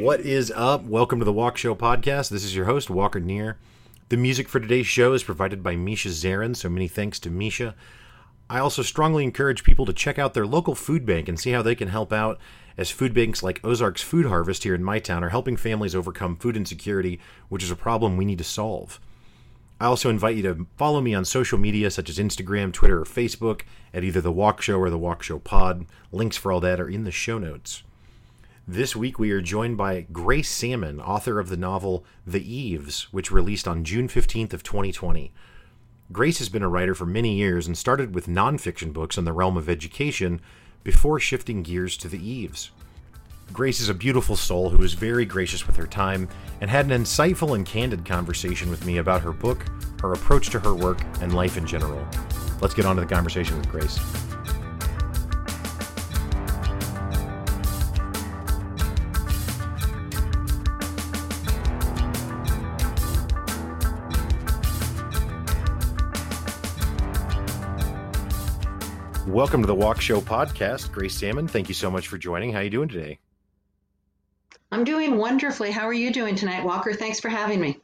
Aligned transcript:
What 0.00 0.20
is 0.20 0.50
up? 0.56 0.84
Welcome 0.84 1.18
to 1.18 1.26
the 1.26 1.32
Walk 1.32 1.58
Show 1.58 1.74
podcast. 1.74 2.30
This 2.30 2.42
is 2.42 2.56
your 2.56 2.64
host, 2.64 2.88
Walker 2.88 3.20
Neer. 3.20 3.58
The 4.08 4.16
music 4.16 4.48
for 4.48 4.58
today's 4.58 4.86
show 4.86 5.12
is 5.12 5.22
provided 5.22 5.62
by 5.62 5.76
Misha 5.76 6.08
Zarins, 6.08 6.56
so 6.56 6.70
many 6.70 6.88
thanks 6.88 7.18
to 7.18 7.28
Misha. 7.28 7.74
I 8.48 8.60
also 8.60 8.80
strongly 8.80 9.24
encourage 9.24 9.62
people 9.62 9.84
to 9.84 9.92
check 9.92 10.18
out 10.18 10.32
their 10.32 10.46
local 10.46 10.74
food 10.74 11.04
bank 11.04 11.28
and 11.28 11.38
see 11.38 11.50
how 11.50 11.60
they 11.60 11.74
can 11.74 11.88
help 11.88 12.14
out, 12.14 12.38
as 12.78 12.90
food 12.90 13.12
banks 13.12 13.42
like 13.42 13.62
Ozarks 13.62 14.00
Food 14.00 14.24
Harvest 14.24 14.62
here 14.62 14.74
in 14.74 14.82
my 14.82 15.00
town 15.00 15.22
are 15.22 15.28
helping 15.28 15.58
families 15.58 15.94
overcome 15.94 16.36
food 16.36 16.56
insecurity, 16.56 17.20
which 17.50 17.62
is 17.62 17.70
a 17.70 17.76
problem 17.76 18.16
we 18.16 18.24
need 18.24 18.38
to 18.38 18.44
solve. 18.44 19.00
I 19.78 19.84
also 19.84 20.08
invite 20.08 20.36
you 20.36 20.42
to 20.44 20.66
follow 20.78 21.02
me 21.02 21.12
on 21.12 21.26
social 21.26 21.58
media 21.58 21.90
such 21.90 22.08
as 22.08 22.16
Instagram, 22.16 22.72
Twitter, 22.72 23.02
or 23.02 23.04
Facebook 23.04 23.64
at 23.92 24.02
either 24.02 24.22
The 24.22 24.32
Walk 24.32 24.62
Show 24.62 24.78
or 24.78 24.88
The 24.88 24.96
Walk 24.96 25.22
Show 25.22 25.38
Pod. 25.38 25.84
Links 26.10 26.38
for 26.38 26.52
all 26.52 26.60
that 26.60 26.80
are 26.80 26.88
in 26.88 27.04
the 27.04 27.10
show 27.10 27.36
notes. 27.36 27.82
This 28.68 28.94
week 28.94 29.18
we 29.18 29.30
are 29.32 29.40
joined 29.40 29.78
by 29.78 30.02
Grace 30.12 30.50
Sammon, 30.50 31.00
author 31.00 31.40
of 31.40 31.48
the 31.48 31.56
novel 31.56 32.04
The 32.26 32.42
Eves, 32.54 33.08
which 33.10 33.32
released 33.32 33.66
on 33.66 33.84
June 33.84 34.06
15th 34.06 34.52
of 34.52 34.62
2020. 34.62 35.32
Grace 36.12 36.38
has 36.38 36.48
been 36.48 36.62
a 36.62 36.68
writer 36.68 36.94
for 36.94 37.06
many 37.06 37.34
years 37.34 37.66
and 37.66 37.76
started 37.76 38.14
with 38.14 38.26
nonfiction 38.26 38.92
books 38.92 39.16
in 39.16 39.24
the 39.24 39.32
realm 39.32 39.56
of 39.56 39.68
education 39.68 40.40
before 40.84 41.18
shifting 41.18 41.62
gears 41.62 41.96
to 41.96 42.08
The 42.08 42.24
Eves. 42.24 42.70
Grace 43.52 43.80
is 43.80 43.88
a 43.88 43.94
beautiful 43.94 44.36
soul 44.36 44.70
who 44.70 44.82
is 44.84 44.92
very 44.92 45.24
gracious 45.24 45.66
with 45.66 45.74
her 45.76 45.86
time 45.86 46.28
and 46.60 46.70
had 46.70 46.84
an 46.88 47.02
insightful 47.02 47.56
and 47.56 47.66
candid 47.66 48.04
conversation 48.04 48.70
with 48.70 48.84
me 48.84 48.98
about 48.98 49.22
her 49.22 49.32
book, 49.32 49.64
her 50.02 50.12
approach 50.12 50.50
to 50.50 50.60
her 50.60 50.74
work, 50.74 51.00
and 51.22 51.34
life 51.34 51.56
in 51.56 51.66
general. 51.66 52.06
Let's 52.60 52.74
get 52.74 52.84
on 52.84 52.96
to 52.96 53.02
the 53.02 53.12
conversation 53.12 53.56
with 53.56 53.68
Grace. 53.68 53.98
Welcome 69.30 69.60
to 69.60 69.68
the 69.68 69.76
Walk 69.76 70.00
Show 70.00 70.20
podcast, 70.20 70.90
Grace 70.90 71.16
Sammon, 71.16 71.46
Thank 71.46 71.68
you 71.68 71.74
so 71.74 71.88
much 71.88 72.08
for 72.08 72.18
joining. 72.18 72.52
How 72.52 72.58
are 72.58 72.62
you 72.64 72.70
doing 72.70 72.88
today? 72.88 73.20
I'm 74.72 74.82
doing 74.82 75.18
wonderfully. 75.18 75.70
How 75.70 75.86
are 75.86 75.92
you 75.92 76.12
doing 76.12 76.34
tonight, 76.34 76.64
Walker? 76.64 76.92
Thanks 76.94 77.20
for 77.20 77.28
having 77.28 77.60
me. 77.60 77.78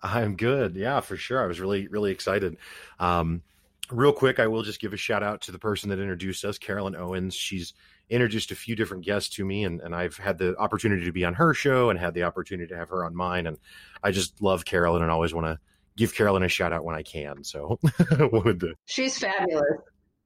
I'm 0.00 0.36
good. 0.36 0.76
Yeah, 0.76 1.00
for 1.00 1.16
sure. 1.16 1.42
I 1.42 1.46
was 1.46 1.58
really, 1.58 1.88
really 1.88 2.12
excited. 2.12 2.56
Um, 3.00 3.42
real 3.90 4.12
quick, 4.12 4.38
I 4.38 4.46
will 4.46 4.62
just 4.62 4.80
give 4.80 4.92
a 4.92 4.96
shout 4.96 5.24
out 5.24 5.40
to 5.42 5.52
the 5.52 5.58
person 5.58 5.90
that 5.90 5.98
introduced 5.98 6.44
us, 6.44 6.56
Carolyn 6.56 6.94
Owens. 6.94 7.34
She's 7.34 7.74
introduced 8.08 8.52
a 8.52 8.56
few 8.56 8.76
different 8.76 9.04
guests 9.04 9.34
to 9.34 9.44
me, 9.44 9.64
and, 9.64 9.80
and 9.80 9.92
I've 9.92 10.16
had 10.18 10.38
the 10.38 10.56
opportunity 10.56 11.04
to 11.04 11.12
be 11.12 11.24
on 11.24 11.34
her 11.34 11.52
show 11.52 11.90
and 11.90 11.98
had 11.98 12.14
the 12.14 12.22
opportunity 12.22 12.68
to 12.68 12.76
have 12.76 12.90
her 12.90 13.04
on 13.04 13.16
mine. 13.16 13.48
And 13.48 13.58
I 14.04 14.12
just 14.12 14.40
love 14.40 14.64
Carolyn 14.64 15.02
and 15.02 15.10
always 15.10 15.34
want 15.34 15.48
to 15.48 15.58
give 15.96 16.14
Carolyn 16.14 16.44
a 16.44 16.48
shout 16.48 16.72
out 16.72 16.84
when 16.84 16.94
I 16.94 17.02
can. 17.02 17.42
So. 17.42 17.80
She's 18.86 19.18
fabulous. 19.18 19.64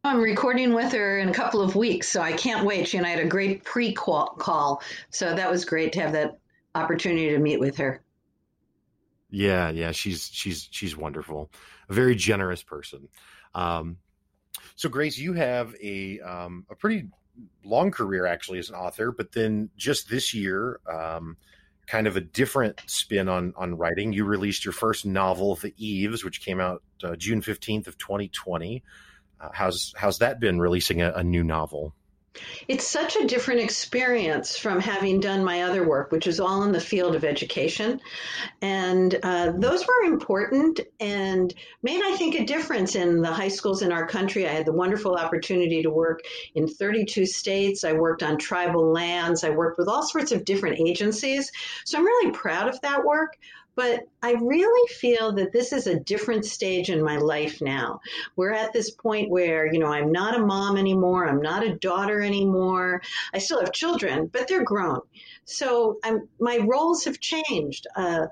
I'm 0.02 0.20
recording 0.20 0.72
with 0.72 0.92
her 0.92 1.18
in 1.18 1.28
a 1.28 1.34
couple 1.34 1.60
of 1.60 1.76
weeks, 1.76 2.08
so 2.08 2.22
I 2.22 2.32
can't 2.32 2.64
wait. 2.64 2.88
She 2.88 2.96
and 2.96 3.06
I 3.06 3.10
had 3.10 3.20
a 3.20 3.28
great 3.28 3.64
pre 3.64 3.92
call, 3.92 4.82
so 5.10 5.34
that 5.34 5.50
was 5.50 5.66
great 5.66 5.92
to 5.92 6.00
have 6.00 6.12
that 6.12 6.38
opportunity 6.74 7.28
to 7.30 7.38
meet 7.38 7.60
with 7.60 7.76
her. 7.76 8.02
Yeah, 9.28 9.68
yeah, 9.68 9.92
she's 9.92 10.30
she's 10.32 10.68
she's 10.70 10.96
wonderful, 10.96 11.50
a 11.90 11.92
very 11.92 12.14
generous 12.14 12.62
person. 12.62 13.08
Um, 13.54 13.98
so, 14.74 14.88
Grace, 14.88 15.18
you 15.18 15.34
have 15.34 15.74
a 15.82 16.18
um, 16.20 16.64
a 16.70 16.74
pretty 16.74 17.08
long 17.62 17.90
career 17.90 18.24
actually 18.24 18.58
as 18.58 18.70
an 18.70 18.76
author, 18.76 19.12
but 19.12 19.32
then 19.32 19.68
just 19.76 20.08
this 20.08 20.32
year, 20.32 20.80
um, 20.90 21.36
kind 21.86 22.06
of 22.06 22.16
a 22.16 22.22
different 22.22 22.80
spin 22.86 23.28
on 23.28 23.52
on 23.54 23.76
writing. 23.76 24.14
You 24.14 24.24
released 24.24 24.64
your 24.64 24.72
first 24.72 25.04
novel, 25.04 25.56
The 25.56 25.74
Eves, 25.76 26.24
which 26.24 26.40
came 26.40 26.58
out 26.58 26.82
uh, 27.04 27.16
June 27.16 27.42
fifteenth 27.42 27.86
of 27.86 27.98
twenty 27.98 28.28
twenty. 28.28 28.82
How's 29.52 29.94
how's 29.96 30.18
that 30.18 30.40
been 30.40 30.60
releasing 30.60 31.02
a, 31.02 31.12
a 31.12 31.24
new 31.24 31.44
novel? 31.44 31.94
It's 32.68 32.86
such 32.86 33.16
a 33.16 33.26
different 33.26 33.60
experience 33.60 34.56
from 34.56 34.80
having 34.80 35.18
done 35.18 35.44
my 35.44 35.62
other 35.62 35.86
work, 35.86 36.12
which 36.12 36.28
is 36.28 36.38
all 36.38 36.62
in 36.62 36.70
the 36.70 36.80
field 36.80 37.16
of 37.16 37.24
education. 37.24 38.00
And 38.62 39.18
uh, 39.22 39.52
those 39.56 39.84
were 39.84 40.04
important 40.04 40.80
and 41.00 41.52
made, 41.82 42.00
I 42.02 42.16
think, 42.16 42.36
a 42.36 42.44
difference 42.44 42.94
in 42.94 43.20
the 43.20 43.32
high 43.32 43.48
schools 43.48 43.82
in 43.82 43.90
our 43.90 44.06
country. 44.06 44.46
I 44.46 44.52
had 44.52 44.66
the 44.66 44.72
wonderful 44.72 45.16
opportunity 45.16 45.82
to 45.82 45.90
work 45.90 46.20
in 46.54 46.68
32 46.68 47.26
states. 47.26 47.82
I 47.82 47.94
worked 47.94 48.22
on 48.22 48.38
tribal 48.38 48.92
lands. 48.92 49.42
I 49.42 49.50
worked 49.50 49.78
with 49.78 49.88
all 49.88 50.04
sorts 50.04 50.30
of 50.30 50.44
different 50.44 50.78
agencies. 50.78 51.50
So 51.84 51.98
I'm 51.98 52.04
really 52.04 52.30
proud 52.30 52.68
of 52.68 52.80
that 52.82 53.04
work. 53.04 53.36
But 53.80 54.08
I 54.22 54.32
really 54.32 54.88
feel 54.88 55.32
that 55.36 55.52
this 55.52 55.72
is 55.72 55.86
a 55.86 55.98
different 55.98 56.44
stage 56.44 56.90
in 56.90 57.02
my 57.02 57.16
life 57.16 57.62
now. 57.62 58.00
We're 58.36 58.52
at 58.52 58.74
this 58.74 58.90
point 58.90 59.30
where, 59.30 59.72
you 59.72 59.78
know, 59.78 59.86
I'm 59.86 60.12
not 60.12 60.38
a 60.38 60.44
mom 60.44 60.76
anymore. 60.76 61.26
I'm 61.26 61.40
not 61.40 61.64
a 61.64 61.76
daughter 61.76 62.20
anymore. 62.20 63.00
I 63.32 63.38
still 63.38 63.58
have 63.58 63.72
children, 63.72 64.26
but 64.26 64.48
they're 64.48 64.64
grown. 64.64 65.00
So 65.46 65.98
I'm, 66.04 66.28
my 66.38 66.58
roles 66.58 67.04
have 67.04 67.20
changed. 67.20 67.86
Uh, 67.96 68.26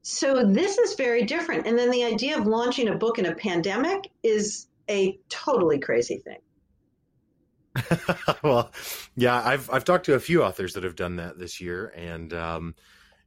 so 0.00 0.46
this 0.46 0.78
is 0.78 0.94
very 0.94 1.24
different. 1.24 1.66
And 1.66 1.78
then 1.78 1.90
the 1.90 2.04
idea 2.04 2.38
of 2.38 2.46
launching 2.46 2.88
a 2.88 2.96
book 2.96 3.18
in 3.18 3.26
a 3.26 3.34
pandemic 3.34 4.10
is 4.22 4.66
a 4.88 5.18
totally 5.28 5.78
crazy 5.78 6.24
thing. 6.24 6.38
well, 8.42 8.72
yeah, 9.14 9.42
I've 9.44 9.68
I've 9.70 9.84
talked 9.84 10.06
to 10.06 10.14
a 10.14 10.20
few 10.20 10.42
authors 10.42 10.72
that 10.72 10.84
have 10.84 10.96
done 10.96 11.16
that 11.16 11.38
this 11.38 11.60
year, 11.60 11.92
and 11.94 12.32
um, 12.32 12.74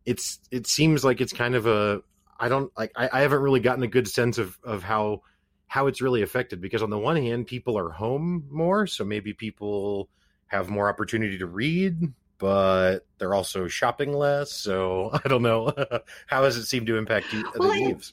it's 0.06 0.40
it 0.52 0.68
seems 0.68 1.04
like 1.04 1.22
it's 1.22 1.34
kind 1.34 1.56
of 1.56 1.66
a 1.66 2.02
I 2.40 2.50
don't 2.50 2.72
like 2.78 2.92
I, 2.96 3.10
I 3.12 3.22
haven't 3.22 3.42
really 3.42 3.60
gotten 3.60 3.84
a 3.84 3.88
good 3.88 4.08
sense 4.08 4.38
of 4.38 4.58
of 4.64 4.84
how 4.84 5.22
how 5.68 5.88
it's 5.88 6.02
really 6.02 6.22
affected 6.22 6.62
because 6.62 6.84
on 6.84 6.90
the 6.90 7.00
one 7.00 7.16
hand 7.16 7.48
people 7.48 7.78
are 7.78 7.90
home 7.90 8.48
more 8.52 8.86
so 8.86 9.04
maybe 9.04 9.34
people 9.34 10.10
have 10.48 10.70
more 10.70 10.90
opportunity 10.90 11.38
to 11.38 11.48
read 11.48 12.14
but 12.38 13.06
they're 13.18 13.34
also 13.34 13.68
shopping 13.68 14.14
less 14.14 14.52
so 14.52 15.10
i 15.26 15.28
don't 15.28 15.42
know. 15.42 15.74
How 16.28 16.42
does 16.42 16.58
it 16.58 16.66
seem 16.66 16.86
to 16.88 16.98
impact 16.98 17.32
you 17.34 17.50
well, 17.58 17.70
the 17.70 18.12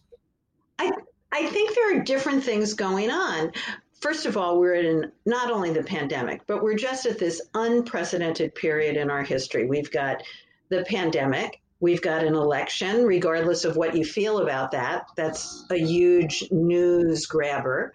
I, 0.79 0.87
I, 0.87 0.93
I 1.33 1.47
think 1.47 1.75
there 1.75 1.99
are 1.99 2.03
different 2.03 2.45
things 2.45 2.75
going 2.75 3.11
on. 3.11 3.53
First 4.01 4.27
of 4.27 4.37
all 4.37 4.61
we're 4.61 4.75
in 4.75 5.13
not 5.27 5.51
only 5.51 5.73
the 5.73 5.83
pandemic 5.83 6.43
but 6.47 6.63
we're 6.63 6.77
just 6.77 7.07
at 7.07 7.19
this 7.19 7.43
unprecedented 7.55 8.55
period 8.55 8.97
in 8.97 9.11
our 9.11 9.23
history. 9.23 9.67
We've 9.67 9.91
got 9.91 10.23
the 10.69 10.85
pandemic 10.85 11.61
We've 11.81 12.03
got 12.03 12.25
an 12.25 12.35
election, 12.35 13.05
regardless 13.05 13.65
of 13.65 13.77
what 13.77 13.97
you 13.97 14.05
feel 14.05 14.39
about 14.39 14.73
that. 14.73 15.07
That's 15.17 15.65
a 15.71 15.79
huge 15.79 16.45
news 16.51 17.27
grabber. 17.27 17.93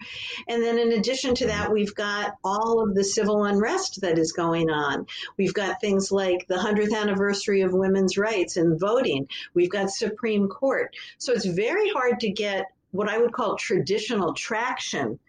And 0.47 0.63
then, 0.63 0.79
in 0.79 0.93
addition 0.93 1.35
to 1.35 1.47
that, 1.47 1.71
we've 1.71 1.93
got 1.93 2.35
all 2.43 2.81
of 2.81 2.95
the 2.95 3.03
civil 3.03 3.43
unrest 3.43 4.01
that 4.01 4.17
is 4.17 4.31
going 4.31 4.69
on. 4.69 5.05
We've 5.37 5.53
got 5.53 5.79
things 5.79 6.11
like 6.11 6.47
the 6.47 6.55
100th 6.55 6.95
anniversary 6.95 7.61
of 7.61 7.73
women's 7.73 8.17
rights 8.17 8.57
and 8.57 8.79
voting. 8.79 9.29
We've 9.53 9.69
got 9.69 9.91
Supreme 9.91 10.47
Court. 10.47 10.95
So 11.19 11.33
it's 11.33 11.45
very 11.45 11.89
hard 11.89 12.19
to 12.21 12.29
get 12.31 12.65
what 12.91 13.09
I 13.09 13.17
would 13.17 13.33
call 13.33 13.55
traditional 13.55 14.33
traction 14.33 15.19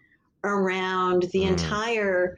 around 0.43 1.23
the 1.31 1.41
mm. 1.41 1.49
entire 1.49 2.37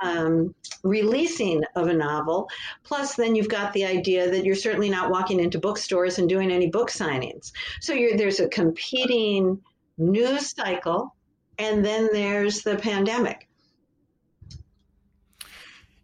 um, 0.00 0.54
releasing 0.82 1.62
of 1.76 1.88
a 1.88 1.94
novel. 1.94 2.48
Plus, 2.82 3.14
then 3.14 3.34
you've 3.34 3.48
got 3.48 3.72
the 3.72 3.84
idea 3.84 4.30
that 4.30 4.44
you're 4.44 4.54
certainly 4.54 4.90
not 4.90 5.10
walking 5.10 5.40
into 5.40 5.58
bookstores 5.58 6.18
and 6.18 6.28
doing 6.28 6.50
any 6.50 6.68
book 6.68 6.90
signings. 6.90 7.52
So 7.80 7.94
there's 8.16 8.40
a 8.40 8.48
competing 8.48 9.60
news 9.98 10.54
cycle, 10.54 11.14
and 11.58 11.84
then 11.84 12.08
there's 12.12 12.62
the 12.62 12.76
pandemic. 12.76 13.48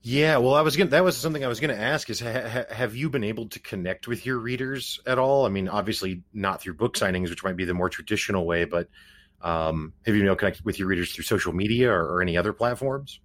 Yeah, 0.02 0.38
well, 0.38 0.54
I 0.54 0.62
was 0.62 0.76
going 0.76 0.88
that 0.90 1.04
was 1.04 1.16
something 1.16 1.44
I 1.44 1.48
was 1.48 1.60
going 1.60 1.76
to 1.76 1.80
ask 1.80 2.08
is 2.08 2.20
ha- 2.20 2.64
have 2.70 2.96
you 2.96 3.10
been 3.10 3.24
able 3.24 3.48
to 3.50 3.58
connect 3.60 4.08
with 4.08 4.24
your 4.24 4.38
readers 4.38 4.98
at 5.06 5.18
all? 5.18 5.44
I 5.44 5.50
mean, 5.50 5.68
obviously 5.68 6.22
not 6.32 6.62
through 6.62 6.74
book 6.74 6.96
signings, 6.96 7.28
which 7.28 7.44
might 7.44 7.56
be 7.56 7.66
the 7.66 7.74
more 7.74 7.90
traditional 7.90 8.46
way, 8.46 8.64
but 8.64 8.88
um, 9.42 9.92
have 10.06 10.14
you 10.14 10.22
been 10.22 10.28
able 10.28 10.36
to 10.36 10.40
connect 10.40 10.64
with 10.64 10.78
your 10.78 10.88
readers 10.88 11.12
through 11.12 11.24
social 11.24 11.52
media 11.52 11.92
or, 11.92 12.14
or 12.14 12.22
any 12.22 12.38
other 12.38 12.54
platforms? 12.54 13.20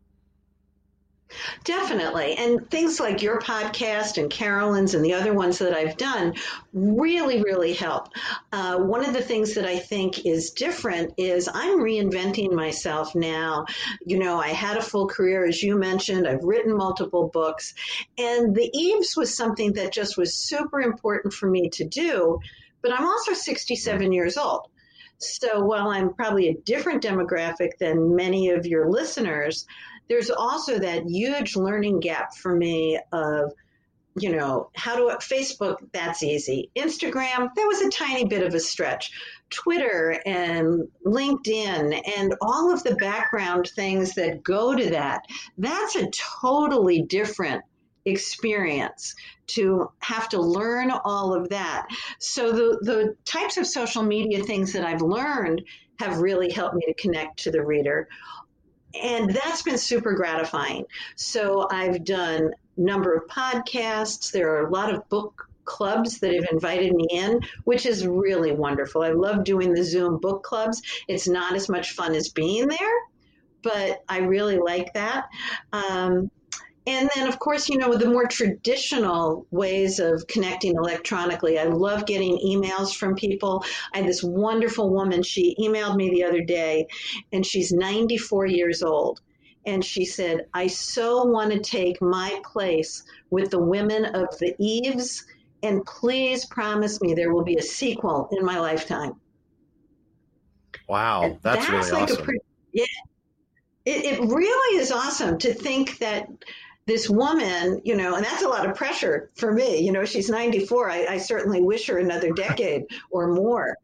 Definitely. 1.63 2.35
And 2.37 2.69
things 2.69 2.99
like 2.99 3.21
your 3.21 3.39
podcast 3.39 4.17
and 4.17 4.29
Carolyn's 4.29 4.93
and 4.93 5.03
the 5.03 5.13
other 5.13 5.33
ones 5.33 5.57
that 5.57 5.73
I've 5.73 5.97
done 5.97 6.35
really, 6.73 7.41
really 7.41 7.73
help. 7.73 8.09
Uh, 8.51 8.77
one 8.77 9.03
of 9.03 9.13
the 9.13 9.21
things 9.21 9.55
that 9.55 9.65
I 9.65 9.77
think 9.77 10.25
is 10.25 10.51
different 10.51 11.13
is 11.17 11.49
I'm 11.51 11.79
reinventing 11.79 12.53
myself 12.53 13.15
now. 13.15 13.65
You 14.05 14.19
know, 14.19 14.39
I 14.39 14.49
had 14.49 14.77
a 14.77 14.81
full 14.81 15.07
career, 15.07 15.45
as 15.45 15.63
you 15.63 15.75
mentioned, 15.77 16.27
I've 16.27 16.43
written 16.43 16.77
multiple 16.77 17.29
books, 17.33 17.73
and 18.17 18.55
The 18.55 18.69
Eves 18.73 19.17
was 19.17 19.35
something 19.35 19.73
that 19.73 19.91
just 19.91 20.17
was 20.17 20.35
super 20.35 20.79
important 20.81 21.33
for 21.33 21.49
me 21.49 21.69
to 21.71 21.85
do. 21.85 22.39
But 22.81 22.93
I'm 22.93 23.05
also 23.05 23.33
67 23.33 24.11
years 24.11 24.37
old. 24.37 24.67
So 25.17 25.63
while 25.63 25.87
I'm 25.87 26.13
probably 26.13 26.49
a 26.49 26.57
different 26.65 27.01
demographic 27.01 27.77
than 27.79 28.15
many 28.15 28.49
of 28.49 28.65
your 28.65 28.89
listeners, 28.89 29.65
there's 30.07 30.29
also 30.29 30.79
that 30.79 31.03
huge 31.07 31.55
learning 31.55 31.99
gap 31.99 32.35
for 32.35 32.55
me 32.55 32.99
of 33.11 33.51
you 34.17 34.33
know, 34.33 34.69
how 34.75 34.95
to 34.95 35.17
Facebook, 35.17 35.77
that's 35.91 36.23
easy. 36.23 36.71
Instagram, 36.75 37.49
that 37.53 37.65
was 37.67 37.81
a 37.81 37.89
tiny 37.89 38.25
bit 38.25 38.43
of 38.43 38.53
a 38.53 38.59
stretch. 38.59 39.11
Twitter 39.49 40.19
and 40.25 40.87
LinkedIn 41.05 42.01
and 42.17 42.33
all 42.41 42.71
of 42.71 42.81
the 42.83 42.95
background 42.95 43.67
things 43.75 44.15
that 44.15 44.41
go 44.41 44.73
to 44.73 44.89
that, 44.91 45.23
that's 45.57 45.95
a 45.97 46.09
totally 46.41 47.01
different 47.01 47.63
experience 48.05 49.15
to 49.47 49.91
have 49.99 50.29
to 50.29 50.41
learn 50.41 50.91
all 50.91 51.33
of 51.33 51.49
that. 51.49 51.87
So 52.19 52.51
the 52.51 52.79
the 52.81 53.15
types 53.25 53.57
of 53.57 53.67
social 53.67 54.03
media 54.03 54.43
things 54.43 54.73
that 54.73 54.85
I've 54.85 55.01
learned 55.01 55.63
have 55.99 56.19
really 56.19 56.51
helped 56.51 56.75
me 56.75 56.83
to 56.87 56.93
connect 56.93 57.39
to 57.43 57.51
the 57.51 57.63
reader. 57.63 58.07
And 59.03 59.29
that's 59.29 59.61
been 59.61 59.77
super 59.77 60.13
gratifying. 60.13 60.85
So 61.15 61.67
I've 61.71 62.03
done 62.03 62.51
number 62.77 63.13
of 63.13 63.27
podcasts. 63.27 64.31
There 64.31 64.53
are 64.55 64.67
a 64.67 64.71
lot 64.71 64.93
of 64.93 65.07
book 65.09 65.47
clubs 65.65 66.19
that 66.19 66.33
have 66.33 66.47
invited 66.51 66.93
me 66.93 67.07
in, 67.11 67.39
which 67.63 67.85
is 67.85 68.05
really 68.05 68.51
wonderful. 68.51 69.01
I 69.01 69.09
love 69.09 69.43
doing 69.43 69.73
the 69.73 69.83
Zoom 69.83 70.19
book 70.19 70.43
clubs. 70.43 70.81
It's 71.07 71.27
not 71.27 71.55
as 71.55 71.69
much 71.69 71.91
fun 71.91 72.13
as 72.15 72.29
being 72.29 72.67
there, 72.67 72.95
but 73.63 74.03
I 74.07 74.19
really 74.19 74.57
like 74.57 74.93
that. 74.93 75.27
Um, 75.73 76.29
and 76.87 77.09
then, 77.15 77.27
of 77.27 77.39
course, 77.39 77.67
you 77.67 77.77
know, 77.77 77.95
the 77.95 78.09
more 78.09 78.27
traditional 78.27 79.47
ways 79.49 79.99
of 79.99 80.25
connecting 80.27 80.75
electronically. 80.75 81.57
I 81.57 81.63
love 81.63 82.05
getting 82.05 82.37
emails 82.45 82.95
from 82.95 83.15
people. 83.15 83.63
I 83.93 83.99
had 83.99 84.07
this 84.07 84.23
wonderful 84.23 84.91
woman, 84.91 85.23
she 85.23 85.55
emailed 85.59 85.95
me 85.95 86.11
the 86.11 86.23
other 86.23 86.41
day, 86.41 86.87
and 87.33 87.45
she's 87.45 87.71
94 87.71 88.45
years 88.45 88.83
old. 88.83 89.21
And 89.65 89.83
she 89.83 90.05
said, 90.05 90.45
I 90.53 90.67
so 90.67 91.23
want 91.23 91.51
to 91.51 91.59
take 91.59 91.99
my 92.01 92.39
place 92.43 93.03
with 93.31 93.49
the 93.49 93.59
women 93.59 94.05
of 94.05 94.37
the 94.37 94.53
Eves, 94.59 95.25
and 95.63 95.83
please 95.85 96.45
promise 96.45 97.01
me 97.01 97.15
there 97.15 97.33
will 97.33 97.43
be 97.43 97.55
a 97.55 97.63
sequel 97.63 98.29
in 98.31 98.45
my 98.45 98.59
lifetime. 98.59 99.13
Wow, 100.87 101.39
that's, 101.41 101.65
that's, 101.65 101.69
really 101.69 101.91
like 101.91 102.11
awesome. 102.11 102.25
Pre- 102.25 102.39
yeah, 102.73 102.85
it, 103.85 104.05
it 104.05 104.19
really 104.19 104.79
is 104.79 104.91
awesome 104.91 105.39
to 105.39 105.51
think 105.51 105.97
that 105.97 106.27
this 106.87 107.09
woman, 107.09 107.81
you 107.83 107.95
know, 107.95 108.15
and 108.15 108.23
that's 108.23 108.43
a 108.43 108.47
lot 108.47 108.69
of 108.69 108.75
pressure 108.75 109.31
for 109.35 109.51
me. 109.51 109.79
You 109.79 109.91
know, 109.91 110.05
she's 110.05 110.29
94. 110.29 110.89
I, 110.89 111.05
I 111.05 111.17
certainly 111.17 111.61
wish 111.61 111.87
her 111.87 111.97
another 111.97 112.31
decade 112.31 112.83
or 113.09 113.33
more, 113.33 113.75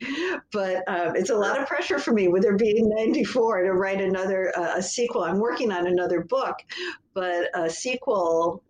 but 0.52 0.84
uh, 0.88 1.12
it's 1.16 1.32
a 1.32 1.36
lot 1.36 1.60
of 1.60 1.68
pressure 1.68 1.98
for 1.98 2.14
me 2.14 2.28
with 2.28 2.46
her 2.46 2.56
being 2.56 2.88
94 2.90 3.64
to 3.64 3.74
write 3.74 4.02
another 4.02 4.54
uh, 4.56 4.78
a 4.78 4.84
sequel. 4.84 5.24
I'm 5.24 5.40
working 5.40 5.72
on 5.72 5.88
another 5.88 6.22
book, 6.22 6.58
but 7.16 7.50
a 7.56 7.70
sequel, 7.70 8.64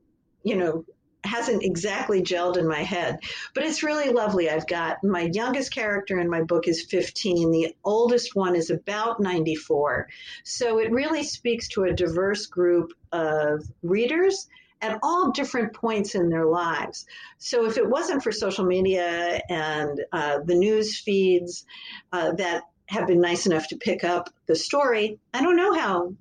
you 0.43 0.55
know, 0.55 0.85
hasn't 1.23 1.63
exactly 1.63 2.21
gelled 2.21 2.57
in 2.57 2.67
my 2.67 2.81
head, 2.81 3.19
but 3.53 3.63
it's 3.63 3.83
really 3.83 4.09
lovely. 4.09 4.49
I've 4.49 4.67
got 4.67 5.03
my 5.03 5.29
youngest 5.33 5.73
character 5.73 6.19
in 6.19 6.29
my 6.29 6.41
book 6.41 6.67
is 6.67 6.83
15. 6.83 7.51
The 7.51 7.75
oldest 7.83 8.35
one 8.35 8.55
is 8.55 8.69
about 8.69 9.19
94. 9.19 10.07
So 10.43 10.79
it 10.79 10.91
really 10.91 11.23
speaks 11.23 11.67
to 11.69 11.83
a 11.83 11.93
diverse 11.93 12.47
group 12.47 12.93
of 13.11 13.63
readers 13.83 14.47
at 14.81 14.99
all 15.03 15.31
different 15.31 15.73
points 15.73 16.15
in 16.15 16.29
their 16.29 16.45
lives. 16.45 17.05
So 17.37 17.65
if 17.65 17.77
it 17.77 17.87
wasn't 17.87 18.23
for 18.23 18.31
social 18.31 18.65
media 18.65 19.41
and 19.47 20.03
uh, 20.11 20.39
the 20.43 20.55
news 20.55 20.99
feeds 20.99 21.65
uh, 22.11 22.31
that 22.33 22.63
have 22.87 23.07
been 23.07 23.21
nice 23.21 23.45
enough 23.45 23.67
to 23.67 23.77
pick 23.77 24.03
up 24.03 24.29
the 24.47 24.55
story, 24.55 25.19
I 25.33 25.43
don't 25.43 25.55
know 25.55 25.73
how 25.73 26.13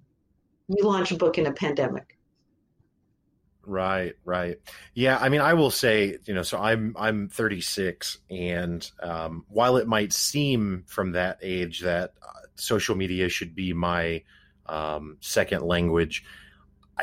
you 0.68 0.84
launch 0.84 1.10
a 1.10 1.16
book 1.16 1.38
in 1.38 1.46
a 1.46 1.52
pandemic. 1.52 2.16
Right, 3.70 4.14
right. 4.24 4.56
Yeah, 4.94 5.18
I 5.18 5.28
mean, 5.28 5.40
I 5.40 5.54
will 5.54 5.70
say, 5.70 6.18
you 6.24 6.34
know, 6.34 6.42
so 6.42 6.58
I'm 6.58 6.92
I'm 6.98 7.28
36, 7.28 8.18
and 8.28 8.90
um, 9.00 9.44
while 9.48 9.76
it 9.76 9.86
might 9.86 10.12
seem 10.12 10.82
from 10.88 11.12
that 11.12 11.38
age 11.40 11.78
that 11.82 12.14
uh, 12.20 12.40
social 12.56 12.96
media 12.96 13.28
should 13.28 13.54
be 13.54 13.72
my 13.72 14.24
um, 14.66 15.18
second 15.20 15.62
language, 15.62 16.24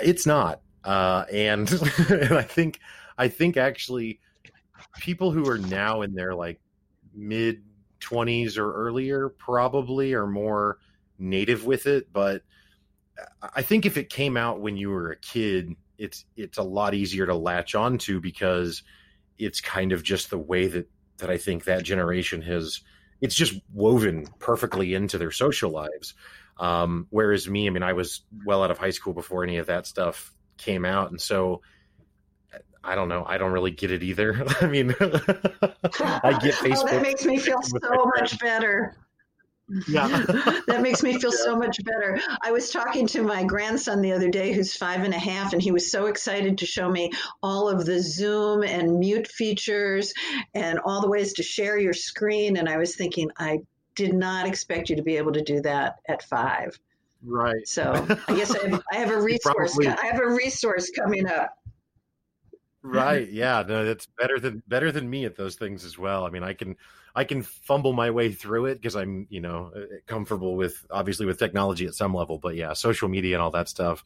it's 0.04 0.26
not. 0.26 0.60
Uh, 0.84 1.24
and, 1.32 1.72
and 2.10 2.34
I 2.34 2.42
think 2.44 2.82
I 3.18 3.30
think 3.30 3.56
actually 3.56 4.20
people 5.00 5.32
who 5.32 5.48
are 5.50 5.58
now 5.58 6.02
in 6.02 6.16
their 6.16 6.36
like 6.36 6.60
mid 7.16 7.64
20s 8.02 8.58
or 8.58 8.74
earlier 8.74 9.30
probably 9.30 10.14
are 10.14 10.28
more 10.28 10.80
native 11.18 11.66
with 11.66 11.88
it, 11.88 12.12
but 12.12 12.44
I 13.56 13.62
think 13.62 13.86
if 13.86 13.98
it 13.98 14.10
came 14.10 14.38
out 14.38 14.60
when 14.62 14.78
you 14.78 14.90
were 14.90 15.12
a 15.12 15.18
kid 15.18 15.76
it's 15.98 16.26
it's 16.36 16.58
a 16.58 16.64
lot 16.64 16.94
easier 16.94 17.26
to 17.26 17.36
latch 17.36 17.76
onto 17.76 18.20
because 18.20 18.84
it's 19.38 19.62
kind 19.62 19.92
of 19.92 20.04
just 20.04 20.30
the 20.30 20.38
way 20.38 20.68
that 20.68 20.90
that 21.18 21.30
I 21.30 21.38
think 21.38 21.66
that 21.66 21.84
generation 21.84 22.42
has 22.44 22.82
it's 23.22 23.36
just 23.36 23.60
woven 23.74 24.28
perfectly 24.40 24.94
into 24.94 25.18
their 25.18 25.32
social 25.32 25.72
lives. 25.72 26.14
Um, 26.60 27.08
whereas 27.10 27.48
me, 27.48 27.68
I 27.68 27.70
mean, 27.70 27.84
I 27.84 27.94
was 27.94 28.22
well 28.46 28.64
out 28.64 28.72
of 28.72 28.78
high 28.78 28.92
school 28.92 29.14
before 29.14 29.44
any 29.44 29.58
of 29.58 29.68
that 29.68 29.86
stuff 29.88 30.34
came 30.58 30.86
out, 30.86 31.12
and 31.12 31.22
so 31.22 31.62
I 32.84 32.96
don't 32.96 33.10
know. 33.10 33.26
I 33.28 33.38
don't 33.38 33.52
really 33.52 33.72
get 33.72 33.92
it 33.92 34.02
either. 34.02 34.46
I 34.62 34.68
mean, 34.68 34.92
I 35.02 36.40
get 36.42 36.56
Facebook. 36.56 36.78
Oh, 36.78 36.88
that 36.88 37.02
makes 37.02 37.26
me 37.26 37.38
feel 37.38 37.62
so 37.64 38.12
much 38.18 38.40
better. 38.40 38.96
Yeah. 39.88 40.08
that 40.68 40.80
makes 40.82 41.04
me 41.04 41.20
feel 41.20 41.32
yeah. 41.32 41.44
so 41.44 41.58
much 41.58 41.84
better. 41.84 42.20
I 42.42 42.52
was 42.52 42.70
talking 42.72 43.08
to 43.08 43.22
my 43.22 43.44
grandson 43.44 44.02
the 44.02 44.14
other 44.14 44.30
day, 44.30 44.54
who's 44.54 44.76
five 44.76 45.04
and 45.04 45.14
a 45.14 45.20
half, 45.20 45.54
and 45.54 45.62
he 45.62 45.72
was 45.72 45.92
so 45.92 46.06
excited 46.06 46.58
to 46.60 46.66
show 46.66 46.90
me 46.90 47.12
all 47.44 47.68
of 47.70 47.86
the 47.86 48.00
Zoom 48.00 48.64
and 48.64 49.00
mute 49.00 49.28
features 49.28 50.14
and 50.54 50.80
all 50.80 51.02
the 51.02 51.10
ways 51.10 51.34
to 51.34 51.44
share 51.44 51.78
your 51.78 51.94
screen. 51.94 52.58
And 52.58 52.70
I 52.70 52.78
was 52.78 52.96
thinking, 52.96 53.30
I 53.38 53.60
did 53.96 54.14
not 54.14 54.48
expect 54.48 54.90
you 54.90 54.96
to 54.96 55.02
be 55.02 55.18
able 55.18 55.34
to 55.34 55.42
do 55.42 55.62
that 55.62 55.98
at 56.08 56.24
five. 56.24 56.80
Right. 57.24 57.68
So 57.68 58.06
I 58.28 58.36
guess 58.36 58.56
I 58.56 58.70
have, 58.70 58.84
I 58.92 58.96
have 58.98 59.12
a 59.12 59.22
resource. 59.22 59.76
Probably. 59.76 59.88
I 59.88 60.06
have 60.06 60.22
a 60.22 60.28
resource 60.28 60.92
coming 60.92 61.28
up. 61.28 61.57
Right. 62.94 63.30
Yeah. 63.30 63.64
No, 63.68 63.86
that's 63.86 64.08
better 64.18 64.40
than 64.40 64.64
better 64.68 64.92
than 64.92 65.10
me 65.10 65.26
at 65.26 65.36
those 65.36 65.56
things 65.56 65.84
as 65.84 65.98
well. 65.98 66.26
I 66.26 66.30
mean, 66.30 66.44
I 66.44 66.54
can 66.54 66.76
I 67.16 67.24
can 67.24 67.42
fumble 67.42 67.94
my 67.94 68.12
way 68.12 68.32
through 68.32 68.68
it 68.68 68.76
because 68.76 68.96
I'm, 68.96 69.26
you 69.30 69.42
know, 69.42 69.72
uh, 69.76 69.82
comfortable 70.06 70.56
with 70.56 70.86
obviously 70.92 71.26
with 71.26 71.40
technology 71.40 71.86
at 71.88 71.96
some 71.96 72.14
level. 72.14 72.38
But 72.38 72.56
yeah, 72.56 72.74
social 72.74 73.10
media 73.10 73.36
and 73.36 73.42
all 73.42 73.52
that 73.52 73.68
stuff, 73.68 74.04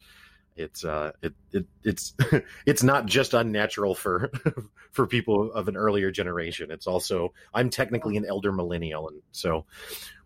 it's 0.56 0.84
uh, 0.84 1.12
it, 1.22 1.34
it 1.52 1.66
it's 1.84 2.14
it's 2.66 2.82
not 2.82 3.06
just 3.06 3.34
unnatural 3.34 3.94
for 3.94 4.30
for 4.92 5.06
people 5.06 5.52
of 5.52 5.68
an 5.68 5.76
earlier 5.76 6.10
generation. 6.10 6.70
It's 6.70 6.86
also 6.86 7.32
I'm 7.52 7.70
technically 7.70 8.16
an 8.16 8.24
elder 8.26 8.52
millennial, 8.52 9.08
and 9.08 9.22
so 9.30 9.66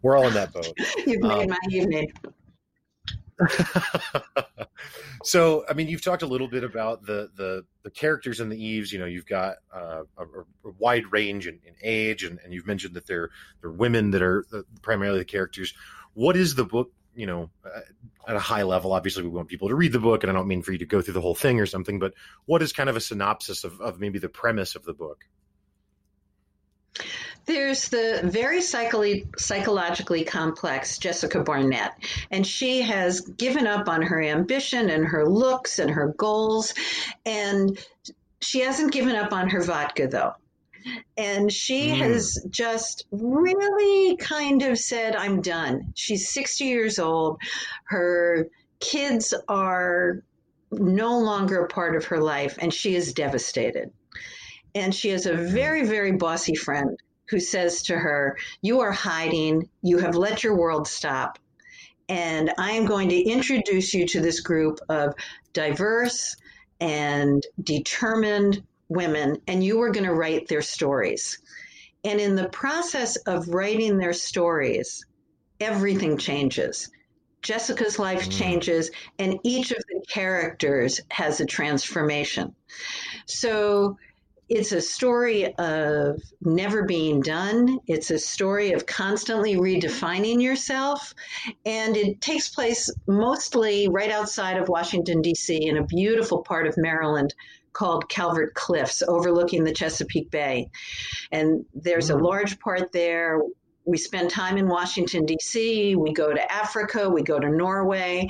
we're 0.02 0.16
all 0.16 0.26
in 0.26 0.34
that 0.34 0.52
boat. 0.52 0.72
You've 1.06 1.22
made 1.22 1.42
um, 1.42 1.48
my 1.50 1.58
evening. 1.70 2.12
so, 5.24 5.64
I 5.68 5.74
mean, 5.74 5.88
you've 5.88 6.02
talked 6.02 6.22
a 6.22 6.26
little 6.26 6.48
bit 6.48 6.64
about 6.64 7.04
the 7.04 7.30
the, 7.34 7.64
the 7.82 7.90
characters 7.90 8.40
in 8.40 8.48
the 8.48 8.62
Eves. 8.62 8.92
You 8.92 8.98
know, 8.98 9.06
you've 9.06 9.26
got 9.26 9.56
uh, 9.74 10.02
a, 10.16 10.24
a, 10.24 10.70
wide 10.78 11.04
range 11.12 11.46
in, 11.46 11.58
in 11.64 11.74
age, 11.82 12.24
and, 12.24 12.38
and, 12.44 12.52
you've 12.52 12.66
mentioned 12.66 12.94
that 12.94 13.06
they're 13.06 13.30
they're 13.60 13.70
women 13.70 14.10
that 14.12 14.22
are 14.22 14.44
the, 14.50 14.64
primarily 14.82 15.18
the 15.18 15.24
characters. 15.24 15.74
What 16.14 16.36
is 16.36 16.54
the 16.54 16.64
book? 16.64 16.92
You 17.14 17.26
know, 17.26 17.50
uh, 17.64 17.80
at 18.28 18.36
a 18.36 18.40
high 18.40 18.62
level, 18.62 18.92
obviously, 18.92 19.22
we 19.22 19.30
want 19.30 19.48
people 19.48 19.68
to 19.68 19.74
read 19.74 19.92
the 19.92 19.98
book, 19.98 20.22
and 20.22 20.30
I 20.30 20.34
don't 20.34 20.48
mean 20.48 20.62
for 20.62 20.72
you 20.72 20.78
to 20.78 20.86
go 20.86 21.00
through 21.00 21.14
the 21.14 21.20
whole 21.20 21.34
thing 21.34 21.60
or 21.60 21.66
something. 21.66 21.98
But 21.98 22.14
what 22.44 22.62
is 22.62 22.72
kind 22.72 22.90
of 22.90 22.96
a 22.96 23.00
synopsis 23.00 23.64
of, 23.64 23.80
of 23.80 24.00
maybe 24.00 24.18
the 24.18 24.28
premise 24.28 24.74
of 24.74 24.84
the 24.84 24.94
book? 24.94 25.24
There's 27.46 27.88
the 27.88 28.22
very 28.24 28.60
psychologically 28.60 30.24
complex 30.24 30.98
Jessica 30.98 31.44
Barnett, 31.44 31.92
and 32.32 32.44
she 32.44 32.82
has 32.82 33.20
given 33.20 33.68
up 33.68 33.88
on 33.88 34.02
her 34.02 34.20
ambition 34.20 34.90
and 34.90 35.06
her 35.06 35.28
looks 35.28 35.78
and 35.78 35.88
her 35.88 36.08
goals, 36.16 36.74
and 37.24 37.78
she 38.40 38.60
hasn't 38.60 38.92
given 38.92 39.14
up 39.14 39.32
on 39.32 39.48
her 39.50 39.62
vodka 39.62 40.08
though. 40.08 40.32
And 41.16 41.52
she 41.52 41.88
mm. 41.88 41.96
has 41.98 42.44
just 42.50 43.06
really 43.12 44.16
kind 44.16 44.62
of 44.62 44.78
said, 44.78 45.14
I'm 45.14 45.40
done. 45.40 45.92
She's 45.94 46.28
60 46.28 46.64
years 46.64 46.98
old. 46.98 47.38
Her 47.84 48.48
kids 48.80 49.34
are 49.48 50.22
no 50.72 51.18
longer 51.18 51.64
a 51.64 51.68
part 51.68 51.96
of 51.96 52.04
her 52.06 52.18
life, 52.20 52.56
and 52.58 52.74
she 52.74 52.96
is 52.96 53.12
devastated. 53.12 53.92
And 54.74 54.94
she 54.94 55.10
has 55.10 55.26
a 55.26 55.34
very, 55.34 55.86
very 55.86 56.12
bossy 56.12 56.54
friend 56.54 56.98
who 57.28 57.40
says 57.40 57.82
to 57.84 57.96
her, 57.96 58.36
You 58.62 58.80
are 58.80 58.92
hiding, 58.92 59.68
you 59.82 59.98
have 59.98 60.14
let 60.14 60.44
your 60.44 60.56
world 60.56 60.86
stop. 60.86 61.38
And 62.08 62.52
I 62.58 62.72
am 62.72 62.86
going 62.86 63.08
to 63.08 63.20
introduce 63.20 63.92
you 63.92 64.06
to 64.08 64.20
this 64.20 64.40
group 64.40 64.78
of 64.88 65.14
diverse 65.52 66.36
and 66.80 67.44
determined 67.62 68.62
women, 68.88 69.40
and 69.48 69.64
you 69.64 69.80
are 69.82 69.90
going 69.90 70.06
to 70.06 70.14
write 70.14 70.46
their 70.46 70.62
stories. 70.62 71.38
And 72.04 72.20
in 72.20 72.36
the 72.36 72.48
process 72.50 73.16
of 73.16 73.48
writing 73.48 73.98
their 73.98 74.12
stories, 74.12 75.04
everything 75.58 76.18
changes. 76.18 76.90
Jessica's 77.42 77.98
life 77.98 78.28
mm. 78.28 78.38
changes, 78.38 78.90
and 79.18 79.38
each 79.42 79.70
of 79.70 79.82
the 79.88 80.04
characters 80.08 81.00
has 81.10 81.40
a 81.40 81.46
transformation. 81.46 82.54
So 83.26 83.98
it's 84.48 84.70
a 84.70 84.80
story 84.80 85.52
of 85.56 86.22
never 86.40 86.84
being 86.84 87.20
done. 87.20 87.80
It's 87.88 88.10
a 88.10 88.18
story 88.18 88.72
of 88.72 88.86
constantly 88.86 89.56
redefining 89.56 90.40
yourself. 90.40 91.14
And 91.64 91.96
it 91.96 92.20
takes 92.20 92.48
place 92.48 92.88
mostly 93.08 93.88
right 93.88 94.10
outside 94.10 94.56
of 94.56 94.68
Washington, 94.68 95.20
D.C., 95.20 95.66
in 95.66 95.78
a 95.78 95.84
beautiful 95.84 96.42
part 96.42 96.68
of 96.68 96.76
Maryland 96.76 97.34
called 97.72 98.08
Calvert 98.08 98.54
Cliffs, 98.54 99.02
overlooking 99.02 99.64
the 99.64 99.72
Chesapeake 99.72 100.30
Bay. 100.30 100.70
And 101.32 101.64
there's 101.74 102.10
a 102.10 102.14
mm-hmm. 102.14 102.24
large 102.24 102.60
part 102.60 102.92
there. 102.92 103.40
We 103.84 103.98
spend 103.98 104.30
time 104.30 104.56
in 104.58 104.68
Washington, 104.68 105.26
D.C., 105.26 105.96
we 105.96 106.12
go 106.12 106.32
to 106.32 106.52
Africa, 106.52 107.08
we 107.10 107.22
go 107.22 107.38
to 107.38 107.48
Norway, 107.48 108.28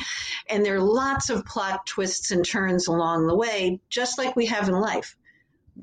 and 0.49 0.64
there 0.64 0.76
are 0.76 0.80
lots 0.80 1.30
of 1.30 1.44
plot 1.46 1.87
twists 1.87 2.30
and 2.30 2.44
turns 2.44 2.88
along 2.88 3.26
the 3.26 3.37
way, 3.37 3.80
just 3.88 4.18
like 4.18 4.35
we 4.37 4.46
have 4.46 4.68
in 4.68 4.75
life 4.75 5.16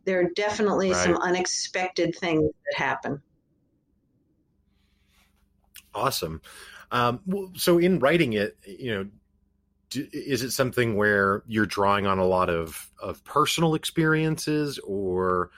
there 0.05 0.21
are 0.21 0.29
definitely 0.35 0.91
right. 0.91 1.03
some 1.03 1.17
unexpected 1.17 2.15
things 2.15 2.51
that 2.65 2.77
happen. 2.77 3.21
Awesome. 5.93 6.41
Um, 6.91 7.51
so 7.55 7.77
in 7.77 7.99
writing 7.99 8.33
it, 8.33 8.57
you 8.65 8.93
know, 8.93 9.07
is 9.95 10.41
it 10.41 10.51
something 10.51 10.95
where 10.95 11.43
you're 11.47 11.65
drawing 11.65 12.07
on 12.07 12.17
a 12.17 12.25
lot 12.25 12.49
of, 12.49 12.89
of 13.01 13.23
personal 13.23 13.75
experiences 13.75 14.79
or 14.79 15.51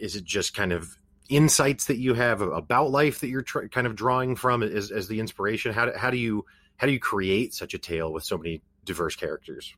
is 0.00 0.16
it 0.16 0.24
just 0.24 0.54
kind 0.54 0.72
of 0.72 0.96
insights 1.28 1.86
that 1.86 1.98
you 1.98 2.14
have 2.14 2.40
about 2.40 2.90
life 2.90 3.20
that 3.20 3.28
you're 3.28 3.42
kind 3.42 3.86
of 3.86 3.94
drawing 3.94 4.34
from 4.34 4.62
as, 4.62 4.90
as 4.90 5.06
the 5.08 5.20
inspiration? 5.20 5.72
How 5.72 5.86
do, 5.86 5.92
how 5.96 6.10
do 6.10 6.16
you, 6.16 6.44
how 6.76 6.86
do 6.86 6.92
you 6.92 7.00
create 7.00 7.54
such 7.54 7.74
a 7.74 7.78
tale 7.78 8.12
with 8.12 8.24
so 8.24 8.38
many 8.38 8.62
diverse 8.84 9.14
characters? 9.14 9.74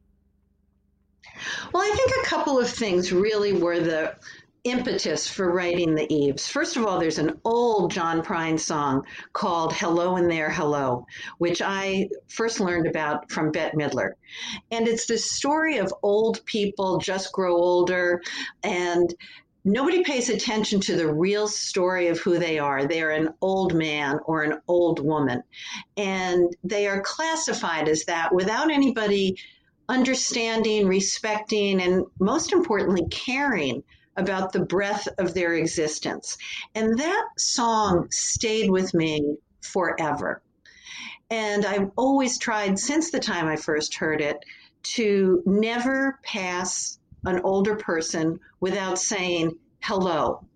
Well, 1.72 1.82
I 1.82 1.94
think 1.94 2.10
a 2.24 2.28
couple 2.28 2.58
of 2.58 2.68
things 2.68 3.12
really 3.12 3.52
were 3.52 3.80
the 3.80 4.14
impetus 4.64 5.26
for 5.26 5.52
writing 5.52 5.94
the 5.94 6.12
Eves. 6.12 6.46
First 6.46 6.76
of 6.76 6.84
all, 6.84 6.98
there's 6.98 7.18
an 7.18 7.40
old 7.44 7.92
John 7.92 8.22
Prine 8.22 8.58
song 8.58 9.04
called 9.32 9.72
Hello 9.72 10.16
in 10.16 10.28
There, 10.28 10.50
Hello, 10.50 11.06
which 11.38 11.62
I 11.62 12.08
first 12.28 12.60
learned 12.60 12.86
about 12.86 13.30
from 13.30 13.52
Bette 13.52 13.76
Midler. 13.76 14.12
And 14.70 14.86
it's 14.86 15.06
the 15.06 15.16
story 15.16 15.78
of 15.78 15.94
old 16.02 16.44
people 16.44 16.98
just 16.98 17.32
grow 17.32 17.56
older 17.56 18.20
and 18.62 19.14
nobody 19.64 20.02
pays 20.02 20.28
attention 20.28 20.80
to 20.80 20.96
the 20.96 21.12
real 21.12 21.48
story 21.48 22.08
of 22.08 22.18
who 22.18 22.38
they 22.38 22.58
are. 22.58 22.86
They 22.86 23.02
are 23.02 23.10
an 23.10 23.30
old 23.40 23.74
man 23.74 24.18
or 24.24 24.42
an 24.42 24.60
old 24.68 25.00
woman. 25.00 25.42
And 25.96 26.54
they 26.64 26.86
are 26.86 27.00
classified 27.00 27.88
as 27.88 28.04
that 28.04 28.34
without 28.34 28.70
anybody 28.70 29.36
understanding, 29.90 30.86
respecting, 30.86 31.82
and 31.82 32.06
most 32.20 32.52
importantly, 32.52 33.06
caring 33.10 33.82
about 34.16 34.52
the 34.52 34.64
breadth 34.64 35.08
of 35.18 35.34
their 35.34 35.54
existence. 35.54 36.38
And 36.74 36.98
that 36.98 37.26
song 37.36 38.08
stayed 38.10 38.70
with 38.70 38.94
me 38.94 39.36
forever. 39.62 40.42
And 41.28 41.66
I've 41.66 41.90
always 41.96 42.38
tried 42.38 42.78
since 42.78 43.10
the 43.10 43.18
time 43.18 43.46
I 43.46 43.56
first 43.56 43.96
heard 43.96 44.20
it 44.20 44.44
to 44.82 45.42
never 45.44 46.18
pass 46.22 46.98
an 47.24 47.40
older 47.40 47.76
person 47.76 48.38
without 48.60 48.98
saying 48.98 49.58
hello. 49.80 50.46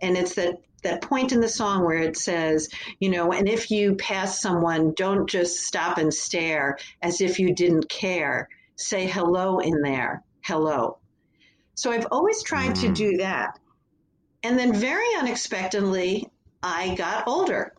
And 0.00 0.16
it's 0.16 0.34
that 0.34 0.56
that 0.84 1.02
point 1.02 1.32
in 1.32 1.40
the 1.40 1.48
song 1.48 1.84
where 1.84 1.98
it 1.98 2.16
says, 2.16 2.68
you 3.00 3.10
know, 3.10 3.32
and 3.32 3.48
if 3.48 3.70
you 3.70 3.96
pass 3.96 4.40
someone, 4.40 4.92
don't 4.94 5.28
just 5.28 5.60
stop 5.66 5.98
and 5.98 6.14
stare 6.14 6.78
as 7.02 7.20
if 7.20 7.40
you 7.40 7.52
didn't 7.52 7.88
care 7.88 8.48
say 8.78 9.06
hello 9.06 9.58
in 9.58 9.82
there. 9.82 10.22
Hello. 10.42 10.98
So 11.74 11.90
I've 11.90 12.06
always 12.10 12.42
tried 12.42 12.72
mm. 12.72 12.80
to 12.82 12.92
do 12.92 13.16
that. 13.18 13.58
And 14.42 14.58
then 14.58 14.72
very 14.72 15.14
unexpectedly, 15.18 16.28
I 16.62 16.94
got 16.94 17.26
older 17.26 17.74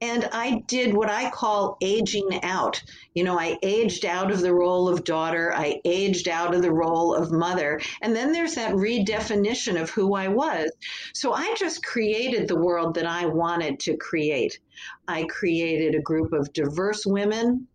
and 0.00 0.28
I 0.32 0.62
did 0.66 0.94
what 0.94 1.10
I 1.10 1.30
call 1.30 1.76
aging 1.82 2.40
out. 2.42 2.82
You 3.14 3.24
know, 3.24 3.38
I 3.38 3.58
aged 3.62 4.06
out 4.06 4.30
of 4.30 4.40
the 4.40 4.54
role 4.54 4.88
of 4.88 5.04
daughter, 5.04 5.52
I 5.54 5.80
aged 5.84 6.28
out 6.28 6.54
of 6.54 6.62
the 6.62 6.72
role 6.72 7.14
of 7.14 7.32
mother, 7.32 7.80
and 8.00 8.14
then 8.14 8.32
there's 8.32 8.54
that 8.54 8.74
redefinition 8.74 9.80
of 9.80 9.90
who 9.90 10.14
I 10.14 10.28
was. 10.28 10.70
So 11.12 11.32
I 11.32 11.54
just 11.58 11.84
created 11.84 12.48
the 12.48 12.56
world 12.56 12.94
that 12.94 13.06
I 13.06 13.26
wanted 13.26 13.78
to 13.80 13.96
create. 13.96 14.58
I 15.06 15.24
created 15.24 15.94
a 15.94 16.02
group 16.02 16.32
of 16.32 16.52
diverse 16.52 17.04
women 17.04 17.66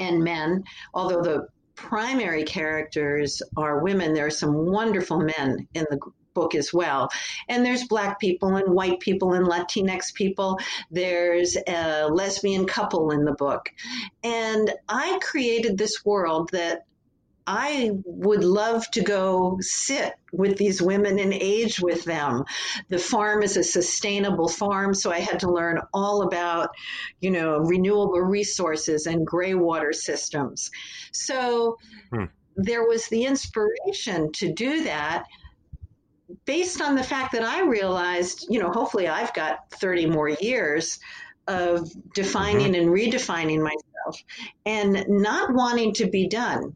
and 0.00 0.24
men, 0.24 0.64
although 0.92 1.22
the 1.22 1.46
primary 1.76 2.44
characters 2.44 3.42
are 3.56 3.80
women. 3.80 4.14
There 4.14 4.26
are 4.26 4.30
some 4.30 4.54
wonderful 4.66 5.20
men 5.20 5.66
in 5.74 5.86
the 5.90 5.98
book 6.34 6.54
as 6.54 6.72
well. 6.72 7.08
And 7.48 7.64
there's 7.64 7.86
black 7.86 8.18
people 8.20 8.56
and 8.56 8.74
white 8.74 9.00
people 9.00 9.32
and 9.34 9.46
Latinx 9.46 10.12
people. 10.14 10.58
There's 10.90 11.56
a 11.68 12.08
lesbian 12.08 12.66
couple 12.66 13.12
in 13.12 13.24
the 13.24 13.32
book. 13.34 13.70
And 14.22 14.72
I 14.88 15.18
created 15.22 15.78
this 15.78 16.04
world 16.04 16.50
that 16.52 16.84
I 17.46 17.90
would 18.04 18.42
love 18.42 18.90
to 18.92 19.02
go 19.02 19.58
sit 19.60 20.14
with 20.32 20.56
these 20.56 20.80
women 20.80 21.18
and 21.18 21.34
age 21.34 21.78
with 21.78 22.04
them. 22.04 22.44
The 22.88 22.98
farm 22.98 23.42
is 23.42 23.56
a 23.56 23.62
sustainable 23.62 24.48
farm, 24.48 24.94
so 24.94 25.12
I 25.12 25.20
had 25.20 25.40
to 25.40 25.52
learn 25.52 25.80
all 25.92 26.22
about, 26.22 26.70
you 27.20 27.30
know, 27.30 27.58
renewable 27.58 28.20
resources 28.20 29.06
and 29.06 29.26
gray 29.26 29.54
water 29.54 29.92
systems. 29.92 30.70
So 31.12 31.76
hmm. 32.10 32.24
there 32.56 32.86
was 32.86 33.08
the 33.08 33.24
inspiration 33.24 34.32
to 34.32 34.52
do 34.52 34.84
that 34.84 35.24
based 36.46 36.80
on 36.80 36.94
the 36.94 37.04
fact 37.04 37.32
that 37.32 37.42
I 37.42 37.62
realized, 37.62 38.46
you 38.48 38.58
know, 38.58 38.70
hopefully 38.70 39.06
I've 39.06 39.34
got 39.34 39.70
30 39.72 40.06
more 40.06 40.30
years 40.30 40.98
of 41.46 41.90
defining 42.14 42.72
mm-hmm. 42.72 42.88
and 42.88 42.88
redefining 42.88 43.60
myself 43.62 44.24
and 44.64 45.04
not 45.08 45.52
wanting 45.52 45.92
to 45.94 46.06
be 46.06 46.26
done 46.26 46.74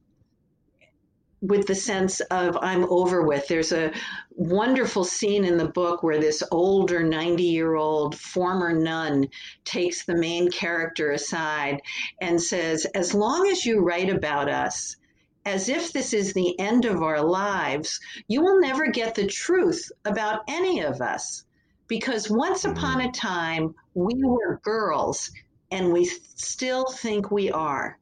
with 1.40 1.66
the 1.66 1.74
sense 1.74 2.20
of 2.20 2.56
I'm 2.60 2.84
over 2.84 3.22
with. 3.22 3.46
There's 3.46 3.72
a 3.72 3.92
wonderful 4.30 5.04
scene 5.04 5.44
in 5.44 5.56
the 5.56 5.68
book 5.68 6.02
where 6.02 6.18
this 6.18 6.42
older 6.50 7.02
90 7.02 7.42
year 7.42 7.74
old 7.76 8.18
former 8.18 8.72
nun 8.72 9.28
takes 9.64 10.04
the 10.04 10.16
main 10.16 10.50
character 10.50 11.12
aside 11.12 11.80
and 12.20 12.40
says, 12.40 12.84
As 12.94 13.14
long 13.14 13.48
as 13.48 13.64
you 13.64 13.80
write 13.80 14.10
about 14.10 14.48
us, 14.48 14.96
as 15.44 15.68
if 15.68 15.92
this 15.92 16.12
is 16.12 16.32
the 16.32 16.58
end 16.58 16.84
of 16.84 17.02
our 17.02 17.22
lives, 17.22 18.00
you 18.26 18.42
will 18.42 18.60
never 18.60 18.90
get 18.90 19.14
the 19.14 19.26
truth 19.26 19.90
about 20.04 20.42
any 20.48 20.80
of 20.80 21.00
us. 21.00 21.44
Because 21.86 22.28
once 22.28 22.64
mm-hmm. 22.64 22.76
upon 22.76 23.00
a 23.00 23.12
time, 23.12 23.74
we 23.94 24.14
were 24.22 24.60
girls, 24.62 25.30
and 25.70 25.92
we 25.92 26.04
still 26.04 26.84
think 26.86 27.30
we 27.30 27.50
are. 27.50 27.98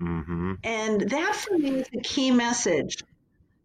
Mm-hmm. 0.00 0.54
And 0.64 1.00
that 1.10 1.34
for 1.34 1.56
me 1.56 1.80
is 1.80 1.88
the 1.88 2.00
key 2.00 2.30
message 2.30 3.02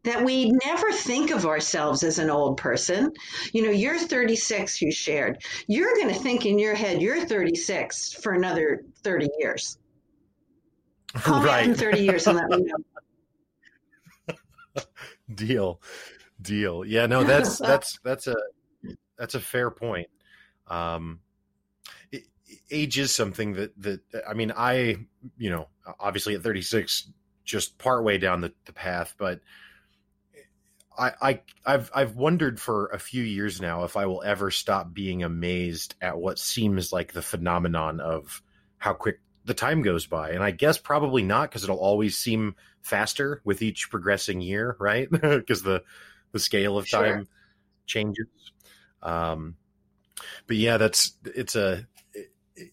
that 0.03 0.24
we 0.24 0.51
never 0.65 0.91
think 0.91 1.31
of 1.31 1.45
ourselves 1.45 2.03
as 2.03 2.19
an 2.19 2.29
old 2.29 2.57
person. 2.57 3.12
You 3.51 3.63
know, 3.63 3.71
you're 3.71 3.98
36, 3.98 4.81
you 4.81 4.91
shared. 4.91 5.41
You're 5.67 5.93
going 5.95 6.07
to 6.09 6.19
think 6.19 6.45
in 6.45 6.57
your 6.57 6.75
head, 6.75 7.01
you're 7.01 7.25
36 7.25 8.13
for 8.13 8.33
another 8.33 8.83
30 9.03 9.27
years. 9.39 9.77
Call 11.13 11.43
right. 11.43 11.65
me 11.65 11.71
in 11.71 11.77
30 11.77 12.01
years 12.01 12.27
and 12.27 12.38
let 12.38 12.50
me 12.50 12.65
know. 14.27 14.36
Deal. 15.36 15.81
Deal. 16.41 16.86
Yeah, 16.86 17.07
no, 17.07 17.24
that's, 17.24 17.57
that's, 17.59 18.00
that's 18.03 18.27
a, 18.27 18.36
that's 19.17 19.36
a 19.36 19.39
fair 19.39 19.69
point. 19.69 20.07
Um, 20.67 21.19
age 22.71 22.97
is 22.99 23.13
something 23.13 23.53
that 23.53 23.81
that 23.81 24.01
I 24.27 24.33
mean 24.33 24.51
I 24.55 24.97
you 25.38 25.49
know 25.49 25.67
obviously 25.99 26.35
at 26.35 26.43
36 26.43 27.09
just 27.43 27.77
part 27.77 28.03
way 28.03 28.17
down 28.17 28.41
the, 28.41 28.53
the 28.65 28.73
path 28.73 29.15
but 29.17 29.41
I, 30.99 31.13
I 31.21 31.41
I've 31.65 31.91
I've 31.95 32.15
wondered 32.15 32.59
for 32.59 32.88
a 32.88 32.99
few 32.99 33.23
years 33.23 33.61
now 33.61 33.85
if 33.85 33.95
I 33.95 34.05
will 34.05 34.21
ever 34.21 34.51
stop 34.51 34.93
being 34.93 35.23
amazed 35.23 35.95
at 36.01 36.17
what 36.17 36.38
seems 36.38 36.91
like 36.91 37.13
the 37.13 37.21
phenomenon 37.21 38.01
of 38.01 38.41
how 38.77 38.93
quick 38.93 39.21
the 39.45 39.53
time 39.53 39.81
goes 39.81 40.05
by. 40.05 40.31
And 40.31 40.43
I 40.43 40.51
guess 40.51 40.77
probably 40.77 41.23
not 41.23 41.49
because 41.49 41.63
it'll 41.63 41.79
always 41.79 42.17
seem 42.17 42.55
faster 42.81 43.41
with 43.45 43.61
each 43.61 43.89
progressing 43.89 44.41
year 44.41 44.75
right? 44.79 45.09
Because 45.21 45.63
the 45.63 45.83
the 46.33 46.39
scale 46.39 46.77
of 46.77 46.89
time 46.89 47.19
sure. 47.19 47.27
changes. 47.85 48.27
Um 49.01 49.55
but 50.47 50.57
yeah 50.57 50.77
that's 50.77 51.13
it's 51.23 51.55
a 51.55 51.88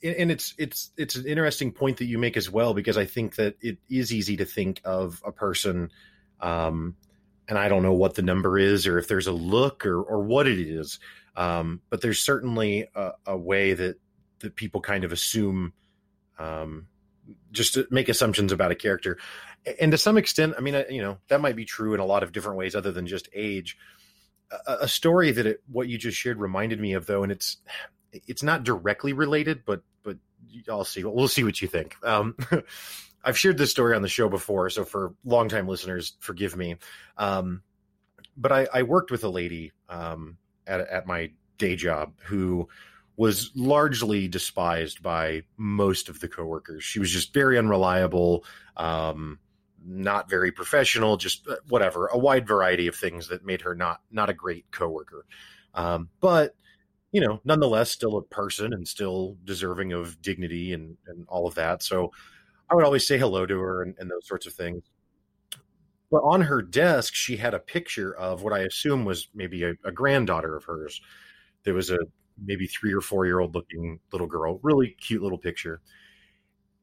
and 0.03 0.31
it's 0.31 0.55
it's 0.59 0.91
it's 0.97 1.17
an 1.17 1.27
interesting 1.27 1.73
point 1.73 1.99
that 1.99 2.07
you 2.07 2.19
make 2.19 2.37
as 2.37 2.51
well 2.51 2.75
because 2.75 2.97
I 2.97 3.05
think 3.05 3.37
that 3.37 3.57
it 3.61 3.79
is 3.89 4.13
easy 4.13 4.37
to 4.39 4.45
think 4.45 4.81
of 4.85 5.23
a 5.25 5.33
person, 5.33 5.91
um, 6.41 6.97
and 7.49 7.59
I 7.59 7.69
don't 7.69 7.83
know 7.83 7.93
what 7.93 8.15
the 8.15 8.23
number 8.23 8.59
is 8.59 8.87
or 8.87 8.99
if 8.99 9.09
there's 9.09 9.27
a 9.27 9.33
look 9.33 9.87
or 9.87 10.03
or 10.03 10.23
what 10.23 10.47
it 10.47 10.59
is, 10.59 10.99
um, 11.37 11.81
but 11.91 12.01
there's 12.01 12.21
certainly 12.21 12.89
a, 12.95 13.13
a, 13.27 13.37
way 13.37 13.75
that 13.75 13.97
that 14.41 14.57
people 14.57 14.81
kind 14.81 15.05
of 15.05 15.13
assume 15.13 15.73
um, 16.39 16.87
just 17.53 17.75
to 17.75 17.87
make 17.91 18.09
assumptions 18.09 18.53
about 18.53 18.71
a 18.71 18.77
character. 18.77 19.19
And 19.81 19.91
to 19.93 19.99
some 19.99 20.17
extent, 20.17 20.55
I 20.57 20.61
mean, 20.61 20.85
you 20.91 21.03
know, 21.03 21.19
that 21.29 21.41
might 21.41 21.57
be 21.57 21.65
true 21.65 21.95
in 21.95 22.01
a 22.01 22.05
lot 22.05 22.23
of 22.23 22.33
different 22.33 22.59
ways 22.59 22.75
other 22.75 22.93
than 22.93 23.07
just 23.07 23.29
age. 23.35 23.77
A, 24.67 24.77
a 24.83 24.89
story 24.89 25.33
that 25.33 25.47
it, 25.47 25.61
what 25.71 25.89
you 25.89 25.99
just 25.99 26.17
shared 26.17 26.39
reminded 26.39 26.81
me 26.81 26.93
of, 26.93 27.07
though, 27.07 27.23
and 27.23 27.33
it's 27.33 27.57
it's 28.27 28.43
not 28.43 28.65
directly 28.65 29.13
related, 29.13 29.65
but 29.65 29.83
but 30.03 30.17
I'll 30.69 30.85
see. 30.85 31.05
We'll 31.05 31.29
see 31.29 31.45
what 31.45 31.61
you 31.61 31.69
think. 31.69 31.97
Um, 32.03 32.37
I've 33.25 33.39
shared 33.39 33.59
this 33.59 33.71
story 33.71 33.95
on 33.97 34.03
the 34.03 34.09
show 34.09 34.29
before, 34.29 34.71
so 34.71 34.85
for 34.85 35.15
longtime 35.25 35.67
listeners, 35.67 36.15
forgive 36.21 36.57
me. 36.57 36.77
Um, 37.19 37.63
but 38.37 38.53
I, 38.53 38.69
I, 38.73 38.83
worked 38.83 39.11
with 39.11 39.25
a 39.25 39.29
lady 39.29 39.73
um, 39.89 40.37
at 40.67 40.81
at 40.81 41.07
my 41.07 41.33
day 41.59 41.75
job 41.75 42.13
who 42.23 42.69
was 43.17 43.51
largely 43.55 44.29
despised 44.29 45.03
by 45.03 45.43
most 45.57 46.09
of 46.09 46.21
the 46.21 46.29
coworkers. 46.29 46.85
She 46.85 46.99
was 46.99 47.11
just 47.11 47.33
very 47.33 47.59
unreliable, 47.59 48.45
um, 48.77 49.39
not 49.85 50.29
very 50.29 50.53
professional, 50.53 51.17
just 51.17 51.49
uh, 51.49 51.57
whatever, 51.69 52.09
a 52.09 52.19
wide 52.19 52.47
variety 52.47 52.87
of 52.87 52.95
things 52.95 53.29
that 53.29 53.45
made 53.45 53.63
her 53.63 53.75
not 53.75 54.03
not 54.11 54.31
a 54.31 54.35
great 54.35 54.67
coworker. 54.71 55.25
Um, 55.75 56.09
but 56.21 56.55
you 57.13 57.21
know, 57.21 57.41
nonetheless, 57.45 57.91
still 57.91 58.17
a 58.17 58.23
person 58.23 58.73
and 58.73 58.87
still 58.87 59.37
deserving 59.45 59.93
of 59.93 60.21
dignity 60.21 60.73
and 60.73 60.97
and 61.07 61.27
all 61.29 61.47
of 61.47 61.55
that. 61.55 61.83
So 61.83 62.13
I 62.71 62.75
would 62.75 62.85
always 62.85 63.07
say 63.07 63.19
hello 63.19 63.47
to 63.47 63.59
her 63.59 63.83
and, 63.83 63.95
and 63.99 64.11
those 64.11 64.27
sorts 64.27 64.47
of 64.47 64.53
things. 64.53 64.83
But 66.11 66.23
on 66.23 66.43
her 66.43 66.63
desk, 66.63 67.15
she 67.15 67.37
had 67.37 67.55
a 67.55 67.59
picture 67.59 68.15
of 68.15 68.43
what 68.43 68.53
I 68.53 68.61
assume 68.61 69.05
was 69.05 69.29
maybe 69.35 69.65
a, 69.65 69.75
a 69.85 69.93
granddaughter 69.93 70.57
of 70.57 70.65
hers. 70.65 71.01
There 71.65 71.75
was 71.75 71.91
a 71.91 71.99
maybe 72.43 72.67
three 72.67 72.93
or 72.93 73.01
four 73.01 73.27
year 73.27 73.41
old 73.41 73.55
looking 73.55 73.99
little 74.13 74.27
girl, 74.27 74.61
really 74.63 74.97
cute 75.01 75.23
little 75.23 75.39
picture. 75.39 75.81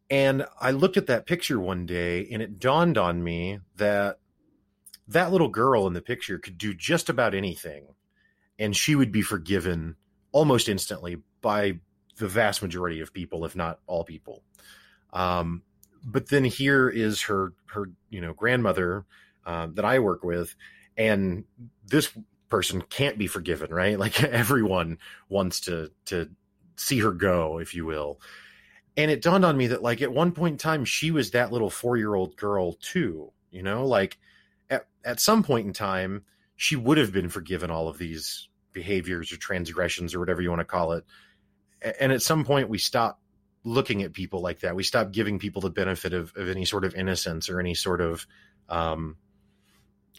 And 0.09 0.45
I 0.59 0.71
looked 0.71 0.97
at 0.97 1.07
that 1.07 1.25
picture 1.25 1.59
one 1.59 1.85
day 1.85 2.27
and 2.31 2.41
it 2.41 2.59
dawned 2.59 2.97
on 2.97 3.23
me 3.23 3.59
that 3.77 4.19
that 5.07 5.31
little 5.31 5.49
girl 5.49 5.87
in 5.87 5.93
the 5.93 6.01
picture 6.01 6.37
could 6.37 6.57
do 6.57 6.73
just 6.73 7.09
about 7.09 7.33
anything 7.33 7.87
and 8.59 8.75
she 8.75 8.95
would 8.95 9.11
be 9.11 9.21
forgiven 9.21 9.95
almost 10.33 10.67
instantly 10.67 11.17
by 11.41 11.79
the 12.17 12.27
vast 12.27 12.61
majority 12.61 12.99
of 12.99 13.13
people, 13.13 13.45
if 13.45 13.55
not 13.55 13.79
all 13.87 14.03
people. 14.03 14.43
Um, 15.13 15.63
but 16.03 16.27
then 16.29 16.43
here 16.43 16.89
is 16.89 17.21
her 17.23 17.53
her 17.67 17.89
you 18.09 18.19
know 18.19 18.33
grandmother 18.33 19.05
uh, 19.45 19.67
that 19.73 19.85
I 19.85 19.99
work 19.99 20.23
with, 20.23 20.55
and 20.97 21.45
this 21.87 22.11
person 22.49 22.81
can't 22.81 23.17
be 23.17 23.27
forgiven, 23.27 23.73
right? 23.73 23.97
Like 24.03 24.21
everyone 24.21 24.97
wants 25.29 25.61
to 25.61 25.91
to 26.05 26.29
see 26.75 26.99
her 26.99 27.11
go, 27.11 27.59
if 27.59 27.73
you 27.73 27.85
will. 27.85 28.19
And 28.95 29.09
it 29.09 29.21
dawned 29.21 29.45
on 29.45 29.57
me 29.57 29.67
that 29.67 29.81
like 29.81 30.01
at 30.01 30.11
one 30.11 30.31
point 30.31 30.53
in 30.53 30.57
time 30.57 30.85
she 30.85 31.11
was 31.11 31.31
that 31.31 31.51
little 31.51 31.69
4-year-old 31.69 32.35
girl 32.35 32.73
too, 32.73 33.31
you 33.49 33.63
know? 33.63 33.85
Like 33.85 34.19
at 34.69 34.87
at 35.03 35.19
some 35.19 35.43
point 35.43 35.67
in 35.67 35.73
time 35.73 36.23
she 36.55 36.75
would 36.75 36.97
have 36.97 37.11
been 37.11 37.29
forgiven 37.29 37.71
all 37.71 37.87
of 37.87 37.97
these 37.97 38.49
behaviors 38.73 39.31
or 39.31 39.37
transgressions 39.37 40.13
or 40.13 40.19
whatever 40.19 40.41
you 40.41 40.49
want 40.49 40.61
to 40.61 40.65
call 40.65 40.93
it. 40.93 41.05
And 41.99 42.11
at 42.11 42.21
some 42.21 42.45
point 42.45 42.69
we 42.69 42.77
stop 42.77 43.19
looking 43.63 44.03
at 44.03 44.13
people 44.13 44.41
like 44.41 44.59
that. 44.59 44.75
We 44.75 44.83
stop 44.83 45.11
giving 45.11 45.39
people 45.39 45.61
the 45.61 45.69
benefit 45.69 46.13
of, 46.13 46.33
of 46.35 46.49
any 46.49 46.65
sort 46.65 46.85
of 46.85 46.95
innocence 46.95 47.49
or 47.49 47.59
any 47.59 47.73
sort 47.75 48.01
of 48.01 48.25
um, 48.69 49.17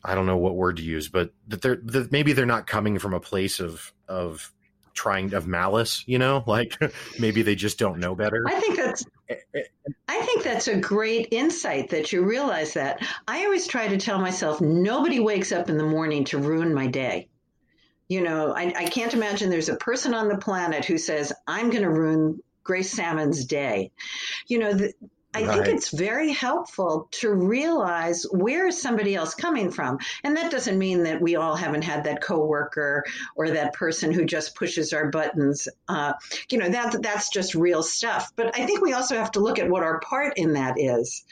I 0.04 0.14
don't 0.14 0.26
know 0.26 0.36
what 0.36 0.54
word 0.54 0.76
to 0.76 0.82
use, 0.82 1.08
but 1.08 1.32
that 1.48 1.62
they're 1.62 1.80
that 1.84 2.12
maybe 2.12 2.34
they're 2.34 2.44
not 2.44 2.66
coming 2.66 2.98
from 2.98 3.14
a 3.14 3.20
place 3.20 3.58
of 3.58 3.92
of 4.06 4.52
trying 4.92 5.32
of 5.34 5.46
malice, 5.46 6.04
you 6.06 6.18
know, 6.18 6.44
like 6.46 6.76
maybe 7.18 7.42
they 7.42 7.54
just 7.54 7.78
don't 7.78 7.98
know 7.98 8.14
better. 8.14 8.44
I 8.46 8.60
think 8.60 8.76
that's 8.76 9.04
I 10.08 10.20
think 10.22 10.44
that's 10.44 10.68
a 10.68 10.76
great 10.76 11.28
insight 11.30 11.88
that 11.90 12.12
you 12.12 12.22
realize 12.22 12.74
that. 12.74 13.02
I 13.26 13.44
always 13.44 13.66
try 13.66 13.88
to 13.88 13.96
tell 13.96 14.20
myself 14.20 14.60
nobody 14.60 15.20
wakes 15.20 15.52
up 15.52 15.70
in 15.70 15.78
the 15.78 15.84
morning 15.84 16.24
to 16.24 16.38
ruin 16.38 16.74
my 16.74 16.86
day. 16.86 17.28
You 18.08 18.22
know, 18.22 18.52
I, 18.54 18.72
I 18.76 18.84
can't 18.86 19.14
imagine 19.14 19.50
there's 19.50 19.70
a 19.70 19.76
person 19.76 20.14
on 20.14 20.28
the 20.28 20.36
planet 20.36 20.84
who 20.84 20.98
says, 20.98 21.32
I'm 21.46 21.70
going 21.70 21.82
to 21.82 21.90
ruin 21.90 22.42
Grace 22.62 22.90
Sammon's 22.90 23.44
day. 23.46 23.92
You 24.46 24.58
know, 24.58 24.74
the, 24.74 24.92
I 25.34 25.44
right. 25.44 25.64
think 25.64 25.76
it's 25.76 25.88
very 25.88 26.32
helpful 26.32 27.08
to 27.12 27.32
realize 27.32 28.24
where 28.30 28.68
is 28.68 28.80
somebody 28.80 29.16
else 29.16 29.34
coming 29.34 29.70
from. 29.70 29.98
And 30.22 30.36
that 30.36 30.52
doesn't 30.52 30.78
mean 30.78 31.02
that 31.04 31.20
we 31.20 31.34
all 31.34 31.56
haven't 31.56 31.82
had 31.82 32.04
that 32.04 32.22
coworker 32.22 33.04
or 33.34 33.50
that 33.50 33.72
person 33.72 34.12
who 34.12 34.24
just 34.24 34.54
pushes 34.54 34.92
our 34.92 35.10
buttons. 35.10 35.66
Uh, 35.88 36.12
you 36.50 36.58
know, 36.58 36.68
that 36.68 37.02
that's 37.02 37.30
just 37.30 37.56
real 37.56 37.82
stuff. 37.82 38.32
But 38.36 38.56
I 38.56 38.64
think 38.64 38.80
we 38.80 38.92
also 38.92 39.16
have 39.16 39.32
to 39.32 39.40
look 39.40 39.58
at 39.58 39.68
what 39.68 39.82
our 39.82 39.98
part 40.00 40.38
in 40.38 40.52
that 40.52 40.76
is. 40.78 41.24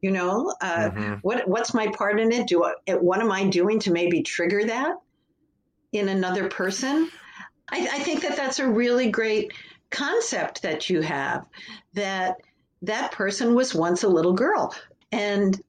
You 0.00 0.12
know, 0.12 0.54
uh, 0.62 0.90
mm-hmm. 0.90 1.14
what 1.20 1.46
what's 1.46 1.74
my 1.74 1.88
part 1.88 2.18
in 2.18 2.32
it? 2.32 2.46
Do 2.46 2.64
I, 2.64 2.94
what 2.94 3.20
am 3.20 3.30
I 3.30 3.44
doing 3.44 3.80
to 3.80 3.92
maybe 3.92 4.22
trigger 4.22 4.64
that 4.64 4.96
in 5.92 6.08
another 6.08 6.48
person? 6.48 7.10
I, 7.70 7.88
I 7.92 7.98
think 8.00 8.22
that 8.22 8.36
that's 8.36 8.58
a 8.58 8.68
really 8.68 9.10
great 9.10 9.52
concept 9.90 10.62
that 10.62 10.88
you 10.88 11.00
have 11.00 11.46
that 11.94 12.36
that 12.82 13.12
person 13.12 13.54
was 13.54 13.74
once 13.74 14.04
a 14.04 14.08
little 14.08 14.32
girl. 14.32 14.74
And 15.12 15.60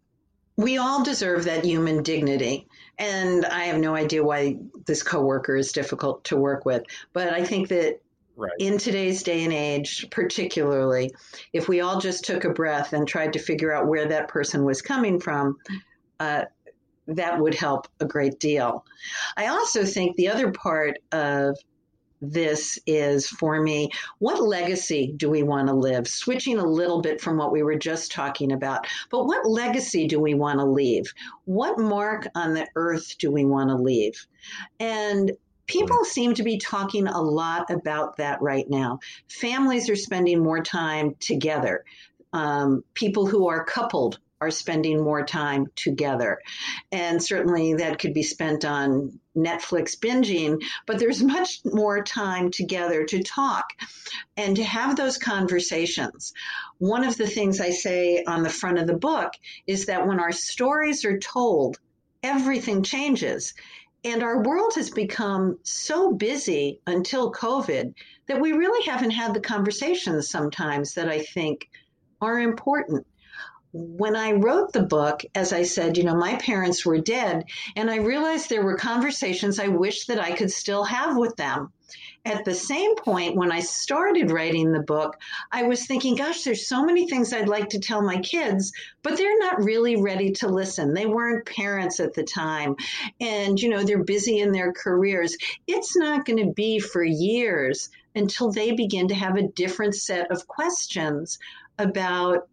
we 0.55 0.77
all 0.77 1.03
deserve 1.03 1.43
that 1.45 1.65
human 1.65 2.03
dignity. 2.03 2.67
And 2.99 3.45
I 3.45 3.65
have 3.65 3.79
no 3.79 3.95
idea 3.95 4.23
why 4.23 4.57
this 4.85 5.03
coworker 5.03 5.55
is 5.55 5.71
difficult 5.71 6.23
to 6.25 6.37
work 6.37 6.65
with. 6.65 6.83
But 7.13 7.33
I 7.33 7.43
think 7.43 7.67
that 7.69 7.99
right. 8.35 8.51
in 8.59 8.77
today's 8.77 9.23
day 9.23 9.43
and 9.43 9.51
age, 9.51 10.07
particularly, 10.11 11.13
if 11.51 11.67
we 11.67 11.81
all 11.81 11.99
just 11.99 12.23
took 12.23 12.45
a 12.45 12.49
breath 12.49 12.93
and 12.93 13.07
tried 13.07 13.33
to 13.33 13.39
figure 13.39 13.73
out 13.73 13.87
where 13.87 14.07
that 14.07 14.27
person 14.27 14.63
was 14.63 14.81
coming 14.81 15.19
from, 15.19 15.57
uh, 16.19 16.45
that 17.15 17.39
would 17.39 17.53
help 17.53 17.87
a 17.99 18.05
great 18.05 18.39
deal. 18.39 18.85
I 19.37 19.47
also 19.47 19.85
think 19.85 20.15
the 20.15 20.29
other 20.29 20.51
part 20.51 20.99
of 21.11 21.57
this 22.21 22.77
is 22.85 23.27
for 23.27 23.61
me 23.61 23.89
what 24.19 24.41
legacy 24.41 25.13
do 25.17 25.29
we 25.29 25.43
want 25.43 25.67
to 25.67 25.73
live? 25.73 26.07
Switching 26.07 26.59
a 26.59 26.65
little 26.65 27.01
bit 27.01 27.19
from 27.19 27.37
what 27.37 27.51
we 27.51 27.63
were 27.63 27.77
just 27.77 28.11
talking 28.11 28.51
about, 28.51 28.85
but 29.09 29.25
what 29.25 29.49
legacy 29.49 30.07
do 30.07 30.19
we 30.19 30.35
want 30.35 30.59
to 30.59 30.65
leave? 30.65 31.11
What 31.45 31.79
mark 31.79 32.27
on 32.35 32.53
the 32.53 32.67
earth 32.75 33.17
do 33.17 33.31
we 33.31 33.45
want 33.45 33.69
to 33.69 33.75
leave? 33.75 34.25
And 34.79 35.31
people 35.65 36.03
seem 36.05 36.33
to 36.35 36.43
be 36.43 36.57
talking 36.57 37.07
a 37.07 37.21
lot 37.21 37.69
about 37.71 38.17
that 38.17 38.41
right 38.41 38.69
now. 38.69 38.99
Families 39.27 39.89
are 39.89 39.95
spending 39.95 40.43
more 40.43 40.61
time 40.61 41.15
together. 41.19 41.83
Um, 42.33 42.83
people 42.93 43.25
who 43.25 43.47
are 43.47 43.65
coupled 43.65 44.19
are 44.41 44.51
spending 44.51 45.01
more 45.01 45.23
time 45.23 45.67
together. 45.75 46.39
And 46.91 47.23
certainly 47.23 47.75
that 47.75 47.99
could 47.99 48.13
be 48.13 48.23
spent 48.23 48.65
on 48.65 49.19
Netflix 49.37 49.95
binging, 49.97 50.61
but 50.87 50.97
there's 50.97 51.23
much 51.23 51.59
more 51.63 52.03
time 52.03 52.49
together 52.49 53.05
to 53.05 53.23
talk 53.23 53.65
and 54.35 54.55
to 54.55 54.63
have 54.63 54.97
those 54.97 55.19
conversations. 55.19 56.33
One 56.79 57.03
of 57.03 57.15
the 57.17 57.27
things 57.27 57.61
I 57.61 57.69
say 57.69 58.23
on 58.27 58.41
the 58.41 58.49
front 58.49 58.79
of 58.79 58.87
the 58.87 58.97
book 58.97 59.31
is 59.67 59.85
that 59.85 60.07
when 60.07 60.19
our 60.19 60.31
stories 60.31 61.05
are 61.05 61.19
told, 61.19 61.79
everything 62.23 62.81
changes. 62.81 63.53
And 64.03 64.23
our 64.23 64.41
world 64.41 64.73
has 64.75 64.89
become 64.89 65.59
so 65.61 66.11
busy 66.11 66.79
until 66.87 67.31
COVID 67.31 67.93
that 68.25 68.41
we 68.41 68.53
really 68.53 68.83
haven't 68.89 69.11
had 69.11 69.35
the 69.35 69.39
conversations 69.39 70.27
sometimes 70.29 70.95
that 70.95 71.07
I 71.07 71.19
think 71.21 71.69
are 72.19 72.39
important 72.39 73.05
when 73.73 74.15
I 74.15 74.33
wrote 74.33 74.73
the 74.73 74.83
book, 74.83 75.23
as 75.33 75.53
I 75.53 75.63
said, 75.63 75.97
you 75.97 76.03
know, 76.03 76.15
my 76.15 76.35
parents 76.35 76.85
were 76.85 76.99
dead, 76.99 77.45
and 77.75 77.89
I 77.89 77.97
realized 77.97 78.49
there 78.49 78.63
were 78.63 78.75
conversations 78.75 79.59
I 79.59 79.67
wish 79.67 80.05
that 80.05 80.19
I 80.19 80.33
could 80.33 80.51
still 80.51 80.83
have 80.83 81.15
with 81.15 81.35
them. 81.37 81.71
At 82.23 82.45
the 82.45 82.53
same 82.53 82.95
point, 82.95 83.35
when 83.35 83.51
I 83.51 83.61
started 83.61 84.29
writing 84.29 84.71
the 84.71 84.81
book, 84.83 85.17
I 85.51 85.63
was 85.63 85.85
thinking, 85.85 86.15
gosh, 86.15 86.43
there's 86.43 86.67
so 86.67 86.83
many 86.83 87.07
things 87.07 87.33
I'd 87.33 87.47
like 87.47 87.69
to 87.69 87.79
tell 87.79 88.01
my 88.01 88.17
kids, 88.17 88.71
but 89.01 89.17
they're 89.17 89.39
not 89.39 89.63
really 89.63 89.95
ready 89.95 90.31
to 90.33 90.47
listen. 90.47 90.93
They 90.93 91.07
weren't 91.07 91.47
parents 91.47 91.99
at 91.99 92.13
the 92.13 92.23
time, 92.23 92.75
and, 93.19 93.59
you 93.59 93.69
know, 93.69 93.83
they're 93.83 94.03
busy 94.03 94.39
in 94.39 94.51
their 94.51 94.73
careers. 94.73 95.35
It's 95.65 95.95
not 95.95 96.25
going 96.25 96.45
to 96.45 96.53
be 96.53 96.79
for 96.79 97.03
years 97.03 97.89
until 98.15 98.51
they 98.51 98.73
begin 98.73 99.07
to 99.07 99.15
have 99.15 99.37
a 99.37 99.47
different 99.47 99.95
set 99.95 100.29
of 100.29 100.45
questions 100.45 101.39
about 101.79 102.47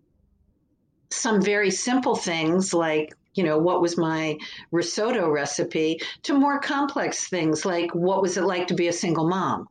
some 1.10 1.40
very 1.40 1.70
simple 1.70 2.14
things 2.14 2.74
like 2.74 3.14
you 3.34 3.44
know 3.44 3.58
what 3.58 3.80
was 3.80 3.96
my 3.96 4.36
risotto 4.70 5.30
recipe 5.30 6.00
to 6.22 6.34
more 6.34 6.58
complex 6.58 7.28
things 7.28 7.64
like 7.64 7.94
what 7.94 8.22
was 8.22 8.36
it 8.36 8.44
like 8.44 8.66
to 8.66 8.74
be 8.74 8.88
a 8.88 8.92
single 8.92 9.28
mom 9.28 9.68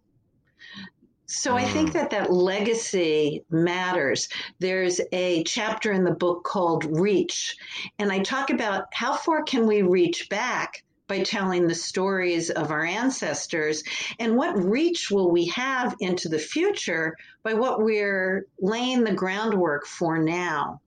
so 1.29 1.51
mm. 1.51 1.55
I 1.55 1.65
think 1.65 1.89
mm. 1.89 1.93
that 1.93 2.11
that 2.11 2.31
legacy 2.31 3.43
matters. 3.49 4.29
There's 4.59 5.01
a 5.11 5.43
chapter 5.43 5.91
in 5.91 6.05
the 6.05 6.13
book 6.13 6.45
called 6.45 6.85
Reach, 6.85 7.57
and 7.99 8.11
I 8.13 8.19
talk 8.19 8.49
about 8.49 8.85
how 8.93 9.13
far 9.13 9.43
can 9.43 9.67
we 9.67 9.81
reach 9.81 10.29
back 10.29 10.83
by 11.07 11.23
telling 11.23 11.67
the 11.67 11.75
stories 11.75 12.49
of 12.49 12.71
our 12.71 12.83
ancestors? 12.83 13.83
And 14.19 14.35
what 14.35 14.57
reach 14.57 15.09
will 15.09 15.31
we 15.31 15.47
have 15.47 15.95
into 15.99 16.29
the 16.29 16.39
future 16.39 17.15
by 17.43 17.53
what 17.53 17.81
we're 17.81 18.45
laying 18.59 19.03
the 19.03 19.13
groundwork 19.13 19.85
for 19.85 20.17
now? 20.17 20.81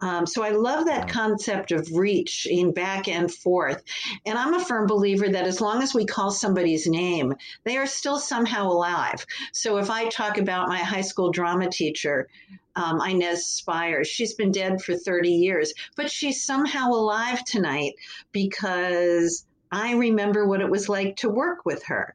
Um, 0.00 0.26
so 0.26 0.44
I 0.44 0.50
love 0.50 0.86
that 0.86 1.08
concept 1.08 1.72
of 1.72 1.88
reach 1.92 2.46
in 2.48 2.72
back 2.72 3.08
and 3.08 3.32
forth. 3.32 3.82
And 4.24 4.38
I'm 4.38 4.54
a 4.54 4.64
firm 4.64 4.86
believer 4.86 5.28
that 5.28 5.46
as 5.46 5.60
long 5.60 5.82
as 5.82 5.94
we 5.94 6.06
call 6.06 6.30
somebody's 6.30 6.86
name, 6.86 7.34
they 7.64 7.76
are 7.76 7.86
still 7.86 8.18
somehow 8.18 8.68
alive. 8.68 9.26
So 9.52 9.78
if 9.78 9.90
I 9.90 10.08
talk 10.08 10.38
about 10.38 10.68
my 10.68 10.78
high 10.78 11.00
school 11.00 11.30
drama 11.30 11.68
teacher, 11.68 12.28
um, 12.76 13.00
Inez 13.00 13.44
Spires, 13.44 14.06
she's 14.06 14.34
been 14.34 14.52
dead 14.52 14.80
for 14.80 14.96
30 14.96 15.30
years, 15.30 15.74
but 15.96 16.10
she's 16.10 16.44
somehow 16.44 16.90
alive 16.90 17.44
tonight 17.44 17.94
because 18.30 19.44
I 19.72 19.94
remember 19.94 20.46
what 20.46 20.60
it 20.60 20.70
was 20.70 20.88
like 20.88 21.16
to 21.16 21.28
work 21.28 21.64
with 21.64 21.84
her. 21.84 22.14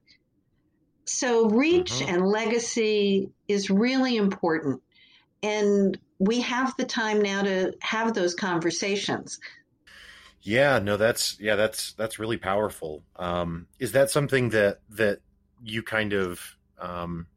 So 1.06 1.50
reach 1.50 1.92
mm-hmm. 1.92 2.16
and 2.16 2.26
legacy 2.26 3.30
is 3.48 3.70
really 3.70 4.16
important. 4.16 4.82
And 5.42 5.98
we 6.26 6.42
have 6.42 6.76
the 6.78 6.86
time 6.86 7.22
now 7.22 7.42
to 7.44 7.74
have 7.82 8.14
those 8.14 8.34
conversations. 8.34 9.40
Yeah, 10.42 10.80
no, 10.80 10.98
that's 10.98 11.40
yeah, 11.40 11.56
that's 11.56 11.94
that's 11.94 12.20
really 12.20 12.38
powerful. 12.38 13.04
Um, 13.16 13.68
is 13.80 13.94
that 13.94 14.10
something 14.10 14.50
that 14.50 14.80
that 14.90 15.20
you 15.64 15.84
kind 15.84 16.14
of 16.14 16.58
um, 16.80 17.28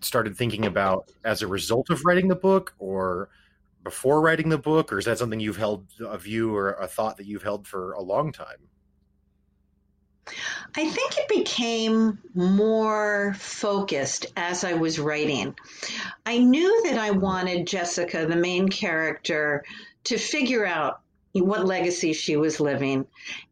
started 0.00 0.36
thinking 0.36 0.66
about 0.66 1.10
as 1.24 1.42
a 1.42 1.46
result 1.46 1.90
of 1.90 2.04
writing 2.04 2.28
the 2.28 2.36
book, 2.36 2.74
or 2.78 3.30
before 3.84 4.20
writing 4.20 4.48
the 4.48 4.58
book, 4.58 4.92
or 4.92 4.98
is 4.98 5.04
that 5.04 5.18
something 5.18 5.40
you've 5.40 5.56
held 5.56 5.86
a 6.00 6.18
view 6.18 6.54
or 6.54 6.72
a 6.72 6.86
thought 6.86 7.16
that 7.18 7.26
you've 7.26 7.42
held 7.42 7.66
for 7.66 7.92
a 7.92 8.02
long 8.02 8.32
time? 8.32 8.68
I 10.76 10.88
think 10.88 11.18
it 11.18 11.28
became 11.28 12.18
more 12.34 13.34
focused 13.38 14.26
as 14.36 14.62
I 14.64 14.74
was 14.74 14.98
writing. 14.98 15.54
I 16.24 16.38
knew 16.38 16.82
that 16.84 16.98
I 16.98 17.10
wanted 17.10 17.66
Jessica, 17.66 18.26
the 18.26 18.36
main 18.36 18.68
character, 18.68 19.64
to 20.04 20.18
figure 20.18 20.64
out 20.64 21.00
what 21.32 21.66
legacy 21.66 22.12
she 22.12 22.36
was 22.36 22.60
living 22.60 23.06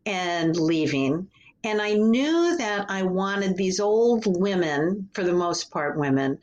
and 0.07 0.57
leaving. 0.57 1.29
And 1.65 1.83
I 1.83 1.95
knew 1.95 2.57
that 2.57 2.87
I 2.89 3.03
wanted 3.03 3.57
these 3.57 3.81
old 3.81 4.25
women, 4.27 5.09
for 5.13 5.25
the 5.25 5.33
most 5.33 5.71
part 5.71 5.99
women, 5.99 6.39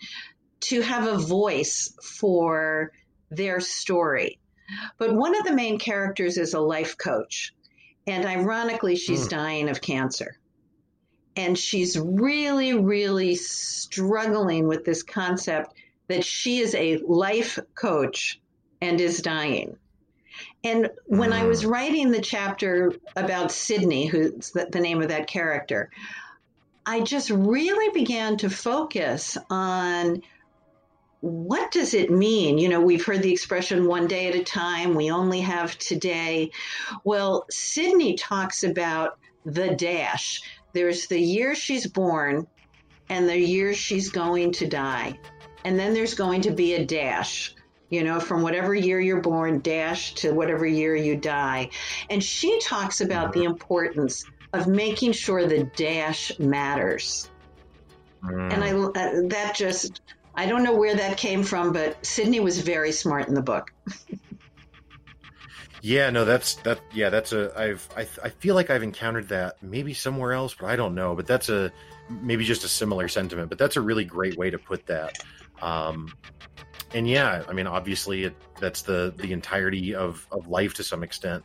to 0.61 0.81
have 0.81 1.07
a 1.07 1.17
voice 1.17 1.93
for 2.03 2.91
their 3.31 3.59
story. 3.59 4.39
But 4.97 5.15
one 5.15 5.35
of 5.35 5.45
the 5.45 5.53
main 5.53 5.79
characters 5.79 6.37
is 6.37 6.53
a 6.53 6.59
life 6.59 6.97
coach. 6.97 7.54
And 8.07 8.25
ironically, 8.25 8.95
she's 8.95 9.27
mm. 9.27 9.29
dying 9.29 9.69
of 9.69 9.81
cancer. 9.81 10.37
And 11.35 11.57
she's 11.57 11.99
really, 11.99 12.73
really 12.73 13.35
struggling 13.35 14.67
with 14.67 14.85
this 14.85 15.03
concept 15.03 15.73
that 16.07 16.23
she 16.23 16.59
is 16.59 16.75
a 16.75 16.97
life 16.97 17.59
coach 17.73 18.39
and 18.81 19.01
is 19.01 19.21
dying. 19.21 19.75
And 20.63 20.89
when 21.05 21.31
mm. 21.31 21.41
I 21.41 21.45
was 21.45 21.63
hmm. 21.63 21.69
writing 21.69 22.11
the 22.11 22.21
chapter 22.21 22.93
about 23.15 23.51
Sydney, 23.51 24.05
who's 24.05 24.51
the, 24.51 24.67
the 24.71 24.79
name 24.79 25.01
of 25.01 25.09
that 25.09 25.27
character, 25.27 25.89
I 26.85 27.01
just 27.01 27.29
really 27.29 27.91
began 27.93 28.37
to 28.37 28.49
focus 28.49 29.37
on 29.49 30.21
what 31.25 31.71
does 31.71 31.95
it 31.95 32.11
mean? 32.11 32.59
You 32.59 32.69
know, 32.69 32.79
we've 32.79 33.03
heard 33.03 33.23
the 33.23 33.33
expression 33.33 33.87
one 33.87 34.05
day 34.05 34.27
at 34.27 34.35
a 34.35 34.43
time, 34.43 34.93
we 34.93 35.09
only 35.09 35.41
have 35.41 35.75
today. 35.79 36.51
Well, 37.03 37.47
Sydney 37.49 38.13
talks 38.13 38.63
about 38.63 39.17
the 39.43 39.69
dash. 39.69 40.43
There's 40.73 41.07
the 41.07 41.19
year 41.19 41.55
she's 41.55 41.87
born 41.87 42.45
and 43.09 43.27
the 43.27 43.39
year 43.39 43.73
she's 43.73 44.09
going 44.09 44.51
to 44.53 44.67
die. 44.67 45.17
And 45.63 45.79
then 45.79 45.95
there's 45.95 46.13
going 46.13 46.41
to 46.41 46.51
be 46.51 46.75
a 46.75 46.85
dash, 46.85 47.55
you 47.89 48.03
know, 48.03 48.19
from 48.19 48.43
whatever 48.43 48.75
year 48.75 48.99
you're 48.99 49.21
born, 49.21 49.61
dash 49.61 50.13
to 50.15 50.31
whatever 50.31 50.67
year 50.67 50.95
you 50.95 51.15
die. 51.15 51.71
And 52.11 52.23
she 52.23 52.59
talks 52.59 53.01
about 53.01 53.33
the 53.33 53.45
importance 53.45 54.25
of 54.53 54.67
making 54.67 55.13
sure 55.13 55.47
the 55.47 55.63
dash 55.75 56.37
matters. 56.37 57.31
Mm. 58.23 58.53
And 58.53 58.63
I, 58.63 58.71
uh, 58.73 59.27
that 59.29 59.55
just 59.55 60.01
I 60.37 60.45
don't 60.45 60.63
know 60.63 60.75
where 60.75 60.95
that 60.95 61.17
came 61.17 61.43
from, 61.43 61.71
but 61.71 62.05
Sydney 62.05 62.39
was 62.39 62.59
very 62.59 62.91
smart 62.91 63.27
in 63.27 63.33
the 63.33 63.41
book. 63.41 63.71
yeah, 65.81 66.09
no, 66.09 66.25
that's 66.25 66.55
that. 66.55 66.81
Yeah, 66.93 67.09
that's 67.09 67.31
a. 67.31 67.53
I've 67.57 67.87
I, 67.95 68.01
I 68.23 68.29
feel 68.29 68.55
like 68.55 68.69
I've 68.69 68.83
encountered 68.83 69.29
that 69.29 69.61
maybe 69.63 69.93
somewhere 69.93 70.33
else, 70.33 70.53
but 70.53 70.67
I 70.67 70.75
don't 70.75 70.95
know. 70.95 71.15
But 71.15 71.27
that's 71.27 71.49
a 71.49 71.71
maybe 72.09 72.43
just 72.43 72.63
a 72.63 72.67
similar 72.67 73.07
sentiment. 73.07 73.49
But 73.49 73.57
that's 73.57 73.77
a 73.77 73.81
really 73.81 74.03
great 74.03 74.37
way 74.37 74.49
to 74.49 74.57
put 74.57 74.85
that. 74.87 75.17
Um, 75.61 76.13
and 76.93 77.07
yeah, 77.07 77.43
I 77.47 77.53
mean, 77.53 77.67
obviously, 77.67 78.25
it, 78.25 78.35
that's 78.59 78.81
the 78.81 79.13
the 79.15 79.31
entirety 79.31 79.95
of 79.95 80.25
of 80.31 80.47
life 80.47 80.73
to 80.75 80.83
some 80.83 81.03
extent. 81.03 81.43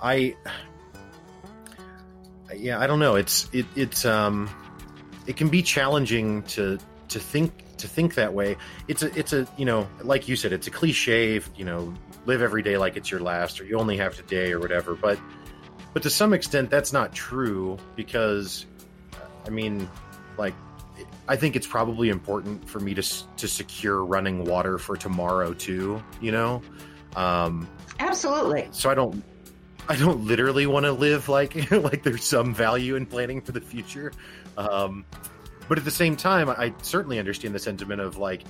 I 0.00 0.36
yeah, 2.54 2.78
I 2.78 2.86
don't 2.86 2.98
know. 3.00 3.16
It's 3.16 3.48
it 3.52 3.66
it's 3.76 4.04
um 4.04 4.48
it 5.26 5.36
can 5.36 5.48
be 5.48 5.62
challenging 5.62 6.42
to 6.44 6.78
to 7.08 7.18
think 7.18 7.63
to 7.84 7.88
think 7.88 8.14
that 8.14 8.32
way. 8.32 8.56
It's 8.88 9.02
a 9.02 9.16
it's 9.18 9.32
a 9.32 9.46
you 9.56 9.64
know 9.64 9.86
like 10.02 10.26
you 10.26 10.36
said, 10.36 10.52
it's 10.52 10.66
a 10.66 10.70
cliche. 10.70 11.40
You 11.56 11.64
know, 11.64 11.94
live 12.26 12.42
every 12.42 12.62
day 12.62 12.76
like 12.76 12.96
it's 12.96 13.10
your 13.10 13.20
last, 13.20 13.60
or 13.60 13.64
you 13.64 13.78
only 13.78 13.96
have 13.98 14.16
today, 14.16 14.52
or 14.52 14.58
whatever. 14.58 14.94
But 14.94 15.18
but 15.92 16.02
to 16.02 16.10
some 16.10 16.32
extent, 16.32 16.70
that's 16.70 16.92
not 16.92 17.14
true 17.14 17.78
because 17.94 18.66
I 19.46 19.50
mean, 19.50 19.88
like 20.36 20.54
I 21.28 21.36
think 21.36 21.56
it's 21.56 21.66
probably 21.66 22.08
important 22.08 22.68
for 22.68 22.80
me 22.80 22.94
to 22.94 23.02
to 23.36 23.48
secure 23.48 24.04
running 24.04 24.44
water 24.44 24.78
for 24.78 24.96
tomorrow 24.96 25.54
too. 25.54 26.02
You 26.20 26.32
know, 26.32 26.62
um, 27.16 27.68
absolutely. 28.00 28.68
So 28.72 28.90
I 28.90 28.94
don't 28.94 29.22
I 29.88 29.96
don't 29.96 30.24
literally 30.24 30.66
want 30.66 30.86
to 30.86 30.92
live 30.92 31.28
like 31.28 31.70
like 31.70 32.02
there's 32.02 32.24
some 32.24 32.54
value 32.54 32.96
in 32.96 33.06
planning 33.06 33.40
for 33.40 33.52
the 33.52 33.60
future. 33.60 34.12
Um, 34.56 35.04
but 35.68 35.78
at 35.78 35.84
the 35.84 35.90
same 35.90 36.16
time, 36.16 36.48
I 36.48 36.72
certainly 36.82 37.18
understand 37.18 37.54
the 37.54 37.58
sentiment 37.58 38.00
of 38.00 38.16
like 38.16 38.42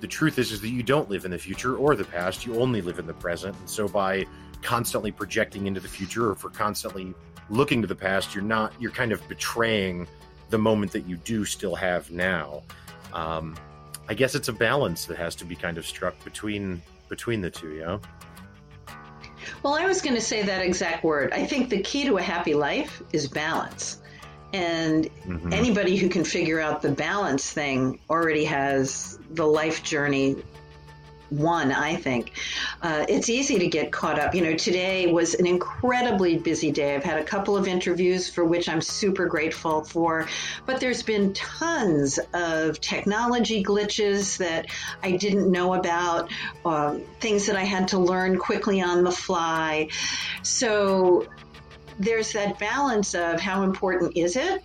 the 0.00 0.06
truth 0.06 0.38
is 0.38 0.52
is 0.52 0.60
that 0.60 0.68
you 0.68 0.82
don't 0.82 1.08
live 1.08 1.24
in 1.24 1.30
the 1.30 1.38
future 1.38 1.76
or 1.76 1.94
the 1.94 2.04
past. 2.04 2.44
You 2.44 2.60
only 2.60 2.82
live 2.82 2.98
in 2.98 3.06
the 3.06 3.14
present. 3.14 3.56
And 3.56 3.70
so 3.70 3.88
by 3.88 4.26
constantly 4.62 5.12
projecting 5.12 5.66
into 5.66 5.80
the 5.80 5.88
future 5.88 6.30
or 6.30 6.34
for 6.34 6.50
constantly 6.50 7.14
looking 7.50 7.80
to 7.82 7.88
the 7.88 7.94
past, 7.94 8.34
you're 8.34 8.44
not 8.44 8.72
you're 8.80 8.92
kind 8.92 9.12
of 9.12 9.26
betraying 9.28 10.06
the 10.50 10.58
moment 10.58 10.92
that 10.92 11.06
you 11.06 11.16
do 11.16 11.44
still 11.44 11.74
have 11.74 12.10
now. 12.10 12.62
Um, 13.12 13.56
I 14.08 14.14
guess 14.14 14.34
it's 14.34 14.48
a 14.48 14.52
balance 14.52 15.06
that 15.06 15.16
has 15.16 15.34
to 15.36 15.44
be 15.44 15.54
kind 15.54 15.78
of 15.78 15.86
struck 15.86 16.22
between 16.24 16.82
between 17.08 17.40
the 17.40 17.50
two, 17.50 17.74
yeah. 17.74 17.98
Well, 19.62 19.74
I 19.74 19.86
was 19.86 20.02
going 20.02 20.14
to 20.14 20.20
say 20.20 20.42
that 20.42 20.62
exact 20.62 21.04
word. 21.04 21.32
I 21.32 21.46
think 21.46 21.68
the 21.68 21.80
key 21.82 22.04
to 22.06 22.18
a 22.18 22.22
happy 22.22 22.54
life 22.54 23.02
is 23.12 23.28
balance. 23.28 24.01
And 24.52 25.04
mm-hmm. 25.04 25.52
anybody 25.52 25.96
who 25.96 26.08
can 26.08 26.24
figure 26.24 26.60
out 26.60 26.82
the 26.82 26.90
balance 26.90 27.50
thing 27.50 27.98
already 28.10 28.44
has 28.44 29.18
the 29.30 29.46
life 29.46 29.82
journey 29.82 30.36
one, 31.32 31.72
I 31.72 31.96
think. 31.96 32.32
Uh, 32.82 33.06
it's 33.08 33.28
easy 33.28 33.58
to 33.58 33.66
get 33.66 33.90
caught 33.90 34.18
up. 34.18 34.34
You 34.34 34.42
know, 34.42 34.54
today 34.54 35.10
was 35.10 35.34
an 35.34 35.46
incredibly 35.46 36.36
busy 36.36 36.70
day. 36.70 36.94
I've 36.94 37.04
had 37.04 37.18
a 37.18 37.24
couple 37.24 37.56
of 37.56 37.66
interviews 37.66 38.28
for 38.28 38.44
which 38.44 38.68
I'm 38.68 38.80
super 38.80 39.26
grateful 39.26 39.82
for, 39.82 40.28
but 40.66 40.80
there's 40.80 41.02
been 41.02 41.32
tons 41.32 42.18
of 42.34 42.80
technology 42.80 43.64
glitches 43.64 44.36
that 44.38 44.66
I 45.02 45.12
didn't 45.12 45.50
know 45.50 45.74
about, 45.74 46.30
uh, 46.64 46.98
things 47.20 47.46
that 47.46 47.56
I 47.56 47.64
had 47.64 47.88
to 47.88 47.98
learn 47.98 48.38
quickly 48.38 48.82
on 48.82 49.02
the 49.02 49.12
fly. 49.12 49.88
So 50.42 51.26
there's 51.98 52.32
that 52.32 52.58
balance 52.58 53.14
of 53.14 53.40
how 53.40 53.62
important 53.62 54.16
is 54.16 54.36
it 54.36 54.62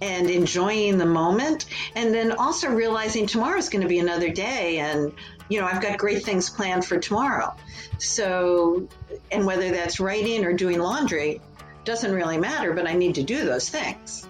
and 0.00 0.28
enjoying 0.28 0.98
the 0.98 1.06
moment 1.06 1.66
and 1.94 2.12
then 2.12 2.32
also 2.32 2.68
realizing 2.70 3.26
tomorrow's 3.26 3.68
going 3.68 3.82
to 3.82 3.88
be 3.88 4.00
another 4.00 4.30
day 4.30 4.78
and 4.78 5.12
you 5.48 5.60
know 5.60 5.66
i've 5.66 5.80
got 5.80 5.96
great 5.96 6.24
things 6.24 6.50
planned 6.50 6.84
for 6.84 6.98
tomorrow. 6.98 7.54
So 7.98 8.88
and 9.30 9.46
whether 9.46 9.70
that's 9.70 10.00
writing 10.00 10.44
or 10.44 10.52
doing 10.52 10.80
laundry 10.80 11.40
doesn't 11.84 12.12
really 12.12 12.38
matter 12.38 12.72
but 12.72 12.86
i 12.86 12.94
need 12.94 13.14
to 13.14 13.22
do 13.22 13.44
those 13.44 13.68
things 13.68 14.26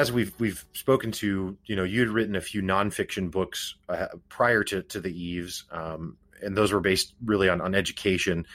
as 0.00 0.10
we've 0.10 0.32
we've 0.40 0.64
spoken 0.72 1.12
to, 1.12 1.56
you 1.66 1.76
know, 1.76 1.84
you 1.84 2.00
had 2.00 2.08
written 2.08 2.34
a 2.34 2.40
few 2.40 2.62
nonfiction 2.62 3.30
books 3.30 3.74
uh, 3.88 4.06
prior 4.28 4.64
to 4.64 4.82
to 4.84 5.00
the 5.00 5.12
Eves, 5.12 5.64
um, 5.70 6.16
and 6.42 6.56
those 6.56 6.72
were 6.72 6.80
based 6.80 7.14
really 7.24 7.48
on 7.50 7.60
on 7.60 7.74
education. 7.74 8.46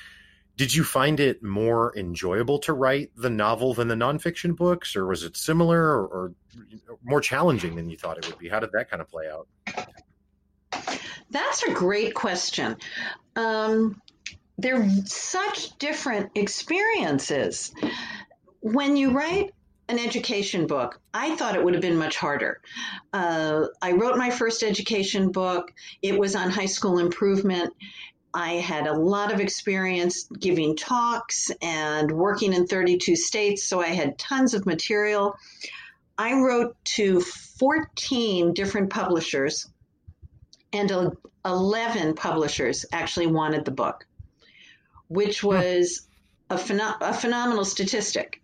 Did 0.58 0.74
you 0.74 0.84
find 0.84 1.20
it 1.20 1.44
more 1.44 1.96
enjoyable 1.98 2.60
to 2.60 2.74
write 2.74 3.12
the 3.16 3.30
novel 3.30 3.74
than 3.74 3.90
the 3.90 3.96
nonfiction 3.96 4.56
books, 4.56 4.96
or 4.96 5.06
was 5.06 5.24
it 5.24 5.38
similar, 5.38 5.80
or, 5.80 6.08
or 6.08 6.34
more 7.04 7.22
challenging 7.22 7.76
than 7.76 7.90
you 7.90 7.98
thought 7.98 8.18
it 8.18 8.28
would 8.28 8.40
be? 8.40 8.50
How 8.50 8.60
did 8.60 8.72
that 8.72 8.90
kind 8.90 9.02
of 9.02 9.10
play 9.10 9.26
out? 9.30 9.48
That's 11.30 11.64
a 11.64 11.74
great 11.74 12.14
question. 12.14 12.78
Um, 13.36 14.02
they're 14.58 14.90
such 15.06 15.78
different 15.78 16.32
experiences. 16.36 17.74
When 18.62 18.96
you 18.96 19.12
write 19.12 19.55
an 19.88 20.00
education 20.00 20.66
book, 20.68 21.00
I 21.14 21.36
thought 21.36 21.56
it 21.56 21.64
would 21.64 21.74
have 21.74 21.82
been 21.82 21.98
much 21.98 22.18
harder. 22.18 22.60
Uh, 23.14 23.66
I 23.82 23.92
wrote 23.92 24.18
my 24.18 24.30
first 24.30 24.64
education 24.64 25.32
book, 25.32 25.72
it 26.02 26.18
was 26.18 26.36
on 26.36 26.50
high 26.50 26.66
school 26.66 26.98
improvement. 26.98 27.74
I 28.34 28.54
had 28.54 28.88
a 28.88 28.94
lot 28.94 29.34
of 29.34 29.40
experience 29.40 30.28
giving 30.40 30.76
talks 30.76 31.52
and 31.62 32.12
working 32.12 32.52
in 32.52 32.68
32 32.68 33.16
states, 33.16 33.64
so 33.64 33.80
I 33.80 33.88
had 33.88 34.18
tons 34.18 34.54
of 34.54 34.66
material. 34.66 35.36
I 36.18 36.34
wrote 36.34 36.76
to 36.96 37.22
14 37.22 38.54
different 38.54 38.90
publishers, 38.90 39.68
and 40.74 41.16
11 41.46 42.16
publishers 42.16 42.86
actually 42.92 43.28
wanted 43.28 43.64
the 43.64 43.72
book, 43.72 44.06
which 45.08 45.44
was 45.44 46.08
a, 46.50 46.56
phenom- 46.56 46.98
a 47.02 47.14
phenomenal 47.14 47.64
statistic. 47.64 48.42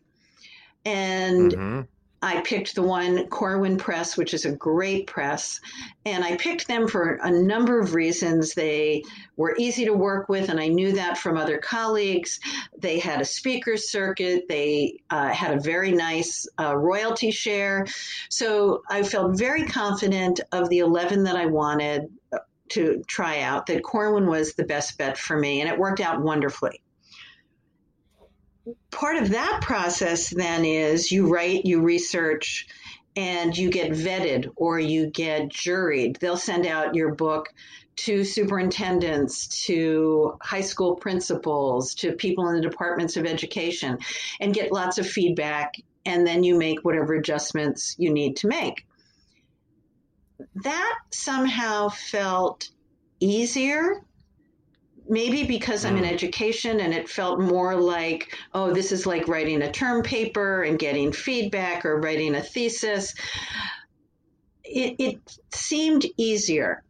And 0.86 1.52
mm-hmm. 1.52 1.82
I 2.24 2.42
picked 2.42 2.76
the 2.76 2.84
one, 2.84 3.28
Corwin 3.30 3.78
Press, 3.78 4.16
which 4.16 4.36
is 4.36 4.46
a 4.46 4.52
great 4.52 5.08
press. 5.08 5.60
And 6.06 6.24
I 6.24 6.38
picked 6.38 6.68
them 6.68 6.88
for 6.88 7.20
a 7.24 7.32
number 7.32 7.80
of 7.80 7.96
reasons. 7.96 8.54
They 8.54 9.04
were 9.38 9.56
easy 9.58 9.86
to 9.86 9.94
work 9.94 10.30
with, 10.30 10.50
and 10.50 10.60
I 10.60 10.68
knew 10.68 10.92
that 10.94 11.18
from 11.18 11.36
other 11.36 11.58
colleagues. 11.58 12.40
They 12.78 13.00
had 13.00 13.22
a 13.22 13.26
speaker 13.26 13.76
circuit, 13.76 14.46
they 14.48 15.00
uh, 15.10 15.30
had 15.30 15.58
a 15.58 15.60
very 15.60 15.92
nice 15.92 16.48
uh, 16.60 16.78
royalty 16.78 17.32
share. 17.32 17.88
So 18.30 18.84
I 18.88 19.02
felt 19.02 19.40
very 19.40 19.66
confident 19.66 20.42
of 20.52 20.70
the 20.70 20.80
11 20.80 21.24
that 21.24 21.36
I 21.36 21.48
wanted 21.48 22.04
uh, 22.32 22.38
to 22.70 23.04
try 23.08 23.42
out 23.42 23.66
that 23.66 23.84
Corwin 23.84 24.28
was 24.28 24.54
the 24.54 24.64
best 24.64 24.96
bet 25.00 25.18
for 25.18 25.40
me, 25.40 25.62
and 25.62 25.70
it 25.70 25.78
worked 25.78 26.02
out 26.02 26.22
wonderfully 26.22 26.82
part 28.92 29.18
of 29.18 29.30
that 29.30 29.62
process 29.62 30.30
then 30.30 30.66
is 30.66 31.12
you 31.12 31.28
write, 31.34 31.66
you 31.66 31.82
research, 31.82 32.68
and 33.16 33.58
you 33.58 33.70
get 33.70 33.92
vetted 33.92 34.52
or 34.56 34.80
you 34.80 35.08
get 35.08 35.50
juried. 35.50 36.18
They'll 36.20 36.38
send 36.38 36.66
out 36.66 36.96
your 36.96 37.14
book 37.16 37.50
to 37.98 38.24
superintendents, 38.24 39.66
to 39.66 40.38
high 40.42 40.62
school 40.62 40.96
principals, 40.96 41.94
to 41.96 42.14
people 42.14 42.48
in 42.48 42.56
the 42.56 42.62
departments 42.62 43.18
of 43.18 43.26
education, 43.26 43.98
and 44.40 44.54
get 44.54 44.72
lots 44.72 44.98
of 44.98 45.08
feedback. 45.08 45.76
And 46.06 46.26
then 46.26 46.44
you 46.44 46.58
make 46.58 46.80
whatever 46.84 47.14
adjustments 47.14 47.96
you 48.00 48.12
need 48.12 48.38
to 48.38 48.48
make. 48.48 48.86
That 50.64 50.98
somehow 51.12 51.90
felt 51.90 52.70
easier 53.20 54.04
maybe 55.12 55.44
because 55.44 55.84
I'm 55.84 55.98
in 55.98 56.06
mm. 56.06 56.12
education 56.12 56.80
and 56.80 56.94
it 56.94 57.10
felt 57.10 57.42
more 57.42 57.76
like, 57.76 58.36
oh, 58.54 58.74
this 58.74 58.94
is 58.94 59.06
like 59.06 59.28
writing 59.28 59.62
a 59.62 59.72
term 59.72 60.02
paper 60.02 60.64
and 60.64 60.80
getting 60.80 61.12
feedback 61.12 61.86
or 61.86 62.00
writing 62.00 62.34
a 62.36 62.42
thesis. 62.42 63.14
It, 64.64 64.96
it 65.00 65.38
seemed 65.54 66.06
easier. 66.16 66.84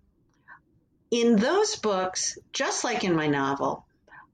In 1.09 1.35
those 1.35 1.75
books, 1.75 2.37
just 2.53 2.83
like 2.83 3.03
in 3.03 3.15
my 3.15 3.25
novel, 3.25 3.85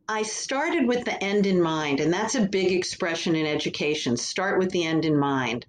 I 0.10 0.24
started 0.24 0.86
with 0.86 1.06
the 1.06 1.22
end 1.24 1.46
in 1.46 1.62
mind, 1.62 2.02
and 2.02 2.12
that's 2.12 2.36
a 2.36 2.46
big 2.46 2.74
expression 2.74 3.36
in 3.36 3.46
education. 3.46 4.18
Start 4.18 4.60
with 4.60 4.70
the 4.72 4.86
end 4.86 5.06
in 5.06 5.18
mind. 5.18 5.66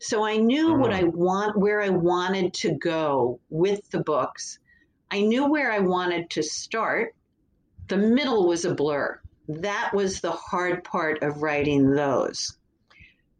So 0.00 0.24
I 0.24 0.38
knew 0.38 0.74
what 0.74 0.90
mm. 0.90 0.96
I 0.96 1.04
want, 1.04 1.56
where 1.56 1.80
I 1.80 1.90
wanted 1.90 2.52
to 2.54 2.72
go 2.72 3.38
with 3.48 3.88
the 3.90 4.00
books. 4.00 4.58
I 5.08 5.20
knew 5.20 5.48
where 5.48 5.70
I 5.70 5.78
wanted 5.78 6.30
to 6.30 6.42
start, 6.42 7.14
the 7.90 7.98
middle 7.98 8.46
was 8.46 8.64
a 8.64 8.74
blur. 8.74 9.20
That 9.48 9.90
was 9.92 10.20
the 10.20 10.30
hard 10.30 10.84
part 10.84 11.22
of 11.22 11.42
writing 11.42 11.90
those. 11.90 12.56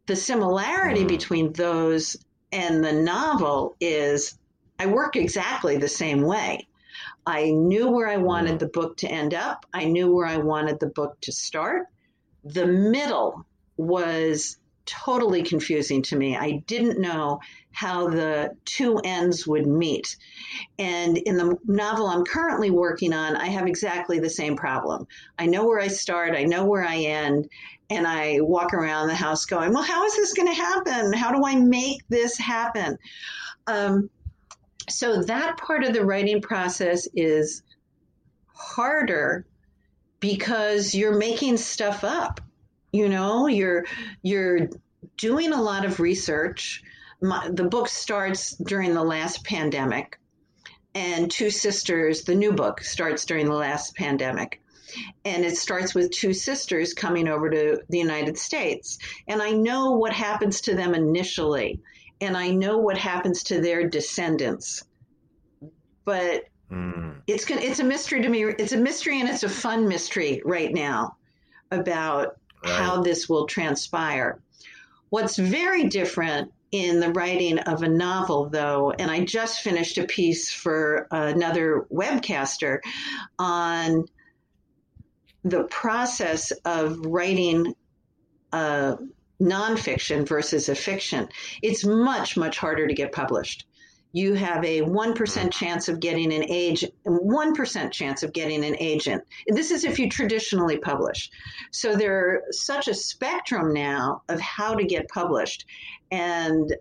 The 0.07 0.15
similarity 0.15 1.05
mm. 1.05 1.07
between 1.07 1.53
those 1.53 2.17
and 2.51 2.83
the 2.83 2.91
novel 2.91 3.77
is 3.79 4.37
I 4.77 4.87
work 4.87 5.15
exactly 5.15 5.77
the 5.77 5.87
same 5.87 6.21
way. 6.21 6.67
I 7.25 7.51
knew 7.51 7.89
where 7.89 8.09
I 8.09 8.17
wanted 8.17 8.55
mm. 8.55 8.59
the 8.59 8.67
book 8.67 8.97
to 8.97 9.07
end 9.07 9.33
up, 9.33 9.65
I 9.73 9.85
knew 9.85 10.13
where 10.13 10.27
I 10.27 10.37
wanted 10.37 10.81
the 10.81 10.87
book 10.87 11.19
to 11.21 11.31
start. 11.31 11.87
The 12.43 12.67
middle 12.67 13.45
was 13.77 14.57
totally 14.85 15.43
confusing 15.43 16.01
to 16.03 16.17
me. 16.17 16.35
I 16.35 16.63
didn't 16.67 16.99
know 16.99 17.39
how 17.71 18.09
the 18.09 18.55
two 18.65 18.99
ends 19.03 19.47
would 19.47 19.67
meet. 19.67 20.15
And 20.79 21.17
in 21.17 21.37
the 21.37 21.57
novel 21.65 22.07
I'm 22.07 22.25
currently 22.25 22.71
working 22.71 23.13
on, 23.13 23.35
I 23.35 23.47
have 23.47 23.67
exactly 23.67 24.19
the 24.19 24.29
same 24.29 24.55
problem. 24.55 25.07
I 25.39 25.45
know 25.45 25.65
where 25.65 25.79
I 25.79 25.87
start, 25.87 26.35
I 26.35 26.43
know 26.43 26.65
where 26.65 26.83
I 26.83 26.97
end, 26.97 27.49
and 27.89 28.05
I 28.07 28.39
walk 28.41 28.73
around 28.73 29.07
the 29.07 29.15
house 29.15 29.45
going, 29.45 29.73
Well, 29.73 29.83
how 29.83 30.05
is 30.05 30.15
this 30.15 30.33
going 30.33 30.47
to 30.47 30.53
happen? 30.53 31.13
How 31.13 31.31
do 31.31 31.45
I 31.45 31.55
make 31.55 32.01
this 32.09 32.37
happen? 32.37 32.97
Um, 33.67 34.09
so 34.89 35.23
that 35.23 35.57
part 35.57 35.83
of 35.83 35.93
the 35.93 36.05
writing 36.05 36.41
process 36.41 37.07
is 37.13 37.63
harder 38.53 39.45
because 40.19 40.93
you're 40.93 41.17
making 41.17 41.57
stuff 41.57 42.03
up 42.03 42.41
you 42.91 43.07
know 43.07 43.47
you're 43.47 43.85
you're 44.21 44.69
doing 45.17 45.53
a 45.53 45.61
lot 45.61 45.85
of 45.85 45.99
research 45.99 46.83
My, 47.21 47.49
the 47.51 47.65
book 47.65 47.87
starts 47.87 48.55
during 48.55 48.93
the 48.93 49.03
last 49.03 49.43
pandemic 49.43 50.19
and 50.93 51.31
two 51.31 51.49
sisters 51.49 52.23
the 52.23 52.35
new 52.35 52.51
book 52.51 52.81
starts 52.81 53.25
during 53.25 53.45
the 53.45 53.53
last 53.55 53.95
pandemic 53.95 54.61
and 55.23 55.45
it 55.45 55.55
starts 55.55 55.95
with 55.95 56.11
two 56.11 56.33
sisters 56.33 56.93
coming 56.93 57.29
over 57.29 57.49
to 57.49 57.79
the 57.87 57.97
united 57.97 58.37
states 58.37 58.97
and 59.29 59.41
i 59.41 59.51
know 59.51 59.91
what 59.91 60.11
happens 60.11 60.59
to 60.59 60.75
them 60.75 60.93
initially 60.93 61.79
and 62.19 62.35
i 62.35 62.49
know 62.49 62.77
what 62.77 62.97
happens 62.97 63.43
to 63.43 63.61
their 63.61 63.87
descendants 63.87 64.83
but 66.03 66.43
mm. 66.69 67.15
it's 67.27 67.49
it's 67.49 67.79
a 67.79 67.85
mystery 67.85 68.21
to 68.21 68.27
me 68.27 68.43
it's 68.43 68.73
a 68.73 68.77
mystery 68.77 69.21
and 69.21 69.29
it's 69.29 69.43
a 69.43 69.49
fun 69.49 69.87
mystery 69.87 70.41
right 70.43 70.73
now 70.73 71.15
about 71.71 72.35
right. 72.63 72.73
how 72.73 73.01
this 73.01 73.27
will 73.27 73.47
transpire. 73.47 74.39
What's 75.09 75.37
very 75.37 75.85
different 75.85 76.51
in 76.71 76.99
the 76.99 77.11
writing 77.11 77.59
of 77.59 77.83
a 77.83 77.87
novel, 77.87 78.49
though, 78.49 78.91
and 78.91 79.11
I 79.11 79.25
just 79.25 79.61
finished 79.61 79.97
a 79.97 80.05
piece 80.05 80.51
for 80.51 81.07
another 81.11 81.85
webcaster 81.91 82.79
on 83.37 84.05
the 85.43 85.63
process 85.65 86.51
of 86.65 87.05
writing 87.05 87.73
a 88.53 88.97
nonfiction 89.41 90.27
versus 90.27 90.69
a 90.69 90.75
fiction. 90.75 91.27
It's 91.61 91.83
much, 91.83 92.37
much 92.37 92.57
harder 92.57 92.87
to 92.87 92.93
get 92.93 93.11
published 93.11 93.65
you 94.13 94.33
have 94.33 94.63
a 94.65 94.81
1% 94.81 95.51
chance 95.51 95.87
of 95.87 95.99
getting 95.99 96.33
an 96.33 96.43
age 96.49 96.85
1% 97.05 97.91
chance 97.91 98.23
of 98.23 98.33
getting 98.33 98.65
an 98.65 98.75
agent. 98.79 99.23
This 99.47 99.71
is 99.71 99.83
if 99.83 99.99
you 99.99 100.09
traditionally 100.09 100.77
publish. 100.77 101.29
So 101.71 101.95
there's 101.95 102.65
such 102.65 102.87
a 102.87 102.93
spectrum 102.93 103.73
now 103.73 104.23
of 104.27 104.39
how 104.39 104.75
to 104.75 104.83
get 104.83 105.07
published. 105.09 105.65
And 106.11 106.75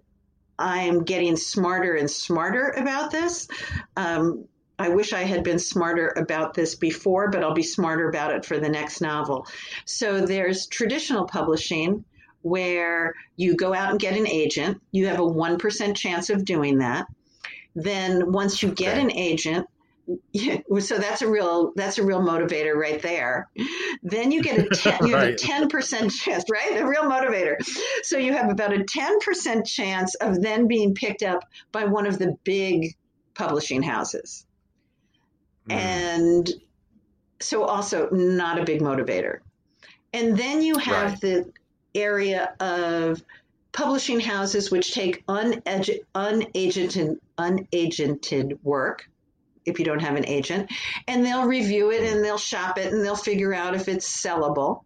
i'm 0.58 1.04
getting 1.04 1.36
smarter 1.36 1.94
and 1.94 2.10
smarter 2.10 2.74
about 2.76 3.10
this. 3.10 3.48
Um, 3.96 4.44
I 4.78 4.90
wish 4.90 5.12
I 5.12 5.22
had 5.22 5.42
been 5.42 5.58
smarter 5.58 6.12
about 6.16 6.54
this 6.54 6.74
before, 6.74 7.30
but 7.30 7.42
I'll 7.42 7.54
be 7.54 7.62
smarter 7.62 8.08
about 8.08 8.34
it 8.34 8.44
for 8.44 8.58
the 8.58 8.68
next 8.68 9.00
novel. 9.00 9.46
So 9.84 10.24
there's 10.24 10.66
traditional 10.66 11.26
publishing 11.26 12.04
where 12.42 13.14
you 13.36 13.56
go 13.56 13.74
out 13.74 13.90
and 13.90 14.00
get 14.00 14.16
an 14.16 14.26
agent. 14.26 14.80
You 14.90 15.06
have 15.06 15.20
a 15.20 15.22
1% 15.22 15.96
chance 15.96 16.30
of 16.30 16.44
doing 16.44 16.78
that 16.78 17.06
then 17.74 18.32
once 18.32 18.62
you 18.62 18.70
get 18.70 18.94
okay. 18.94 19.02
an 19.02 19.12
agent, 19.12 19.66
so 20.80 20.98
that's 20.98 21.22
a 21.22 21.28
real 21.28 21.72
that's 21.76 21.98
a 21.98 22.04
real 22.04 22.20
motivator 22.20 22.74
right 22.74 23.00
there. 23.00 23.48
Then 24.02 24.32
you 24.32 24.42
get 24.42 24.58
a 24.58 24.68
ten, 24.74 25.06
you 25.06 25.14
have 25.14 25.28
a 25.28 25.34
ten 25.34 25.68
percent 25.68 26.12
chance, 26.12 26.44
right? 26.50 26.80
A 26.80 26.86
real 26.86 27.04
motivator. 27.04 27.56
So 28.02 28.18
you 28.18 28.32
have 28.32 28.50
about 28.50 28.72
a 28.72 28.84
ten 28.84 29.20
percent 29.20 29.66
chance 29.66 30.14
of 30.16 30.42
then 30.42 30.66
being 30.66 30.94
picked 30.94 31.22
up 31.22 31.44
by 31.72 31.84
one 31.84 32.06
of 32.06 32.18
the 32.18 32.36
big 32.44 32.96
publishing 33.34 33.82
houses, 33.82 34.46
mm. 35.68 35.74
and 35.74 36.50
so 37.40 37.64
also 37.64 38.08
not 38.10 38.58
a 38.58 38.64
big 38.64 38.80
motivator. 38.80 39.38
And 40.12 40.36
then 40.36 40.60
you 40.60 40.76
have 40.78 41.12
right. 41.12 41.20
the 41.20 41.52
area 41.94 42.54
of 42.60 43.22
publishing 43.72 44.20
houses 44.20 44.70
which 44.70 44.92
take 44.92 45.24
unedu- 45.26 46.00
unagented, 46.14 47.18
unagented 47.40 48.58
work 48.62 49.08
if 49.66 49.78
you 49.78 49.84
don't 49.84 50.00
have 50.00 50.16
an 50.16 50.26
agent, 50.26 50.70
and 51.06 51.24
they'll 51.24 51.46
review 51.46 51.90
it 51.90 52.02
and 52.02 52.24
they'll 52.24 52.38
shop 52.38 52.78
it 52.78 52.92
and 52.92 53.04
they'll 53.04 53.16
figure 53.16 53.54
out 53.54 53.74
if 53.74 53.88
it's 53.88 54.08
sellable. 54.08 54.84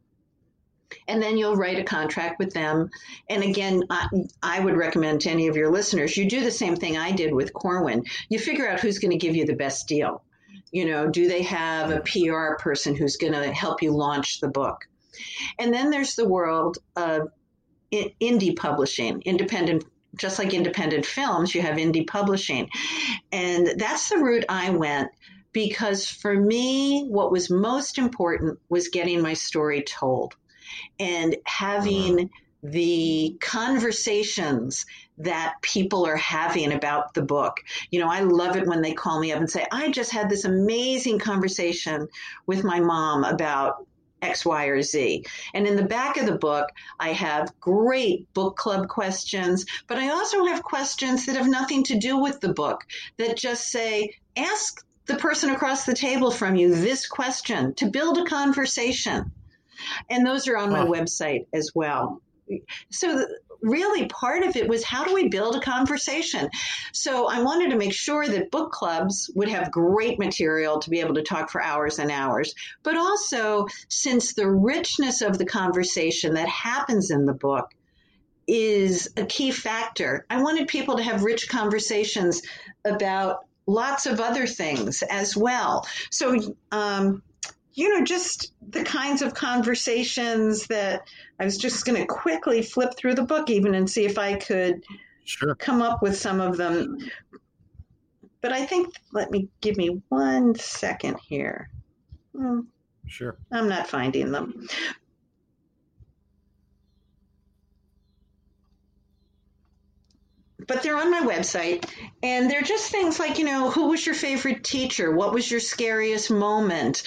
And 1.08 1.22
then 1.22 1.36
you'll 1.36 1.56
write 1.56 1.78
a 1.78 1.84
contract 1.84 2.38
with 2.38 2.52
them. 2.54 2.88
And 3.28 3.42
again, 3.42 3.82
I, 3.90 4.06
I 4.42 4.60
would 4.60 4.76
recommend 4.76 5.22
to 5.22 5.30
any 5.30 5.48
of 5.48 5.56
your 5.56 5.70
listeners, 5.70 6.16
you 6.16 6.28
do 6.28 6.44
the 6.44 6.50
same 6.50 6.76
thing 6.76 6.96
I 6.96 7.10
did 7.10 7.34
with 7.34 7.52
Corwin. 7.52 8.04
You 8.28 8.38
figure 8.38 8.68
out 8.68 8.80
who's 8.80 8.98
going 8.98 9.10
to 9.10 9.16
give 9.16 9.34
you 9.34 9.44
the 9.44 9.56
best 9.56 9.88
deal. 9.88 10.22
You 10.70 10.86
know, 10.86 11.08
do 11.08 11.28
they 11.28 11.42
have 11.42 11.90
a 11.90 12.00
PR 12.00 12.62
person 12.62 12.94
who's 12.94 13.16
going 13.16 13.32
to 13.32 13.52
help 13.52 13.82
you 13.82 13.92
launch 13.92 14.40
the 14.40 14.48
book? 14.48 14.86
And 15.58 15.72
then 15.72 15.90
there's 15.90 16.14
the 16.14 16.28
world 16.28 16.78
of 16.96 17.28
indie 17.92 18.56
publishing, 18.56 19.22
independent 19.22 19.84
just 20.16 20.38
like 20.38 20.55
independent 20.55 21.07
films, 21.07 21.55
you 21.55 21.62
have 21.62 21.77
indie 21.77 22.07
publishing. 22.07 22.68
And 23.33 23.74
that's 23.79 24.09
the 24.09 24.18
route 24.18 24.44
I 24.48 24.70
went 24.70 25.11
because 25.53 26.07
for 26.07 26.35
me, 26.35 27.07
what 27.09 27.33
was 27.33 27.50
most 27.50 27.98
important 27.98 28.59
was 28.68 28.88
getting 28.88 29.22
my 29.22 29.35
story 29.35 29.83
told 29.83 30.35
and 30.98 31.37
having 31.46 32.16
mm-hmm. 32.16 32.70
the 32.70 33.37
conversations 33.40 34.85
that 35.18 35.55
people 35.62 36.07
are 36.07 36.16
having 36.16 36.72
about 36.72 37.14
the 37.14 37.22
book. 37.22 37.61
You 37.90 38.00
know, 38.00 38.09
I 38.09 38.20
love 38.20 38.57
it 38.57 38.66
when 38.66 38.83
they 38.83 38.92
call 38.92 39.20
me 39.20 39.33
up 39.33 39.38
and 39.38 39.50
say, 39.50 39.64
I 39.70 39.90
just 39.90 40.11
had 40.11 40.29
this 40.29 40.44
amazing 40.44 41.20
conversation 41.20 42.09
with 42.46 42.64
my 42.64 42.81
mom 42.81 43.22
about 43.22 43.87
X, 44.24 44.44
Y, 44.44 44.64
or 44.66 44.82
Z. 44.82 45.24
And 45.54 45.66
in 45.66 45.76
the 45.76 45.84
back 45.84 46.16
of 46.16 46.26
the 46.26 46.38
book, 46.38 46.68
I 46.98 47.10
have 47.10 47.52
great 47.60 48.32
book 48.34 48.56
club 48.56 48.88
questions, 48.88 49.64
but 49.87 49.98
I 49.98 50.10
also 50.10 50.44
have 50.46 50.62
questions 50.62 51.26
that 51.26 51.37
have 51.37 51.48
nothing 51.48 51.84
to 51.84 51.98
do 51.98 52.18
with 52.18 52.40
the 52.40 52.52
book 52.52 52.84
that 53.18 53.37
just 53.37 53.68
say, 53.70 54.16
ask 54.37 54.84
the 55.06 55.16
person 55.16 55.50
across 55.50 55.84
the 55.84 55.94
table 55.94 56.30
from 56.30 56.56
you 56.56 56.74
this 56.74 57.06
question 57.06 57.74
to 57.74 57.87
build 57.87 58.18
a 58.18 58.24
conversation. 58.24 59.30
And 60.08 60.26
those 60.26 60.48
are 60.48 60.56
on 60.56 60.70
my 60.70 60.84
website 60.84 61.46
as 61.52 61.72
well. 61.74 62.22
So 62.90 63.26
really 63.62 64.06
part 64.06 64.42
of 64.42 64.56
it 64.56 64.68
was 64.68 64.84
how 64.84 65.04
do 65.04 65.14
we 65.14 65.28
build 65.28 65.56
a 65.56 65.60
conversation? 65.60 66.48
So 66.92 67.28
I 67.28 67.42
wanted 67.42 67.70
to 67.70 67.76
make 67.76 67.92
sure 67.92 68.26
that 68.26 68.50
book 68.50 68.72
clubs 68.72 69.30
would 69.34 69.48
have 69.48 69.70
great 69.70 70.18
material 70.18 70.78
to 70.80 70.90
be 70.90 71.00
able 71.00 71.14
to 71.14 71.22
talk 71.22 71.50
for 71.50 71.62
hours 71.62 71.98
and 71.98 72.10
hours, 72.10 72.54
but 72.82 72.96
also 72.96 73.66
since 73.88 74.34
the 74.34 74.48
richness 74.48 75.22
of 75.22 75.38
the 75.38 75.46
conversation 75.46 76.34
that 76.34 76.48
happens 76.48 77.10
in 77.10 77.24
the 77.26 77.34
book 77.34 77.70
is 78.46 79.10
a 79.16 79.24
key 79.24 79.50
factor. 79.50 80.26
I 80.28 80.42
wanted 80.42 80.68
people 80.68 80.96
to 80.96 81.02
have 81.02 81.24
rich 81.24 81.48
conversations 81.48 82.42
about 82.84 83.46
lots 83.66 84.06
of 84.06 84.20
other 84.20 84.46
things 84.46 85.02
as 85.10 85.36
well. 85.36 85.86
So, 86.10 86.54
um, 86.70 87.22
you 87.74 87.88
know, 87.88 88.04
just 88.04 88.52
the 88.70 88.84
kinds 88.84 89.20
of 89.20 89.34
conversations 89.34 90.66
that 90.68 91.08
I 91.40 91.44
was 91.44 91.58
just 91.58 91.84
going 91.84 92.00
to 92.00 92.06
quickly 92.06 92.62
flip 92.62 92.96
through 92.96 93.14
the 93.14 93.24
book 93.24 93.50
even 93.50 93.74
and 93.74 93.90
see 93.90 94.04
if 94.04 94.16
I 94.16 94.34
could 94.34 94.84
sure. 95.24 95.54
come 95.56 95.82
up 95.82 96.00
with 96.00 96.16
some 96.16 96.40
of 96.40 96.56
them. 96.56 96.98
But 98.40 98.52
I 98.52 98.64
think, 98.64 98.94
let 99.12 99.30
me 99.30 99.48
give 99.60 99.76
me 99.76 100.02
one 100.08 100.54
second 100.54 101.18
here. 101.26 101.70
Hmm. 102.37 102.60
Sure. 103.06 103.37
I'm 103.52 103.68
not 103.68 103.88
finding 103.88 104.30
them. 104.30 104.66
But 110.66 110.83
they're 110.83 110.96
on 110.96 111.11
my 111.11 111.20
website 111.20 111.88
and 112.22 112.50
they're 112.50 112.62
just 112.62 112.90
things 112.90 113.18
like 113.18 113.38
you 113.38 113.44
know 113.44 113.70
who 113.70 113.88
was 113.88 114.05
your 114.05 114.14
favorite 114.14 114.64
teacher? 114.64 115.14
What 115.14 115.33
was 115.33 115.50
your 115.50 115.61
scariest 115.61 116.31
moment? 116.31 117.03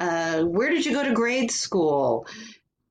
Uh, 0.00 0.42
where 0.42 0.70
did 0.70 0.86
you 0.86 0.92
go 0.92 1.04
to 1.04 1.12
grade 1.12 1.50
school? 1.50 2.26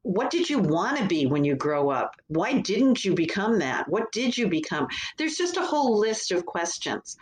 What 0.03 0.31
did 0.31 0.49
you 0.49 0.57
want 0.57 0.97
to 0.97 1.05
be 1.05 1.27
when 1.27 1.45
you 1.45 1.55
grow 1.55 1.91
up? 1.91 2.15
Why 2.27 2.53
didn't 2.59 3.05
you 3.05 3.13
become 3.13 3.59
that? 3.59 3.87
What 3.87 4.11
did 4.11 4.35
you 4.35 4.47
become? 4.47 4.87
There's 5.17 5.35
just 5.35 5.57
a 5.57 5.65
whole 5.65 5.99
list 5.99 6.31
of 6.31 6.45
questions. 6.45 7.17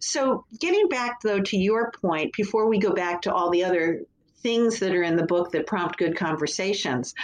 So 0.00 0.44
getting 0.58 0.88
back 0.88 1.20
though 1.22 1.40
to 1.40 1.56
your 1.56 1.92
point 1.92 2.32
before 2.36 2.68
we 2.68 2.78
go 2.78 2.92
back 2.92 3.22
to 3.22 3.32
all 3.32 3.50
the 3.50 3.64
other 3.64 4.02
things 4.42 4.80
that 4.80 4.94
are 4.94 5.02
in 5.02 5.16
the 5.16 5.26
book 5.26 5.52
that 5.52 5.66
prompt 5.66 5.96
good 5.96 6.16
conversations 6.16 7.14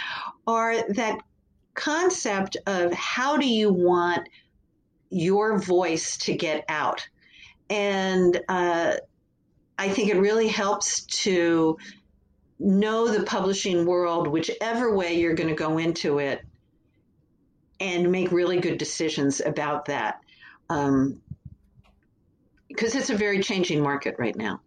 are 0.47 0.75
that 0.93 1.19
concept 1.73 2.57
of 2.65 2.91
how 2.93 3.37
do 3.37 3.47
you 3.47 3.71
want 3.71 4.27
your 5.11 5.59
voice 5.59 6.17
to 6.17 6.33
get 6.33 6.65
out. 6.67 7.07
And 7.69 8.39
uh, 8.49 8.95
I 9.77 9.89
think 9.89 10.09
it 10.09 10.17
really 10.17 10.47
helps 10.47 11.05
to 11.23 11.77
know 12.59 13.07
the 13.07 13.23
publishing 13.23 13.85
world, 13.85 14.27
whichever 14.27 14.95
way 14.95 15.19
you're 15.19 15.33
going 15.33 15.49
to 15.49 15.55
go 15.55 15.77
into 15.77 16.19
it, 16.19 16.41
and 17.79 18.11
make 18.11 18.31
really 18.31 18.59
good 18.59 18.77
decisions 18.77 19.41
about 19.41 19.85
that. 19.85 20.21
Um, 20.69 21.21
because 22.67 22.95
it's 22.95 23.09
a 23.09 23.15
very 23.15 23.41
changing 23.41 23.81
market 23.81 24.15
right 24.17 24.35
now. 24.35 24.61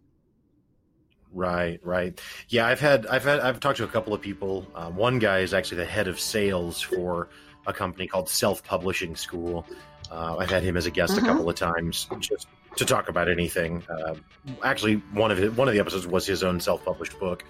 Right, 1.33 1.79
right. 1.83 2.19
Yeah, 2.49 2.67
I've 2.67 2.79
had, 2.79 3.07
I've 3.07 3.23
had, 3.23 3.39
I've 3.39 3.59
talked 3.59 3.77
to 3.77 3.83
a 3.83 3.87
couple 3.87 4.13
of 4.13 4.21
people. 4.21 4.67
Uh, 4.75 4.89
one 4.89 5.19
guy 5.19 5.39
is 5.39 5.53
actually 5.53 5.77
the 5.77 5.85
head 5.85 6.07
of 6.07 6.19
sales 6.19 6.79
for 6.81 7.29
a 7.67 7.73
company 7.73 8.07
called 8.07 8.29
Self 8.29 8.63
Publishing 8.63 9.15
School, 9.15 9.65
uh, 10.11 10.37
I've 10.37 10.49
had 10.49 10.63
him 10.63 10.77
as 10.77 10.85
a 10.85 10.91
guest 10.91 11.17
a 11.17 11.21
couple 11.21 11.49
of 11.49 11.55
times 11.55 12.07
just 12.19 12.47
to 12.77 12.85
talk 12.85 13.09
about 13.09 13.29
anything. 13.29 13.83
Uh, 13.89 14.15
actually, 14.63 14.95
one 15.13 15.31
of 15.31 15.37
his, 15.37 15.51
one 15.51 15.67
of 15.67 15.73
the 15.73 15.79
episodes 15.79 16.07
was 16.07 16.25
his 16.25 16.43
own 16.43 16.59
self 16.59 16.83
published 16.85 17.19
book, 17.19 17.43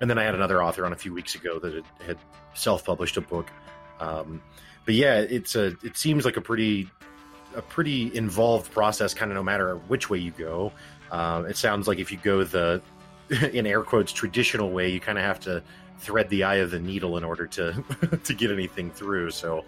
and 0.00 0.08
then 0.08 0.18
I 0.18 0.24
had 0.24 0.34
another 0.34 0.62
author 0.62 0.86
on 0.86 0.92
a 0.92 0.96
few 0.96 1.12
weeks 1.12 1.34
ago 1.34 1.58
that 1.58 1.74
had, 1.74 1.84
had 2.06 2.18
self 2.54 2.84
published 2.84 3.16
a 3.16 3.20
book. 3.20 3.50
Um, 4.00 4.42
but 4.84 4.94
yeah, 4.94 5.18
it's 5.18 5.54
a 5.54 5.76
it 5.82 5.96
seems 5.96 6.24
like 6.24 6.36
a 6.36 6.40
pretty 6.40 6.90
a 7.54 7.62
pretty 7.62 8.14
involved 8.16 8.72
process, 8.72 9.14
kind 9.14 9.30
of 9.30 9.36
no 9.36 9.42
matter 9.42 9.76
which 9.88 10.10
way 10.10 10.18
you 10.18 10.30
go. 10.32 10.72
Uh, 11.10 11.44
it 11.48 11.56
sounds 11.56 11.86
like 11.86 11.98
if 11.98 12.10
you 12.10 12.18
go 12.18 12.42
the 12.44 12.82
in 13.52 13.66
air 13.66 13.82
quotes 13.82 14.12
traditional 14.12 14.70
way, 14.70 14.90
you 14.90 15.00
kind 15.00 15.18
of 15.18 15.24
have 15.24 15.40
to 15.40 15.62
thread 15.98 16.28
the 16.30 16.42
eye 16.42 16.56
of 16.56 16.70
the 16.70 16.80
needle 16.80 17.16
in 17.16 17.24
order 17.24 17.46
to 17.46 17.84
to 18.24 18.34
get 18.34 18.50
anything 18.50 18.90
through. 18.90 19.30
So 19.30 19.64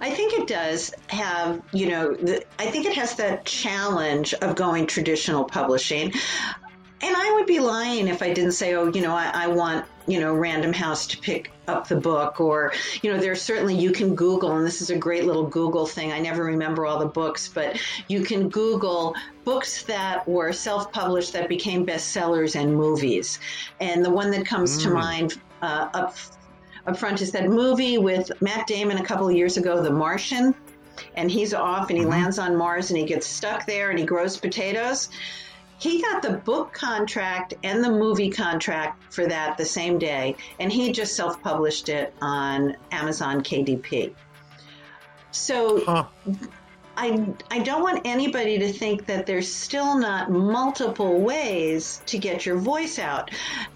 I 0.00 0.10
think 0.10 0.32
it 0.34 0.46
does 0.46 0.92
have, 1.08 1.62
you 1.72 1.88
know, 1.88 2.14
the, 2.14 2.44
I 2.58 2.66
think 2.66 2.86
it 2.86 2.94
has 2.94 3.14
that 3.16 3.44
challenge 3.44 4.34
of 4.34 4.56
going 4.56 4.86
traditional 4.86 5.44
publishing. 5.44 6.12
And 7.04 7.16
I 7.16 7.32
would 7.34 7.46
be 7.46 7.58
lying 7.58 8.06
if 8.06 8.22
I 8.22 8.32
didn't 8.32 8.52
say, 8.52 8.74
oh, 8.74 8.86
you 8.86 9.00
know, 9.00 9.12
I, 9.12 9.30
I, 9.34 9.46
want, 9.48 9.84
you 10.06 10.20
know, 10.20 10.34
Random 10.34 10.72
House 10.72 11.04
to 11.08 11.18
pick 11.18 11.50
up 11.66 11.88
the 11.88 11.96
book. 11.96 12.40
Or, 12.40 12.72
you 13.02 13.12
know, 13.12 13.18
there's 13.18 13.42
certainly, 13.42 13.74
you 13.74 13.90
can 13.90 14.14
Google, 14.14 14.56
and 14.56 14.64
this 14.64 14.80
is 14.80 14.90
a 14.90 14.96
great 14.96 15.24
little 15.24 15.44
Google 15.44 15.84
thing. 15.84 16.12
I 16.12 16.20
never 16.20 16.44
remember 16.44 16.86
all 16.86 17.00
the 17.00 17.06
books, 17.06 17.48
but 17.48 17.80
you 18.06 18.22
can 18.22 18.48
Google 18.48 19.16
books 19.42 19.82
that 19.82 20.26
were 20.28 20.52
self 20.52 20.92
published 20.92 21.32
that 21.32 21.48
became 21.48 21.84
bestsellers 21.84 22.54
and 22.54 22.72
movies. 22.72 23.40
And 23.80 24.04
the 24.04 24.10
one 24.10 24.30
that 24.30 24.46
comes 24.46 24.78
mm. 24.78 24.82
to 24.84 24.90
mind 24.90 25.40
uh, 25.60 25.88
up 25.94 26.14
up 26.86 26.96
front 26.96 27.20
is 27.22 27.32
that 27.32 27.48
movie 27.48 27.98
with 27.98 28.30
Matt 28.40 28.66
Damon 28.66 28.98
a 28.98 29.04
couple 29.04 29.28
of 29.28 29.34
years 29.34 29.56
ago, 29.56 29.82
The 29.82 29.90
Martian. 29.90 30.54
And 31.14 31.30
he's 31.30 31.54
off 31.54 31.88
and 31.88 31.98
he 31.98 32.04
mm-hmm. 32.04 32.12
lands 32.12 32.38
on 32.38 32.56
Mars 32.56 32.90
and 32.90 32.98
he 32.98 33.04
gets 33.04 33.26
stuck 33.26 33.66
there 33.66 33.90
and 33.90 33.98
he 33.98 34.04
grows 34.04 34.36
potatoes. 34.36 35.08
He 35.78 36.00
got 36.00 36.22
the 36.22 36.34
book 36.34 36.72
contract 36.72 37.54
and 37.64 37.82
the 37.82 37.90
movie 37.90 38.30
contract 38.30 39.12
for 39.12 39.26
that 39.26 39.58
the 39.58 39.64
same 39.64 39.98
day, 39.98 40.36
and 40.60 40.70
he 40.70 40.92
just 40.92 41.16
self 41.16 41.42
published 41.42 41.88
it 41.88 42.14
on 42.22 42.76
Amazon 42.92 43.42
KDP. 43.42 44.14
So 45.32 45.84
huh. 45.84 46.04
I, 46.96 47.34
I 47.50 47.60
don't 47.60 47.82
want 47.82 48.02
anybody 48.04 48.58
to 48.58 48.72
think 48.72 49.06
that 49.06 49.26
there's 49.26 49.52
still 49.52 49.98
not 49.98 50.30
multiple 50.30 51.20
ways 51.20 52.02
to 52.06 52.18
get 52.18 52.44
your 52.44 52.56
voice 52.56 52.98
out. 52.98 53.30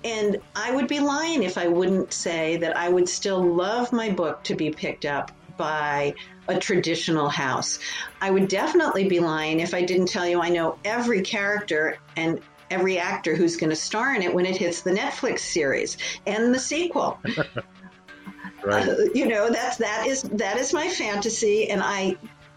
And 0.05 0.39
I 0.55 0.73
would 0.73 0.89
be 0.89 1.01
lying 1.01 1.43
if 1.43 1.57
I 1.57 1.67
wouldn't 1.67 2.13
say 2.13 2.57
that 2.59 2.77
I 2.77 2.89
would 2.89 3.09
still 3.09 3.43
love 3.43 3.93
my 3.93 4.11
book 4.11 4.45
to 4.45 4.55
be 4.55 4.71
picked 4.71 5.07
up 5.07 5.33
by 5.57 6.15
a 6.49 6.59
traditional 6.59 7.29
house. 7.29 7.79
I 8.21 8.31
would 8.31 8.49
definitely 8.49 9.09
be 9.09 9.21
lying 9.21 9.61
if 9.61 9.75
I 9.75 9.83
didn't 9.83 10.07
tell 10.07 10.27
you 10.27 10.41
I 10.41 10.51
know 10.51 10.79
every 10.85 11.23
character 11.23 11.99
and 12.17 12.41
every 12.71 12.99
actor 12.99 13.35
who's 13.35 13.57
going 13.57 13.71
to 13.71 13.77
star 13.77 14.15
in 14.15 14.23
it 14.23 14.33
when 14.33 14.47
it 14.47 14.57
hits 14.57 14.83
the 14.83 14.91
Netflix 14.91 15.41
series 15.41 15.97
and 16.27 16.55
the 16.55 16.59
sequel. 16.59 17.19
right. 18.65 18.89
Uh, 18.89 18.97
you 19.15 19.27
know, 19.27 19.51
that's 19.51 19.77
that 19.79 20.07
is 20.07 20.23
that 20.23 20.57
is 20.59 20.73
my 20.73 20.89
fantasy 20.89 21.71
and 21.71 21.83
I 21.83 22.17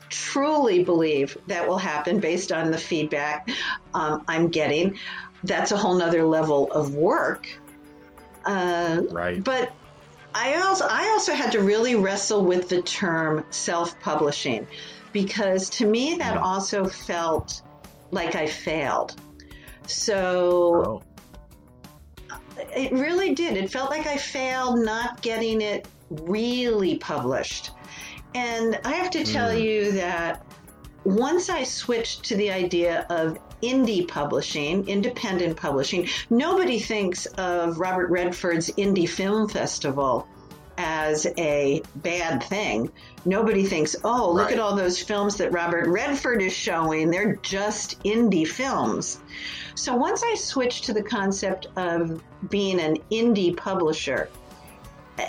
truly 0.09 0.83
believe 0.83 1.37
that 1.47 1.67
will 1.67 1.77
happen 1.77 2.19
based 2.19 2.51
on 2.51 2.71
the 2.71 2.77
feedback 2.77 3.49
um, 3.93 4.23
I'm 4.27 4.49
getting. 4.49 4.97
That's 5.43 5.71
a 5.71 5.77
whole 5.77 5.95
nother 5.95 6.23
level 6.23 6.71
of 6.71 6.95
work. 6.95 7.47
Uh, 8.45 9.01
right. 9.11 9.43
But 9.43 9.71
I 10.33 10.55
also 10.55 10.85
I 10.89 11.07
also 11.09 11.33
had 11.33 11.51
to 11.53 11.61
really 11.61 11.95
wrestle 11.95 12.43
with 12.43 12.69
the 12.69 12.81
term 12.81 13.43
self-publishing 13.49 14.67
because 15.11 15.69
to 15.71 15.85
me 15.85 16.15
that 16.15 16.37
mm. 16.37 16.41
also 16.41 16.85
felt 16.85 17.61
like 18.11 18.35
I 18.35 18.47
failed. 18.47 19.15
So 19.87 21.01
oh. 22.47 22.57
it 22.75 22.91
really 22.91 23.33
did. 23.33 23.57
It 23.57 23.71
felt 23.71 23.89
like 23.89 24.05
I 24.05 24.17
failed 24.17 24.79
not 24.79 25.21
getting 25.21 25.61
it 25.61 25.87
really 26.09 26.97
published. 26.97 27.71
And 28.35 28.79
I 28.85 28.93
have 28.93 29.11
to 29.11 29.23
tell 29.23 29.49
mm. 29.49 29.61
you 29.61 29.91
that 29.93 30.45
once 31.03 31.49
I 31.49 31.63
switched 31.63 32.25
to 32.25 32.35
the 32.35 32.51
idea 32.51 33.05
of 33.09 33.37
indie 33.61 34.07
publishing, 34.07 34.87
independent 34.87 35.57
publishing, 35.57 36.07
nobody 36.29 36.79
thinks 36.79 37.25
of 37.25 37.79
Robert 37.79 38.09
Redford's 38.09 38.69
Indie 38.71 39.09
Film 39.09 39.47
Festival 39.49 40.27
as 40.77 41.27
a 41.37 41.81
bad 41.97 42.41
thing. 42.43 42.89
Nobody 43.25 43.65
thinks, 43.65 43.97
oh, 44.03 44.31
look 44.31 44.45
right. 44.45 44.53
at 44.53 44.59
all 44.59 44.75
those 44.75 45.01
films 45.01 45.35
that 45.37 45.51
Robert 45.51 45.87
Redford 45.89 46.41
is 46.41 46.53
showing. 46.53 47.11
They're 47.11 47.35
just 47.37 48.01
indie 48.03 48.47
films. 48.47 49.19
So 49.75 49.95
once 49.95 50.23
I 50.23 50.35
switched 50.35 50.85
to 50.85 50.93
the 50.93 51.03
concept 51.03 51.67
of 51.75 52.21
being 52.49 52.79
an 52.79 52.97
indie 53.11 53.55
publisher, 53.55 54.29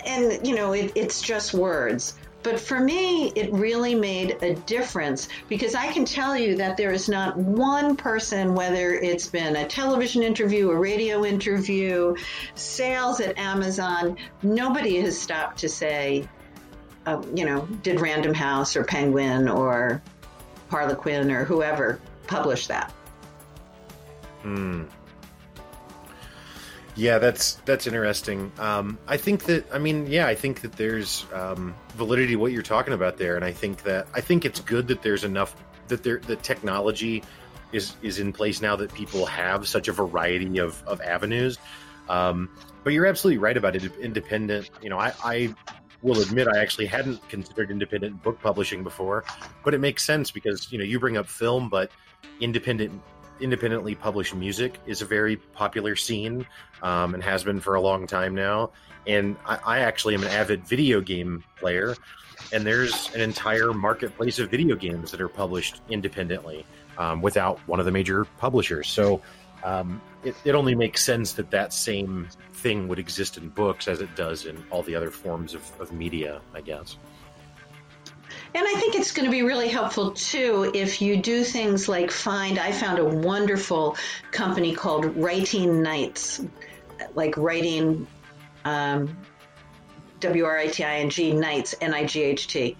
and 0.05 0.45
you 0.47 0.55
know, 0.55 0.71
it, 0.71 0.93
it's 0.95 1.21
just 1.21 1.53
words. 1.53 2.17
But 2.43 2.59
for 2.59 2.79
me, 2.79 3.31
it 3.35 3.51
really 3.53 3.93
made 3.93 4.37
a 4.41 4.55
difference 4.55 5.27
because 5.47 5.75
I 5.75 5.91
can 5.91 6.05
tell 6.05 6.35
you 6.35 6.55
that 6.55 6.75
there 6.75 6.91
is 6.91 7.07
not 7.07 7.37
one 7.37 7.95
person, 7.95 8.55
whether 8.55 8.93
it's 8.93 9.27
been 9.27 9.55
a 9.55 9.67
television 9.67 10.23
interview, 10.23 10.69
a 10.71 10.75
radio 10.75 11.23
interview, 11.23 12.15
sales 12.55 13.19
at 13.19 13.37
Amazon, 13.37 14.17
nobody 14.41 14.99
has 15.01 15.19
stopped 15.19 15.59
to 15.59 15.69
say, 15.69 16.27
uh, 17.05 17.21
you 17.35 17.45
know, 17.45 17.67
did 17.83 17.99
Random 17.99 18.33
House 18.33 18.75
or 18.75 18.83
Penguin 18.83 19.47
or 19.47 20.01
Harlequin 20.69 21.31
or 21.31 21.45
whoever 21.45 21.99
publish 22.27 22.67
that? 22.67 22.91
Hmm. 24.41 24.83
Yeah, 26.95 27.19
that's 27.19 27.55
that's 27.65 27.87
interesting. 27.87 28.51
Um, 28.59 28.97
I 29.07 29.17
think 29.17 29.45
that 29.45 29.65
I 29.73 29.77
mean, 29.77 30.07
yeah, 30.07 30.27
I 30.27 30.35
think 30.35 30.61
that 30.61 30.73
there's 30.73 31.25
um, 31.33 31.73
validity 31.95 32.35
what 32.35 32.51
you're 32.51 32.61
talking 32.61 32.93
about 32.93 33.17
there, 33.17 33.35
and 33.35 33.45
I 33.45 33.53
think 33.53 33.83
that 33.83 34.07
I 34.13 34.21
think 34.21 34.43
it's 34.45 34.59
good 34.59 34.87
that 34.89 35.01
there's 35.01 35.23
enough 35.23 35.55
that 35.87 36.03
there 36.03 36.19
the 36.19 36.35
technology 36.35 37.23
is 37.71 37.95
is 38.01 38.19
in 38.19 38.33
place 38.33 38.61
now 38.61 38.75
that 38.75 38.93
people 38.93 39.25
have 39.25 39.67
such 39.67 39.87
a 39.87 39.93
variety 39.93 40.57
of 40.57 40.83
of 40.85 40.99
avenues. 41.01 41.57
Um, 42.09 42.49
but 42.83 42.91
you're 42.91 43.05
absolutely 43.05 43.37
right 43.37 43.55
about 43.55 43.75
it. 43.75 43.95
Independent, 43.97 44.69
you 44.81 44.89
know, 44.89 44.97
I, 44.97 45.13
I 45.23 45.55
will 46.01 46.19
admit 46.19 46.47
I 46.47 46.59
actually 46.59 46.87
hadn't 46.87 47.27
considered 47.29 47.71
independent 47.71 48.21
book 48.23 48.41
publishing 48.41 48.83
before, 48.83 49.23
but 49.63 49.73
it 49.73 49.79
makes 49.79 50.03
sense 50.03 50.31
because 50.31 50.71
you 50.71 50.77
know 50.77 50.83
you 50.83 50.99
bring 50.99 51.15
up 51.15 51.27
film, 51.27 51.69
but 51.69 51.91
independent 52.41 53.01
independently 53.41 53.95
published 53.95 54.35
music 54.35 54.79
is 54.85 55.01
a 55.01 55.05
very 55.05 55.35
popular 55.35 55.95
scene 55.95 56.45
um, 56.83 57.13
and 57.13 57.23
has 57.23 57.43
been 57.43 57.59
for 57.59 57.75
a 57.75 57.81
long 57.81 58.07
time 58.07 58.35
now. 58.35 58.71
And 59.07 59.35
I, 59.45 59.59
I, 59.65 59.79
actually 59.79 60.13
am 60.13 60.21
an 60.21 60.29
avid 60.29 60.67
video 60.67 61.01
game 61.01 61.43
player, 61.57 61.95
and 62.53 62.65
there's 62.65 63.13
an 63.15 63.21
entire 63.21 63.73
marketplace 63.73 64.37
of 64.37 64.51
video 64.51 64.75
games 64.75 65.11
that 65.11 65.19
are 65.21 65.27
published 65.27 65.81
independently 65.89 66.65
um, 66.97 67.21
without 67.21 67.57
one 67.67 67.79
of 67.79 67.85
the 67.85 67.91
major 67.91 68.25
publishers. 68.37 68.87
So 68.87 69.21
um, 69.63 70.01
it, 70.23 70.35
it 70.45 70.55
only 70.55 70.75
makes 70.75 71.03
sense 71.03 71.33
that 71.33 71.49
that 71.51 71.73
same 71.73 72.27
thing 72.53 72.87
would 72.87 72.99
exist 72.99 73.37
in 73.37 73.49
books 73.49 73.87
as 73.87 74.01
it 74.01 74.15
does 74.15 74.45
in 74.45 74.63
all 74.69 74.83
the 74.83 74.95
other 74.95 75.09
forms 75.09 75.53
of, 75.53 75.63
of 75.79 75.91
media, 75.91 76.41
I 76.53 76.61
guess. 76.61 76.97
And 78.53 78.65
I 78.67 78.73
think 78.79 78.95
it's 78.95 79.11
going 79.11 79.25
to 79.25 79.31
be 79.31 79.43
really 79.43 79.69
helpful 79.69 80.11
too 80.11 80.71
if 80.73 81.01
you 81.01 81.17
do 81.17 81.43
things 81.43 81.87
like 81.87 82.11
find. 82.11 82.59
I 82.59 82.71
found 82.71 82.99
a 82.99 83.05
wonderful 83.05 83.95
company 84.31 84.75
called 84.75 85.15
Writing 85.15 85.81
Nights, 85.81 86.43
like 87.15 87.37
writing 87.37 88.05
um, 88.65 89.17
W 90.19 90.43
R 90.43 90.57
I 90.57 90.67
T 90.67 90.83
I 90.83 90.97
N 90.97 91.09
G 91.09 91.31
Nights 91.31 91.75
N 91.79 91.93
I 91.93 92.05
G 92.05 92.23
H 92.23 92.47
T, 92.47 92.77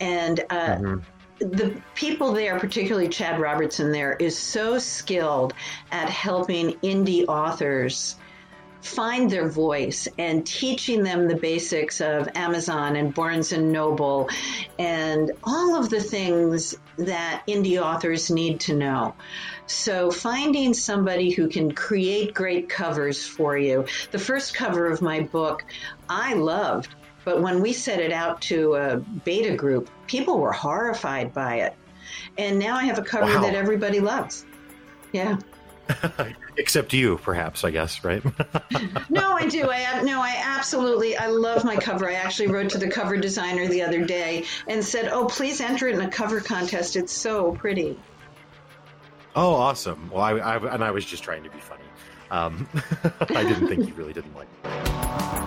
and. 0.00 0.40
Uh, 0.50 0.76
mm-hmm 0.76 0.98
the 1.38 1.76
people 1.94 2.32
there, 2.32 2.58
particularly 2.58 3.08
Chad 3.08 3.40
Robertson, 3.40 3.90
there 3.90 4.14
is 4.14 4.38
so 4.38 4.78
skilled 4.78 5.52
at 5.90 6.08
helping 6.08 6.72
indie 6.80 7.26
authors 7.26 8.16
find 8.84 9.30
their 9.30 9.48
voice 9.48 10.06
and 10.18 10.46
teaching 10.46 11.02
them 11.02 11.26
the 11.26 11.34
basics 11.34 12.02
of 12.02 12.28
Amazon 12.34 12.96
and 12.96 13.14
Barnes 13.14 13.50
and 13.52 13.72
Noble 13.72 14.28
and 14.78 15.32
all 15.42 15.74
of 15.74 15.88
the 15.88 16.02
things 16.02 16.76
that 16.98 17.42
indie 17.48 17.80
authors 17.80 18.30
need 18.30 18.60
to 18.60 18.74
know. 18.74 19.14
So 19.66 20.10
finding 20.10 20.74
somebody 20.74 21.30
who 21.30 21.48
can 21.48 21.72
create 21.72 22.34
great 22.34 22.68
covers 22.68 23.26
for 23.26 23.56
you. 23.56 23.86
The 24.10 24.18
first 24.18 24.54
cover 24.54 24.86
of 24.86 25.00
my 25.00 25.20
book 25.20 25.64
I 26.10 26.34
loved, 26.34 26.94
but 27.24 27.40
when 27.40 27.62
we 27.62 27.72
set 27.72 28.00
it 28.00 28.12
out 28.12 28.42
to 28.42 28.74
a 28.74 28.98
beta 28.98 29.56
group, 29.56 29.88
people 30.06 30.38
were 30.38 30.52
horrified 30.52 31.32
by 31.32 31.60
it. 31.60 31.74
And 32.36 32.58
now 32.58 32.76
I 32.76 32.84
have 32.84 32.98
a 32.98 33.02
cover 33.02 33.34
wow. 33.34 33.40
that 33.40 33.54
everybody 33.54 34.00
loves. 34.00 34.44
Yeah. 35.10 35.38
Except 36.56 36.92
you, 36.92 37.18
perhaps, 37.18 37.64
I 37.64 37.70
guess, 37.70 38.04
right? 38.04 38.22
no, 39.10 39.32
I 39.32 39.46
do. 39.48 39.70
I 39.70 40.02
no, 40.02 40.20
I 40.20 40.40
absolutely. 40.44 41.16
I 41.16 41.26
love 41.26 41.64
my 41.64 41.76
cover. 41.76 42.08
I 42.08 42.14
actually 42.14 42.48
wrote 42.48 42.70
to 42.70 42.78
the 42.78 42.88
cover 42.88 43.16
designer 43.16 43.66
the 43.66 43.82
other 43.82 44.04
day 44.04 44.44
and 44.68 44.84
said, 44.84 45.08
"Oh, 45.08 45.26
please 45.26 45.60
enter 45.60 45.88
it 45.88 45.94
in 45.94 46.00
a 46.00 46.10
cover 46.10 46.40
contest. 46.40 46.96
It's 46.96 47.12
so 47.12 47.52
pretty." 47.52 47.98
Oh, 49.34 49.54
awesome! 49.54 50.10
Well, 50.12 50.22
I, 50.22 50.32
I 50.32 50.74
and 50.74 50.84
I 50.84 50.92
was 50.92 51.04
just 51.04 51.24
trying 51.24 51.42
to 51.42 51.50
be 51.50 51.58
funny. 51.58 51.82
Um, 52.30 52.68
I 53.20 53.42
didn't 53.42 53.68
think 53.68 53.88
you 53.88 53.94
really 53.94 54.12
didn't 54.12 54.34
like. 54.36 54.48
It. 54.64 55.43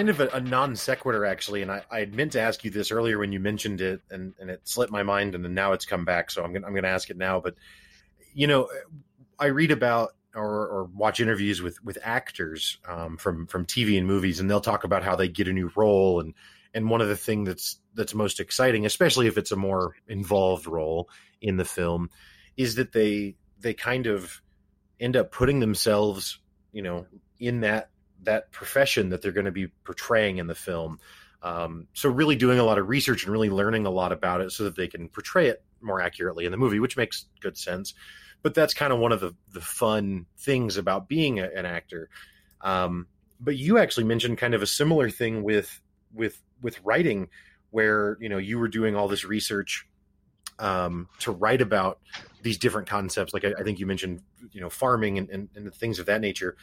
Kind 0.00 0.08
of 0.08 0.20
a, 0.20 0.28
a, 0.36 0.40
non 0.40 0.74
sequitur, 0.76 1.26
actually, 1.26 1.60
and 1.60 1.70
I, 1.70 1.82
I 1.90 2.06
meant 2.06 2.32
to 2.32 2.40
ask 2.40 2.64
you 2.64 2.70
this 2.70 2.90
earlier 2.90 3.18
when 3.18 3.32
you 3.32 3.40
mentioned 3.40 3.82
it, 3.82 4.00
and, 4.10 4.32
and 4.40 4.48
it 4.48 4.62
slipped 4.64 4.90
my 4.90 5.02
mind, 5.02 5.34
and 5.34 5.44
then 5.44 5.52
now 5.52 5.72
it's 5.72 5.84
come 5.84 6.06
back, 6.06 6.30
so 6.30 6.42
I'm 6.42 6.54
gonna 6.54 6.66
I'm 6.66 6.74
gonna 6.74 6.88
ask 6.88 7.10
it 7.10 7.18
now. 7.18 7.38
But 7.38 7.56
you 8.32 8.46
know, 8.46 8.68
I 9.38 9.46
read 9.46 9.70
about 9.70 10.14
or, 10.34 10.68
or 10.68 10.84
watch 10.84 11.20
interviews 11.20 11.60
with 11.60 11.84
with 11.84 11.98
actors 12.02 12.78
um, 12.88 13.18
from 13.18 13.46
from 13.46 13.66
TV 13.66 13.98
and 13.98 14.06
movies, 14.06 14.40
and 14.40 14.50
they'll 14.50 14.62
talk 14.62 14.84
about 14.84 15.02
how 15.02 15.16
they 15.16 15.28
get 15.28 15.48
a 15.48 15.52
new 15.52 15.70
role, 15.76 16.20
and 16.20 16.32
and 16.72 16.88
one 16.88 17.02
of 17.02 17.08
the 17.08 17.16
things 17.16 17.46
that's 17.46 17.78
that's 17.94 18.14
most 18.14 18.40
exciting, 18.40 18.86
especially 18.86 19.26
if 19.26 19.36
it's 19.36 19.52
a 19.52 19.56
more 19.56 19.96
involved 20.08 20.66
role 20.66 21.10
in 21.42 21.58
the 21.58 21.64
film, 21.66 22.08
is 22.56 22.76
that 22.76 22.92
they 22.92 23.36
they 23.58 23.74
kind 23.74 24.06
of 24.06 24.40
end 24.98 25.14
up 25.14 25.30
putting 25.30 25.60
themselves, 25.60 26.40
you 26.72 26.80
know, 26.80 27.04
in 27.38 27.60
that 27.60 27.90
that 28.24 28.50
profession 28.52 29.10
that 29.10 29.22
they're 29.22 29.32
going 29.32 29.46
to 29.46 29.52
be 29.52 29.68
portraying 29.84 30.38
in 30.38 30.46
the 30.46 30.54
film. 30.54 30.98
Um, 31.42 31.86
so 31.94 32.10
really 32.10 32.36
doing 32.36 32.58
a 32.58 32.64
lot 32.64 32.78
of 32.78 32.88
research 32.88 33.24
and 33.24 33.32
really 33.32 33.50
learning 33.50 33.86
a 33.86 33.90
lot 33.90 34.12
about 34.12 34.40
it 34.40 34.52
so 34.52 34.64
that 34.64 34.76
they 34.76 34.88
can 34.88 35.08
portray 35.08 35.48
it 35.48 35.62
more 35.80 36.00
accurately 36.00 36.44
in 36.44 36.50
the 36.50 36.58
movie, 36.58 36.80
which 36.80 36.96
makes 36.96 37.26
good 37.40 37.56
sense. 37.56 37.94
But 38.42 38.54
that's 38.54 38.74
kind 38.74 38.92
of 38.92 38.98
one 38.98 39.12
of 39.12 39.20
the 39.20 39.34
the 39.52 39.60
fun 39.60 40.26
things 40.38 40.76
about 40.76 41.08
being 41.08 41.40
a, 41.40 41.48
an 41.54 41.66
actor. 41.66 42.08
Um, 42.62 43.06
but 43.38 43.56
you 43.56 43.78
actually 43.78 44.04
mentioned 44.04 44.38
kind 44.38 44.54
of 44.54 44.62
a 44.62 44.66
similar 44.66 45.10
thing 45.10 45.42
with 45.42 45.80
with 46.14 46.40
with 46.62 46.80
writing, 46.84 47.28
where 47.70 48.16
you 48.20 48.28
know 48.28 48.38
you 48.38 48.58
were 48.58 48.68
doing 48.68 48.96
all 48.96 49.08
this 49.08 49.24
research 49.24 49.86
um, 50.60 51.08
to 51.20 51.32
write 51.32 51.60
about 51.60 51.98
these 52.42 52.58
different 52.58 52.88
concepts. 52.88 53.34
Like 53.34 53.44
I, 53.44 53.54
I 53.58 53.62
think 53.62 53.78
you 53.78 53.86
mentioned, 53.86 54.22
you 54.52 54.60
know, 54.60 54.70
farming 54.70 55.18
and, 55.18 55.28
and, 55.30 55.48
and, 55.54 55.74
things 55.74 55.98
of 55.98 56.06
that 56.06 56.20
nature. 56.20 56.56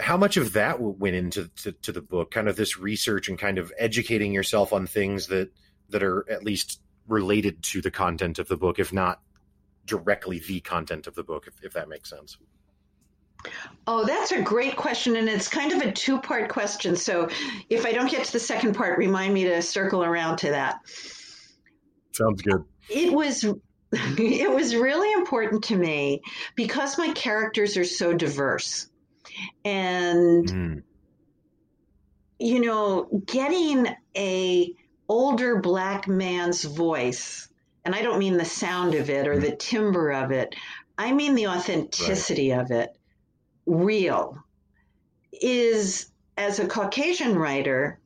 How 0.00 0.16
much 0.16 0.36
of 0.36 0.52
that 0.52 0.80
went 0.80 1.16
into 1.16 1.48
to, 1.62 1.72
to 1.72 1.92
the 1.92 2.00
book? 2.00 2.30
Kind 2.30 2.48
of 2.48 2.56
this 2.56 2.78
research 2.78 3.28
and 3.28 3.38
kind 3.38 3.58
of 3.58 3.72
educating 3.78 4.32
yourself 4.32 4.72
on 4.72 4.86
things 4.86 5.26
that 5.28 5.50
that 5.90 6.02
are 6.02 6.28
at 6.30 6.44
least 6.44 6.80
related 7.08 7.62
to 7.62 7.80
the 7.80 7.90
content 7.90 8.38
of 8.38 8.48
the 8.48 8.56
book, 8.56 8.78
if 8.78 8.92
not 8.92 9.20
directly 9.86 10.38
the 10.38 10.60
content 10.60 11.06
of 11.06 11.14
the 11.14 11.24
book, 11.24 11.46
if, 11.46 11.64
if 11.64 11.72
that 11.72 11.88
makes 11.88 12.10
sense. 12.10 12.36
Oh, 13.86 14.04
that's 14.04 14.32
a 14.32 14.42
great 14.42 14.76
question. 14.76 15.16
And 15.16 15.28
it's 15.28 15.48
kind 15.48 15.72
of 15.72 15.80
a 15.80 15.92
two 15.92 16.20
part 16.20 16.48
question. 16.48 16.96
So 16.96 17.28
if 17.68 17.86
I 17.86 17.92
don't 17.92 18.10
get 18.10 18.24
to 18.24 18.32
the 18.32 18.40
second 18.40 18.74
part, 18.74 18.98
remind 18.98 19.32
me 19.32 19.44
to 19.44 19.62
circle 19.62 20.04
around 20.04 20.38
to 20.38 20.50
that. 20.50 20.80
Sounds 22.12 22.42
good. 22.42 22.64
It 22.88 23.12
was. 23.12 23.44
It 23.90 24.52
was 24.52 24.76
really 24.76 25.10
important 25.14 25.64
to 25.64 25.74
me 25.74 26.20
because 26.54 26.98
my 26.98 27.10
characters 27.14 27.78
are 27.78 27.86
so 27.86 28.12
diverse. 28.12 28.86
And 29.64 30.46
mm. 30.46 30.82
you 32.38 32.60
know, 32.60 33.08
getting 33.26 33.86
a 34.16 34.74
older 35.08 35.60
black 35.60 36.06
man's 36.06 36.64
voice, 36.64 37.48
and 37.84 37.94
I 37.94 38.02
don't 38.02 38.18
mean 38.18 38.36
the 38.36 38.44
sound 38.44 38.94
of 38.94 39.10
it 39.10 39.26
or 39.26 39.38
the 39.38 39.56
timbre 39.56 40.12
of 40.12 40.30
it, 40.30 40.54
I 40.98 41.12
mean 41.12 41.34
the 41.34 41.48
authenticity 41.48 42.50
right. 42.50 42.60
of 42.60 42.70
it 42.70 42.96
real 43.66 44.42
is 45.32 46.10
as 46.36 46.58
a 46.58 46.66
Caucasian 46.66 47.38
writer 47.38 48.00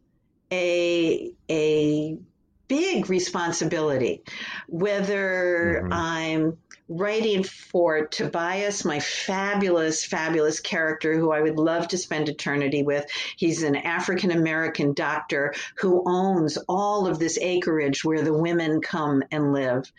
a 0.50 1.32
a 1.48 2.18
big 2.68 3.08
responsibility 3.08 4.22
whether 4.68 5.82
mm-hmm. 5.82 5.92
I'm 5.92 6.58
writing 6.88 7.42
for 7.42 8.06
Tobias, 8.06 8.84
my 8.84 9.00
fabulous, 9.00 10.04
fabulous 10.04 10.60
character 10.60 11.16
who 11.18 11.30
I 11.32 11.40
would 11.40 11.58
love 11.58 11.88
to 11.88 11.98
spend 11.98 12.28
eternity 12.28 12.82
with. 12.82 13.06
He's 13.36 13.62
an 13.62 13.76
African 13.76 14.30
American 14.30 14.92
doctor 14.92 15.54
who 15.76 16.02
owns 16.06 16.58
all 16.68 17.06
of 17.06 17.18
this 17.18 17.38
acreage 17.40 18.04
where 18.04 18.22
the 18.22 18.36
women 18.36 18.80
come 18.80 19.22
and 19.30 19.52
live, 19.52 19.90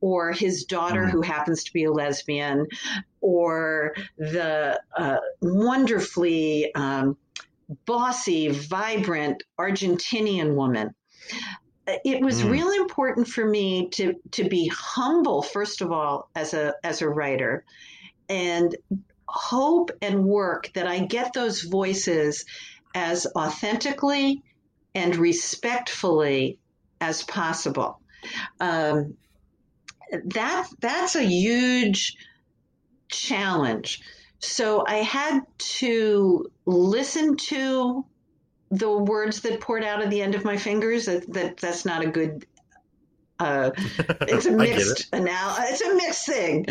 or 0.00 0.32
his 0.32 0.64
daughter 0.64 1.02
mm-hmm. 1.02 1.10
who 1.10 1.22
happens 1.22 1.64
to 1.64 1.72
be 1.72 1.84
a 1.84 1.92
lesbian, 1.92 2.66
or 3.20 3.94
the 4.18 4.80
uh, 4.96 5.18
wonderfully 5.40 6.72
um, 6.74 7.16
bossy, 7.86 8.48
vibrant 8.48 9.42
Argentinian 9.58 10.54
woman 10.54 10.94
it 11.86 12.20
was 12.20 12.42
mm. 12.42 12.50
really 12.50 12.76
important 12.76 13.28
for 13.28 13.44
me 13.44 13.88
to 13.90 14.14
to 14.32 14.48
be 14.48 14.68
humble 14.68 15.42
first 15.42 15.80
of 15.80 15.92
all 15.92 16.28
as 16.34 16.54
a 16.54 16.74
as 16.82 17.02
a 17.02 17.08
writer 17.08 17.64
and 18.28 18.76
hope 19.28 19.90
and 20.02 20.24
work 20.24 20.70
that 20.74 20.86
I 20.86 21.00
get 21.00 21.32
those 21.32 21.62
voices 21.62 22.44
as 22.94 23.26
authentically 23.36 24.42
and 24.94 25.14
respectfully 25.16 26.58
as 27.00 27.22
possible. 27.22 28.00
Um, 28.60 29.14
that 30.10 30.68
that's 30.80 31.16
a 31.16 31.22
huge 31.22 32.16
challenge. 33.08 34.00
So 34.38 34.84
I 34.86 34.96
had 34.96 35.40
to 35.58 36.50
listen 36.64 37.36
to 37.36 38.04
the 38.70 38.90
words 38.90 39.40
that 39.40 39.60
poured 39.60 39.84
out 39.84 40.02
at 40.02 40.10
the 40.10 40.20
end 40.20 40.34
of 40.34 40.44
my 40.44 40.56
fingers 40.56 41.06
that, 41.06 41.32
that 41.32 41.56
that's 41.58 41.84
not 41.84 42.02
a 42.02 42.06
good 42.06 42.46
uh, 43.38 43.70
it's 44.22 44.46
a 44.46 44.50
mixed 44.50 45.08
it. 45.12 45.20
now 45.20 45.54
it's 45.58 45.82
a 45.82 45.94
mixed 45.94 46.26
thing 46.26 46.66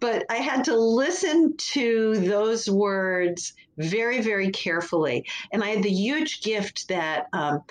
but 0.00 0.24
i 0.30 0.36
had 0.36 0.64
to 0.64 0.76
listen 0.76 1.56
to 1.56 2.14
those 2.20 2.70
words 2.70 3.54
very 3.76 4.20
very 4.20 4.50
carefully 4.50 5.26
and 5.52 5.64
i 5.64 5.68
had 5.68 5.82
the 5.82 5.90
huge 5.90 6.42
gift 6.42 6.86
that 6.88 7.26
um, 7.32 7.62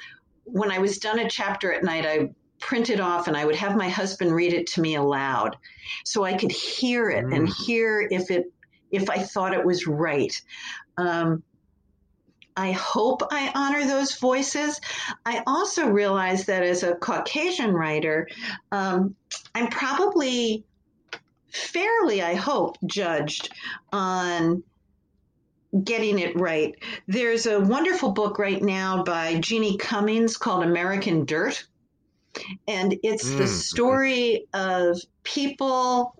when 0.44 0.70
i 0.70 0.78
was 0.78 0.98
done 0.98 1.20
a 1.20 1.30
chapter 1.30 1.72
at 1.72 1.84
night 1.84 2.06
i 2.06 2.30
printed 2.60 3.00
off 3.00 3.28
and 3.28 3.38
i 3.38 3.46
would 3.46 3.56
have 3.56 3.76
my 3.76 3.90
husband 3.90 4.34
read 4.34 4.54
it 4.54 4.68
to 4.68 4.82
me 4.82 4.96
aloud 4.96 5.56
so 6.04 6.24
i 6.24 6.34
could 6.34 6.52
hear 6.52 7.10
it 7.10 7.26
mm. 7.26 7.36
and 7.36 7.50
hear 7.66 8.06
if 8.12 8.30
it 8.30 8.52
if 8.92 9.10
i 9.10 9.18
thought 9.18 9.54
it 9.54 9.66
was 9.66 9.88
right 9.88 10.42
um, 10.98 11.42
I 12.56 12.72
hope 12.72 13.24
I 13.32 13.52
honor 13.56 13.86
those 13.86 14.16
voices. 14.16 14.80
I 15.26 15.44
also 15.48 15.90
realize 15.90 16.46
that 16.46 16.64
as 16.64 16.84
a 16.84 16.96
Caucasian 16.96 17.74
writer, 17.74 18.28
um, 18.72 19.16
I'm 19.56 19.68
probably 19.68 20.64
fairly, 21.50 22.22
I 22.22 22.36
hope, 22.36 22.78
judged 22.86 23.50
on 23.92 24.64
getting 25.84 26.20
it 26.20 26.40
right. 26.40 26.76
There's 27.08 27.48
a 27.48 27.60
wonderful 27.60 28.12
book 28.12 28.38
right 28.38 28.62
now 28.62 29.04
by 29.04 29.36
Jeanine 29.36 29.80
Cummins 29.80 30.38
called 30.38 30.64
American 30.64 31.26
Dirt. 31.26 31.66
And 32.68 32.98
it's 33.04 33.30
mm. 33.30 33.38
the 33.38 33.48
story 33.48 34.48
of 34.54 35.00
people, 35.24 36.16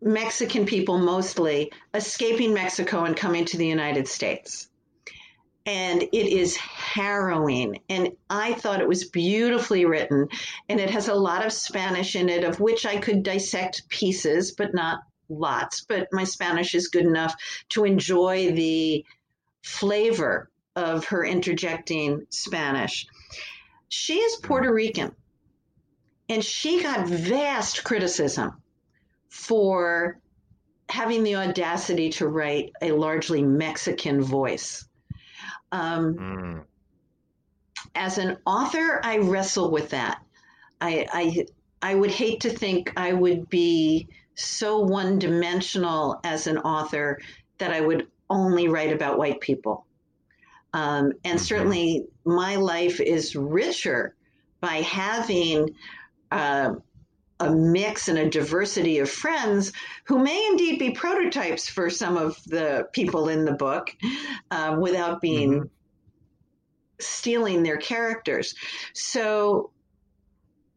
Mexican 0.00 0.64
people 0.64 0.98
mostly, 0.98 1.72
escaping 1.94 2.54
Mexico 2.54 3.04
and 3.04 3.16
coming 3.16 3.44
to 3.46 3.56
the 3.56 3.66
United 3.66 4.08
States 4.08 4.69
and 5.66 6.02
it 6.02 6.26
is 6.26 6.56
harrowing. 6.56 7.80
And 7.88 8.10
I 8.28 8.54
thought 8.54 8.80
it 8.80 8.88
was 8.88 9.08
beautifully 9.08 9.84
written, 9.84 10.28
and 10.68 10.80
it 10.80 10.90
has 10.90 11.08
a 11.08 11.14
lot 11.14 11.44
of 11.44 11.52
Spanish 11.52 12.16
in 12.16 12.28
it, 12.28 12.44
of 12.44 12.60
which 12.60 12.86
I 12.86 12.96
could 12.96 13.22
dissect 13.22 13.88
pieces, 13.88 14.52
but 14.52 14.74
not 14.74 15.00
lots. 15.28 15.82
But 15.82 16.08
my 16.12 16.24
Spanish 16.24 16.74
is 16.74 16.88
good 16.88 17.04
enough 17.04 17.34
to 17.70 17.84
enjoy 17.84 18.52
the 18.52 19.04
flavor 19.62 20.50
of 20.76 21.04
her 21.06 21.24
interjecting 21.24 22.26
Spanish. 22.30 23.06
She 23.88 24.18
is 24.18 24.36
Puerto 24.36 24.72
Rican, 24.72 25.14
and 26.28 26.44
she 26.44 26.82
got 26.82 27.08
vast 27.08 27.84
criticism 27.84 28.62
for 29.28 30.20
having 30.88 31.22
the 31.22 31.36
audacity 31.36 32.10
to 32.10 32.26
write 32.26 32.72
a 32.82 32.92
largely 32.92 33.42
Mexican 33.42 34.22
voice. 34.22 34.84
Um, 35.72 36.14
mm. 36.14 36.64
As 37.94 38.18
an 38.18 38.38
author, 38.46 39.00
I 39.02 39.18
wrestle 39.18 39.70
with 39.70 39.90
that. 39.90 40.22
I, 40.80 41.06
I 41.12 41.46
I 41.82 41.94
would 41.94 42.10
hate 42.10 42.40
to 42.40 42.50
think 42.50 42.92
I 42.96 43.12
would 43.12 43.48
be 43.48 44.08
so 44.34 44.80
one 44.80 45.18
dimensional 45.18 46.20
as 46.24 46.46
an 46.46 46.58
author 46.58 47.18
that 47.58 47.72
I 47.72 47.80
would 47.80 48.06
only 48.28 48.68
write 48.68 48.92
about 48.92 49.18
white 49.18 49.40
people. 49.40 49.86
Um, 50.72 51.12
and 51.24 51.36
mm-hmm. 51.36 51.38
certainly 51.38 52.06
my 52.24 52.56
life 52.56 53.00
is 53.00 53.34
richer 53.34 54.14
by 54.60 54.76
having 54.82 55.74
uh, 56.30 56.74
a 57.40 57.50
mix 57.50 58.08
and 58.08 58.18
a 58.18 58.28
diversity 58.28 58.98
of 58.98 59.10
friends 59.10 59.72
who 60.04 60.18
may 60.18 60.46
indeed 60.46 60.78
be 60.78 60.90
prototypes 60.90 61.68
for 61.68 61.90
some 61.90 62.16
of 62.16 62.42
the 62.44 62.86
people 62.92 63.28
in 63.28 63.44
the 63.44 63.52
book 63.52 63.94
uh, 64.50 64.76
without 64.78 65.20
being 65.20 65.52
mm-hmm. 65.52 65.66
stealing 67.00 67.62
their 67.62 67.78
characters. 67.78 68.54
So 68.92 69.72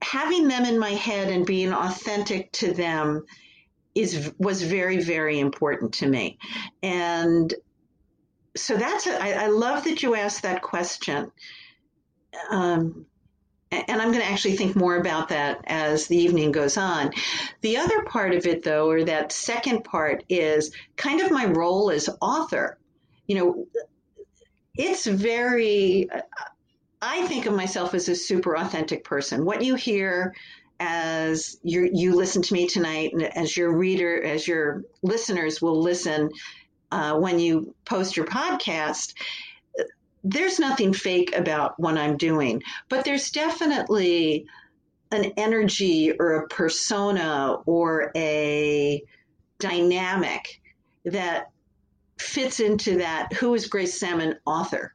having 0.02 0.48
them 0.48 0.66
in 0.66 0.78
my 0.80 0.92
head 0.92 1.30
and 1.30 1.46
being 1.46 1.74
authentic 1.74 2.52
to 2.52 2.74
them 2.74 3.26
is 3.96 4.34
was 4.40 4.64
very 4.64 5.00
very 5.02 5.40
important 5.40 5.94
to 5.94 6.08
me 6.08 6.38
and 6.82 7.54
so 8.56 8.76
that's 8.76 9.08
a, 9.08 9.22
I, 9.22 9.46
I 9.46 9.48
love 9.48 9.84
that 9.86 10.04
you 10.04 10.16
asked 10.16 10.42
that 10.44 10.62
question 10.62 11.32
um, 12.50 13.06
and 13.88 14.02
I'm 14.02 14.10
going 14.10 14.24
to 14.24 14.30
actually 14.30 14.56
think 14.56 14.76
more 14.76 14.98
about 14.98 15.30
that 15.30 15.62
as 15.66 16.08
the 16.08 16.18
evening 16.18 16.52
goes 16.52 16.78
on. 16.78 17.12
The 17.62 17.78
other 17.78 18.04
part 18.04 18.34
of 18.34 18.46
it, 18.46 18.64
though, 18.64 18.90
or 18.90 19.04
that 19.04 19.32
second 19.32 19.84
part, 19.84 20.24
is 20.30 20.72
kind 20.96 21.22
of 21.22 21.32
my 21.32 21.46
role 21.46 21.92
as 21.92 22.10
author. 22.22 22.78
You 23.28 23.36
know, 23.36 23.68
it's 24.76 25.06
very, 25.06 26.10
I 27.02 27.26
think 27.28 27.46
of 27.46 27.54
myself 27.54 27.94
as 27.94 28.10
a 28.10 28.16
super 28.16 28.56
authentic 28.56 29.04
person. 29.04 29.46
What 29.46 29.64
you 29.64 29.76
hear 29.76 30.34
as 30.80 31.58
you 31.64 31.90
you 31.94 32.16
listen 32.16 32.42
to 32.42 32.54
me 32.54 32.68
tonight, 32.68 33.12
and 33.14 33.24
as 33.24 33.56
your 33.56 33.76
reader, 33.76 34.22
as 34.22 34.48
your 34.48 34.84
listeners 35.02 35.62
will 35.62 35.80
listen 35.82 36.30
uh, 36.92 37.18
when 37.18 37.40
you 37.40 37.74
post 37.86 38.18
your 38.18 38.26
podcast, 38.26 39.14
there's 40.24 40.60
nothing 40.60 40.94
fake 40.94 41.36
about 41.36 41.80
what 41.80 41.98
I'm 41.98 42.18
doing, 42.18 42.64
but 42.90 43.04
there's 43.04 43.32
definitely 43.32 44.46
an 45.12 45.34
energy 45.38 46.14
or 46.18 46.38
a 46.38 46.48
persona 46.48 47.58
or 47.66 48.12
a 48.16 49.04
dynamic 49.60 50.62
that 51.06 51.52
fits 52.18 52.60
into 52.60 52.98
that 52.98 53.34
who 53.34 53.54
is 53.54 53.68
Grace 53.68 54.00
Sammon 54.00 54.36
author. 54.46 54.94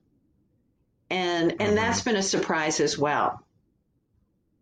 And 1.11 1.53
and 1.53 1.61
mm-hmm. 1.61 1.75
that's 1.75 2.03
been 2.03 2.17
a 2.17 2.23
surprise 2.23 2.81
as 2.81 2.99
well. 2.99 3.45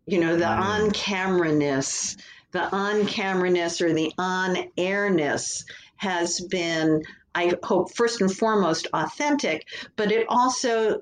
You 0.05 0.19
know, 0.19 0.37
the 0.37 0.45
mm. 0.45 0.59
on 0.59 0.91
camera-ness, 0.91 2.15
the 2.51 2.63
on 2.73 3.05
camera-ness 3.05 3.81
or 3.81 3.91
the 3.93 4.13
on 4.17 4.57
airness 4.77 5.65
has 5.97 6.39
been 6.39 7.03
I 7.37 7.53
hope 7.61 7.93
first 7.93 8.19
and 8.21 8.35
foremost 8.35 8.87
authentic, 8.93 9.67
but 9.95 10.11
it 10.11 10.25
also 10.27 10.99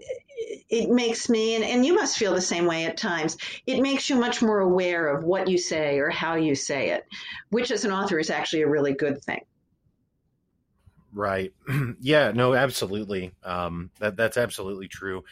it 0.70 0.90
makes 0.90 1.30
me 1.30 1.56
and, 1.56 1.64
and 1.64 1.86
you 1.86 1.96
must 1.96 2.18
feel 2.18 2.34
the 2.34 2.42
same 2.42 2.66
way 2.66 2.84
at 2.84 2.98
times 2.98 3.38
it 3.66 3.82
makes 3.82 4.10
you 4.10 4.18
much 4.18 4.42
more 4.42 4.60
aware 4.60 5.08
of 5.08 5.24
what 5.24 5.48
you 5.48 5.58
say 5.58 5.98
or 5.98 6.10
how 6.10 6.36
you 6.36 6.56
say 6.56 6.90
it 6.90 7.06
which 7.52 7.72
as 7.72 7.86
an 7.86 7.92
author 7.92 8.20
is 8.20 8.30
actually 8.30 8.64
a 8.64 8.68
really 8.68 8.94
good 8.94 9.24
thing. 9.24 9.40
Right. 11.14 11.54
Yeah 12.02 12.32
no 12.36 12.54
absolutely. 12.54 13.32
Um, 13.42 13.92
that 14.00 14.18
that's 14.18 14.36
absolutely 14.36 14.90
true. 14.90 15.24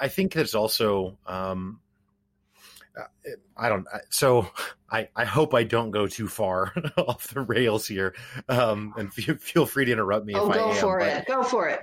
I 0.00 0.08
think 0.08 0.34
it's 0.34 0.54
also 0.54 1.18
um, 1.26 1.80
I 3.56 3.68
don't. 3.68 3.86
So 4.10 4.48
I, 4.90 5.08
I 5.16 5.24
hope 5.24 5.54
I 5.54 5.64
don't 5.64 5.90
go 5.90 6.06
too 6.06 6.28
far 6.28 6.72
off 6.96 7.28
the 7.28 7.40
rails 7.40 7.86
here. 7.86 8.14
Um, 8.48 8.94
and 8.96 9.12
feel, 9.14 9.36
feel 9.36 9.66
free 9.66 9.84
to 9.86 9.92
interrupt 9.92 10.26
me. 10.26 10.34
Oh, 10.34 10.48
if 10.48 10.54
go 10.54 10.60
I 10.60 10.74
am, 10.74 10.80
for 10.80 11.00
it. 11.00 11.26
Go 11.26 11.42
for 11.42 11.68
it. 11.68 11.80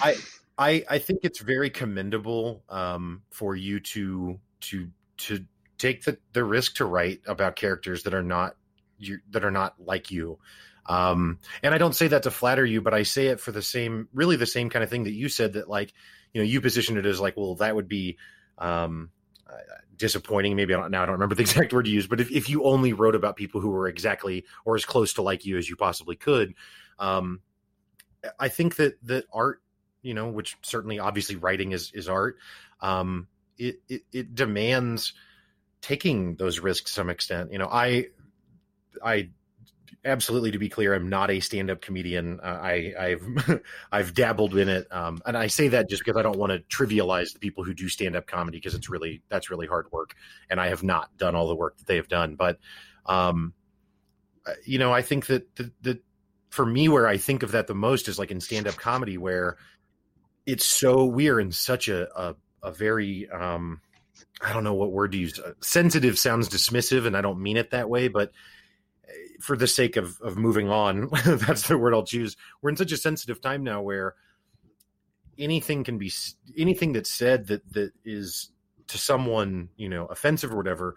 I 0.00 0.16
I 0.56 0.84
I 0.88 0.98
think 0.98 1.20
it's 1.22 1.40
very 1.40 1.70
commendable 1.70 2.62
um, 2.68 3.22
for 3.30 3.56
you 3.56 3.80
to 3.80 4.38
to 4.60 4.88
to 5.18 5.44
take 5.78 6.04
the, 6.04 6.18
the 6.32 6.44
risk 6.44 6.76
to 6.76 6.84
write 6.84 7.22
about 7.26 7.56
characters 7.56 8.04
that 8.04 8.14
are 8.14 8.22
not 8.22 8.54
you 8.98 9.18
that 9.30 9.44
are 9.44 9.50
not 9.50 9.74
like 9.78 10.10
you. 10.10 10.38
Um, 10.86 11.38
and 11.62 11.74
I 11.74 11.78
don't 11.78 11.94
say 11.94 12.08
that 12.08 12.24
to 12.24 12.30
flatter 12.30 12.64
you, 12.64 12.80
but 12.80 12.94
I 12.94 13.04
say 13.04 13.28
it 13.28 13.40
for 13.40 13.52
the 13.52 13.62
same, 13.62 14.08
really 14.12 14.36
the 14.36 14.46
same 14.46 14.70
kind 14.70 14.82
of 14.82 14.90
thing 14.90 15.04
that 15.04 15.12
you 15.12 15.28
said 15.28 15.52
that 15.52 15.68
like, 15.68 15.92
you 16.32 16.40
know, 16.40 16.46
you 16.46 16.60
positioned 16.60 16.98
it 16.98 17.06
as 17.06 17.20
like, 17.20 17.36
well, 17.36 17.54
that 17.56 17.76
would 17.76 17.88
be, 17.88 18.16
um, 18.58 19.10
disappointing. 19.96 20.56
Maybe 20.56 20.74
I 20.74 20.78
don't 20.78 20.90
now 20.90 21.02
I 21.02 21.06
don't 21.06 21.12
remember 21.12 21.34
the 21.34 21.42
exact 21.48 21.72
word 21.72 21.86
you 21.86 21.94
used, 21.94 22.10
but 22.10 22.20
if, 22.20 22.30
if 22.30 22.48
you 22.48 22.64
only 22.64 22.92
wrote 22.92 23.14
about 23.14 23.36
people 23.36 23.60
who 23.60 23.70
were 23.70 23.86
exactly 23.86 24.44
or 24.64 24.74
as 24.74 24.84
close 24.84 25.14
to 25.14 25.22
like 25.22 25.44
you 25.44 25.56
as 25.56 25.68
you 25.68 25.76
possibly 25.76 26.16
could, 26.16 26.54
um, 26.98 27.40
I 28.38 28.48
think 28.48 28.76
that 28.76 28.94
that 29.06 29.24
art, 29.32 29.62
you 30.02 30.14
know, 30.14 30.28
which 30.28 30.56
certainly 30.62 30.98
obviously 30.98 31.36
writing 31.36 31.72
is 31.72 31.92
is 31.92 32.08
art, 32.08 32.38
um, 32.80 33.28
it, 33.58 33.80
it 33.88 34.02
it 34.12 34.34
demands 34.34 35.12
taking 35.80 36.34
those 36.36 36.58
risks 36.60 36.90
to 36.90 36.94
some 36.94 37.10
extent. 37.10 37.52
You 37.52 37.58
know, 37.58 37.68
I 37.70 38.06
I 39.04 39.30
absolutely 40.04 40.50
to 40.50 40.58
be 40.58 40.68
clear 40.68 40.94
i'm 40.94 41.08
not 41.08 41.30
a 41.30 41.40
stand-up 41.40 41.80
comedian 41.80 42.40
uh, 42.40 42.58
i 42.62 42.92
i've 42.98 43.60
i've 43.92 44.14
dabbled 44.14 44.56
in 44.56 44.68
it 44.68 44.86
um, 44.92 45.20
and 45.26 45.36
i 45.36 45.46
say 45.46 45.68
that 45.68 45.88
just 45.88 46.04
because 46.04 46.18
i 46.18 46.22
don't 46.22 46.38
want 46.38 46.52
to 46.52 46.58
trivialize 46.74 47.32
the 47.32 47.38
people 47.38 47.64
who 47.64 47.74
do 47.74 47.88
stand-up 47.88 48.26
comedy 48.26 48.58
because 48.58 48.74
it's 48.74 48.88
really 48.88 49.22
that's 49.28 49.50
really 49.50 49.66
hard 49.66 49.90
work 49.92 50.14
and 50.48 50.60
i 50.60 50.68
have 50.68 50.82
not 50.82 51.16
done 51.16 51.34
all 51.34 51.48
the 51.48 51.54
work 51.54 51.76
that 51.78 51.86
they 51.86 51.96
have 51.96 52.08
done 52.08 52.34
but 52.34 52.58
um, 53.06 53.52
uh, 54.46 54.52
you 54.64 54.78
know 54.78 54.92
i 54.92 55.02
think 55.02 55.26
that 55.26 55.54
the, 55.56 55.72
the 55.82 56.00
for 56.50 56.66
me 56.66 56.88
where 56.88 57.06
i 57.06 57.16
think 57.16 57.42
of 57.42 57.52
that 57.52 57.66
the 57.66 57.74
most 57.74 58.08
is 58.08 58.18
like 58.18 58.30
in 58.30 58.40
stand-up 58.40 58.76
comedy 58.76 59.18
where 59.18 59.56
it's 60.46 60.66
so 60.66 61.04
we 61.04 61.28
are 61.28 61.38
in 61.38 61.52
such 61.52 61.88
a 61.88 62.08
a, 62.18 62.34
a 62.62 62.72
very 62.72 63.28
um, 63.30 63.80
I 64.40 64.52
don't 64.52 64.64
know 64.64 64.74
what 64.74 64.92
word 64.92 65.12
to 65.12 65.18
use. 65.18 65.38
Uh, 65.38 65.52
sensitive 65.60 66.18
sounds 66.18 66.48
dismissive, 66.48 67.06
and 67.06 67.16
I 67.16 67.20
don't 67.20 67.40
mean 67.40 67.56
it 67.56 67.70
that 67.70 67.88
way, 67.88 68.08
but 68.08 68.32
for 69.40 69.56
the 69.56 69.66
sake 69.66 69.96
of 69.96 70.20
of 70.20 70.36
moving 70.36 70.68
on, 70.68 71.08
that's 71.24 71.68
the 71.68 71.78
word 71.78 71.94
I'll 71.94 72.04
choose. 72.04 72.36
We're 72.62 72.70
in 72.70 72.76
such 72.76 72.92
a 72.92 72.96
sensitive 72.96 73.40
time 73.40 73.64
now 73.64 73.82
where 73.82 74.14
anything 75.38 75.84
can 75.84 75.98
be 75.98 76.12
anything 76.56 76.92
that's 76.92 77.10
said 77.10 77.46
that 77.48 77.72
that 77.72 77.92
is 78.04 78.50
to 78.88 78.98
someone 78.98 79.68
you 79.76 79.88
know 79.88 80.06
offensive 80.06 80.52
or 80.52 80.56
whatever 80.56 80.96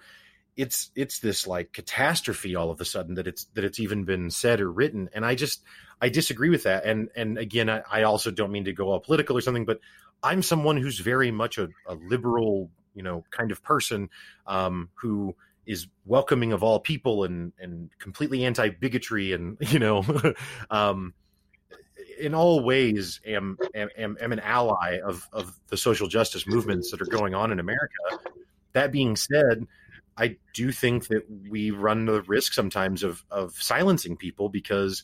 it's 0.56 0.92
it's 0.96 1.20
this 1.20 1.48
like 1.48 1.72
catastrophe 1.72 2.56
all 2.56 2.70
of 2.70 2.80
a 2.82 2.86
sudden 2.86 3.16
that 3.16 3.28
it's 3.28 3.46
that 3.54 3.64
it's 3.64 3.80
even 3.80 4.04
been 4.04 4.30
said 4.30 4.62
or 4.62 4.72
written 4.72 5.10
and 5.14 5.26
i 5.26 5.34
just 5.34 5.64
i 6.02 6.10
disagree 6.10 6.50
with 6.50 6.64
that 6.64 6.86
and 6.86 7.10
and 7.16 7.38
again 7.38 7.70
i, 7.70 7.82
I 7.90 8.04
also 8.04 8.32
don't 8.32 8.52
mean 8.52 8.66
to 8.66 8.74
go 8.74 8.92
all 8.92 9.00
political 9.00 9.38
or 9.38 9.42
something 9.42 9.66
but 9.66 9.80
i'm 10.22 10.44
someone 10.44 10.78
who's 10.78 11.00
very 11.00 11.32
much 11.32 11.58
a, 11.58 11.70
a 11.88 11.96
liberal 11.96 12.70
you 12.94 13.04
know 13.04 13.24
kind 13.32 13.52
of 13.52 13.64
person 13.64 14.10
um, 14.46 14.90
who 14.96 15.36
is 15.66 15.88
welcoming 16.06 16.54
of 16.54 16.64
all 16.64 16.80
people 16.80 17.24
and 17.24 17.54
and 17.60 17.90
completely 18.00 18.46
anti 18.46 18.70
bigotry 18.70 19.34
and 19.34 19.58
you 19.62 19.80
know 19.80 20.04
um, 20.70 21.14
in 22.20 22.34
all 22.34 22.64
ways 22.64 23.22
am, 23.26 23.58
am 23.76 24.18
am 24.20 24.32
an 24.32 24.40
ally 24.40 25.00
of 25.04 25.28
of 25.32 25.60
the 25.68 25.78
social 25.78 26.08
justice 26.08 26.48
movements 26.48 26.92
that 26.92 27.02
are 27.02 27.06
going 27.06 27.34
on 27.34 27.52
in 27.52 27.60
America. 27.60 27.94
That 28.74 28.92
being 28.92 29.16
said, 29.16 29.68
I 30.18 30.38
do 30.54 30.72
think 30.72 31.08
that 31.08 31.24
we 31.50 31.72
run 31.72 32.06
the 32.06 32.22
risk 32.24 32.54
sometimes 32.54 33.04
of 33.04 33.24
of 33.32 33.54
silencing 33.54 34.18
people 34.18 34.50
because 34.50 35.04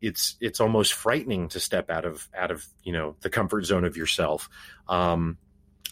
it's 0.00 0.36
it's 0.40 0.60
almost 0.60 0.92
frightening 0.92 1.48
to 1.48 1.60
step 1.60 1.90
out 1.90 2.04
of 2.04 2.28
out 2.36 2.50
of 2.50 2.66
you 2.82 2.92
know 2.92 3.16
the 3.20 3.30
comfort 3.30 3.64
zone 3.64 3.84
of 3.84 3.96
yourself. 3.96 4.48
Um, 4.88 5.38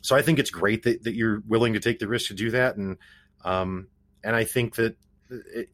so 0.02 0.14
I 0.14 0.22
think 0.22 0.38
it's 0.38 0.50
great 0.50 0.84
that, 0.84 1.02
that 1.02 1.14
you're 1.14 1.42
willing 1.46 1.72
to 1.72 1.80
take 1.80 1.98
the 1.98 2.08
risk 2.08 2.28
to 2.28 2.34
do 2.34 2.50
that, 2.52 2.76
and 2.76 2.96
um, 3.44 3.88
and 4.26 4.34
I 4.34 4.44
think 4.44 4.74
that 4.74 4.96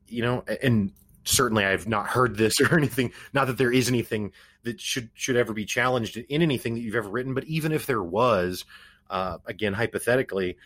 you 0.07 0.23
know, 0.23 0.45
and 0.63 0.93
certainly 1.25 1.65
I've 1.65 1.89
not 1.89 2.07
heard 2.07 2.37
this 2.37 2.61
or 2.61 2.77
anything. 2.77 3.13
Not 3.33 3.47
that 3.49 3.59
there 3.59 3.73
is 3.73 3.89
anything 3.89 4.33
that 4.63 4.81
should 4.81 5.11
should 5.15 5.37
ever 5.37 5.53
be 5.53 5.65
challenged 5.65 6.17
in 6.17 6.43
anything 6.43 6.75
that 6.75 6.81
you've 6.81 6.95
ever 6.95 7.09
written, 7.09 7.35
but 7.35 7.45
even 7.45 7.73
if 7.73 7.87
there 7.87 8.03
was, 8.03 8.65
uh, 9.11 9.39
again 9.47 9.73
hypothetically, 9.73 10.57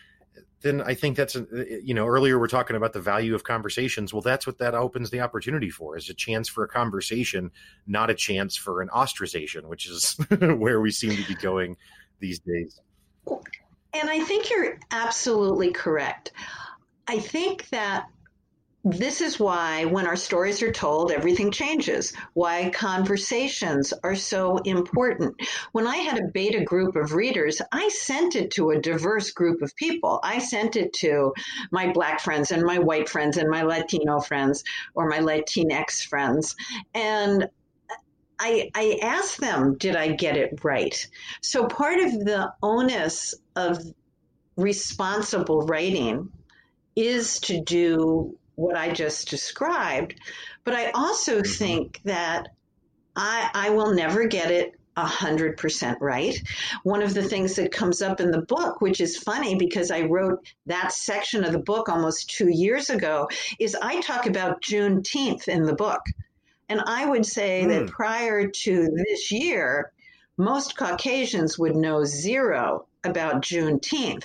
then 0.63 0.83
I 0.83 0.95
think 0.95 1.17
that's 1.17 1.37
a, 1.37 1.47
you 1.83 1.95
know 1.95 2.07
earlier 2.07 2.39
we're 2.39 2.49
talking 2.49 2.77
about 2.77 2.93
the 2.93 3.01
value 3.01 3.35
of 3.35 3.45
conversations. 3.45 4.13
Well, 4.13 4.23
that's 4.23 4.47
what 4.47 4.59
that 4.59 4.75
opens 4.75 5.11
the 5.11 5.21
opportunity 5.21 5.71
for 5.71 5.97
is 5.97 6.11
a 6.11 6.15
chance 6.15 6.49
for 6.49 6.65
a 6.65 6.69
conversation, 6.69 7.53
not 7.87 8.11
a 8.11 8.15
chance 8.15 8.57
for 8.57 8.83
an 8.83 8.89
ostracization, 8.89 9.69
which 9.69 9.89
is 9.89 10.17
where 10.39 10.81
we 10.81 10.91
seem 10.91 11.17
to 11.17 11.27
be 11.29 11.37
going 11.37 11.77
these 12.19 12.41
days. 12.41 12.81
And 13.29 14.11
I 14.11 14.21
think 14.21 14.51
you're 14.51 14.79
absolutely 14.91 15.73
correct. 15.73 16.33
I 17.09 17.19
think 17.21 17.69
that 17.71 18.09
this 18.89 19.21
is 19.21 19.41
why 19.41 19.85
when 19.85 20.07
our 20.07 20.15
stories 20.15 20.63
are 20.63 20.71
told, 20.71 21.11
everything 21.11 21.51
changes. 21.51 22.13
Why 22.35 22.71
conversations 22.71 23.93
are 24.05 24.15
so 24.15 24.59
important. 24.59 25.35
When 25.73 25.89
I 25.89 25.97
had 25.97 26.21
a 26.21 26.29
beta 26.29 26.63
group 26.63 26.95
of 26.95 27.13
readers, 27.13 27.61
I 27.73 27.89
sent 27.89 28.37
it 28.37 28.53
to 28.53 28.71
a 28.71 28.81
diverse 28.81 29.33
group 29.33 29.61
of 29.61 29.75
people. 29.75 30.21
I 30.23 30.39
sent 30.39 30.77
it 30.77 30.93
to 30.95 31.33
my 31.73 31.91
black 31.93 32.21
friends 32.21 32.53
and 32.53 32.63
my 32.63 32.79
white 32.79 33.09
friends 33.09 33.39
and 33.39 33.51
my 33.51 33.63
Latino 33.63 34.21
friends 34.21 34.63
or 34.95 35.09
my 35.09 35.19
Latinx 35.19 36.07
friends. 36.07 36.55
And 36.95 37.49
I, 38.39 38.71
I 38.77 39.01
asked 39.03 39.41
them, 39.41 39.77
did 39.79 39.97
I 39.97 40.13
get 40.13 40.37
it 40.37 40.61
right? 40.63 41.09
So 41.41 41.67
part 41.67 41.99
of 41.99 42.13
the 42.13 42.53
onus 42.63 43.35
of 43.57 43.83
responsible 44.57 45.63
writing 45.63 46.31
is 46.97 47.39
to 47.41 47.61
do 47.61 48.37
what 48.55 48.77
I 48.77 48.91
just 48.91 49.29
described. 49.29 50.19
But 50.65 50.75
I 50.75 50.91
also 50.91 51.41
mm-hmm. 51.41 51.53
think 51.53 52.01
that 52.05 52.49
I, 53.15 53.51
I 53.55 53.71
will 53.71 53.95
never 53.95 54.27
get 54.27 54.51
it 54.51 54.73
100% 54.97 55.97
right. 56.01 56.43
One 56.83 57.03
of 57.03 57.13
the 57.13 57.23
things 57.23 57.57
that 57.57 57.71
comes 57.71 58.01
up 58.01 58.21
in 58.21 58.31
the 58.31 58.43
book, 58.43 58.81
which 58.81 59.01
is 59.01 59.19
funny 59.19 59.55
because 59.55 59.91
I 59.91 60.03
wrote 60.03 60.53
that 60.67 60.93
section 60.93 61.45
of 61.45 61.53
the 61.53 61.59
book 61.59 61.89
almost 61.89 62.31
two 62.31 62.51
years 62.51 62.89
ago, 62.89 63.29
is 63.59 63.77
I 63.81 64.01
talk 64.01 64.27
about 64.27 64.63
Juneteenth 64.63 65.49
in 65.49 65.65
the 65.65 65.75
book. 65.75 66.01
And 66.69 66.81
I 66.87 67.07
would 67.07 67.27
say 67.27 67.63
mm. 67.65 67.69
that 67.69 67.83
hmm. 67.83 67.87
prior 67.89 68.49
to 68.49 68.89
this 68.97 69.31
year, 69.31 69.93
most 70.37 70.77
Caucasians 70.77 71.59
would 71.59 71.77
know 71.77 72.05
zero 72.05 72.87
about 73.07 73.43
Juneteenth. 73.43 74.25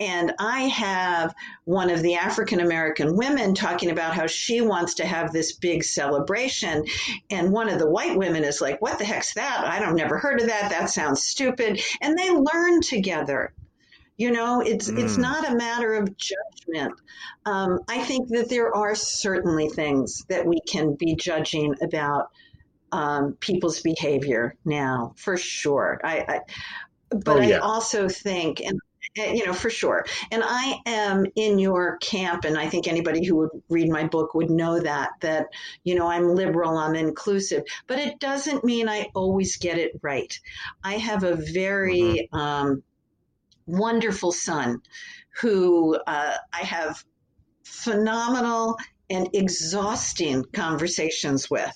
And 0.00 0.32
I 0.38 0.62
have 0.62 1.34
one 1.64 1.90
of 1.90 2.02
the 2.02 2.16
African 2.16 2.60
American 2.60 3.16
women 3.16 3.54
talking 3.54 3.90
about 3.90 4.14
how 4.14 4.26
she 4.26 4.60
wants 4.60 4.94
to 4.94 5.06
have 5.06 5.32
this 5.32 5.52
big 5.52 5.84
celebration. 5.84 6.84
And 7.30 7.52
one 7.52 7.68
of 7.68 7.78
the 7.78 7.88
white 7.88 8.16
women 8.16 8.44
is 8.44 8.60
like, 8.60 8.82
What 8.82 8.98
the 8.98 9.04
heck's 9.04 9.34
that? 9.34 9.64
I 9.64 9.78
don't 9.78 9.96
never 9.96 10.18
heard 10.18 10.40
of 10.40 10.48
that. 10.48 10.70
That 10.70 10.90
sounds 10.90 11.22
stupid. 11.22 11.80
And 12.00 12.18
they 12.18 12.30
learn 12.30 12.80
together. 12.80 13.52
You 14.16 14.30
know, 14.30 14.60
it's 14.60 14.90
mm. 14.90 15.02
it's 15.02 15.16
not 15.16 15.48
a 15.48 15.56
matter 15.56 15.94
of 15.94 16.16
judgment. 16.16 16.94
Um, 17.46 17.80
I 17.88 17.98
think 18.04 18.28
that 18.28 18.48
there 18.48 18.74
are 18.74 18.94
certainly 18.94 19.68
things 19.68 20.24
that 20.28 20.46
we 20.46 20.60
can 20.68 20.94
be 20.94 21.16
judging 21.16 21.74
about 21.82 22.30
um, 22.92 23.36
people's 23.40 23.80
behavior 23.80 24.54
now, 24.64 25.14
for 25.16 25.36
sure. 25.36 26.00
I, 26.04 26.24
I 26.28 26.40
but 27.10 27.36
oh, 27.36 27.40
yeah. 27.40 27.56
I 27.56 27.60
also 27.60 28.08
think, 28.08 28.60
and 28.60 28.78
you 29.16 29.46
know, 29.46 29.52
for 29.52 29.70
sure. 29.70 30.04
And 30.32 30.42
I 30.44 30.80
am 30.86 31.26
in 31.36 31.58
your 31.58 31.98
camp, 31.98 32.44
and 32.44 32.58
I 32.58 32.68
think 32.68 32.88
anybody 32.88 33.24
who 33.24 33.36
would 33.36 33.50
read 33.68 33.88
my 33.88 34.06
book 34.06 34.34
would 34.34 34.50
know 34.50 34.80
that, 34.80 35.10
that, 35.20 35.46
you 35.84 35.94
know, 35.94 36.08
I'm 36.08 36.34
liberal, 36.34 36.76
I'm 36.76 36.94
inclusive, 36.94 37.62
but 37.86 37.98
it 37.98 38.18
doesn't 38.18 38.64
mean 38.64 38.88
I 38.88 39.08
always 39.14 39.56
get 39.56 39.78
it 39.78 39.92
right. 40.02 40.36
I 40.82 40.94
have 40.94 41.22
a 41.22 41.36
very 41.36 42.28
mm-hmm. 42.32 42.36
um, 42.36 42.82
wonderful 43.66 44.32
son 44.32 44.80
who 45.40 45.96
uh, 46.06 46.36
I 46.52 46.64
have 46.64 47.04
phenomenal 47.62 48.78
and 49.10 49.28
exhausting 49.32 50.44
conversations 50.52 51.50
with. 51.50 51.72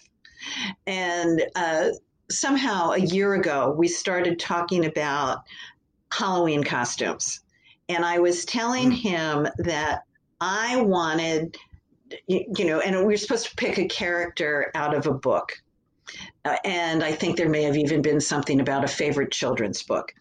And 0.87 1.43
uh, 1.55 1.91
somehow 2.31 2.91
a 2.91 2.99
year 2.99 3.35
ago, 3.35 3.74
we 3.76 3.89
started 3.89 4.39
talking 4.39 4.87
about 4.87 5.43
Halloween 6.12 6.64
costumes. 6.64 7.41
And 7.89 8.05
I 8.05 8.18
was 8.18 8.45
telling 8.45 8.91
mm. 8.91 8.97
him 8.97 9.49
that 9.59 10.03
I 10.41 10.81
wanted, 10.81 11.57
you 12.26 12.64
know, 12.64 12.81
and 12.81 12.97
we 12.99 13.05
were 13.05 13.16
supposed 13.16 13.49
to 13.49 13.57
pick 13.57 13.79
a 13.79 13.89
character 13.89 14.70
out 14.74 14.95
of 14.95 15.07
a 15.07 15.14
book. 15.14 15.53
Uh, 16.45 16.57
and 16.64 17.03
I 17.03 17.12
think 17.12 17.37
there 17.37 17.49
may 17.49 17.62
have 17.62 17.76
even 17.76 18.01
been 18.03 18.20
something 18.20 18.61
about 18.61 18.85
a 18.85 18.89
favorite 18.89 19.31
children's 19.31 19.83
book. 19.83 20.14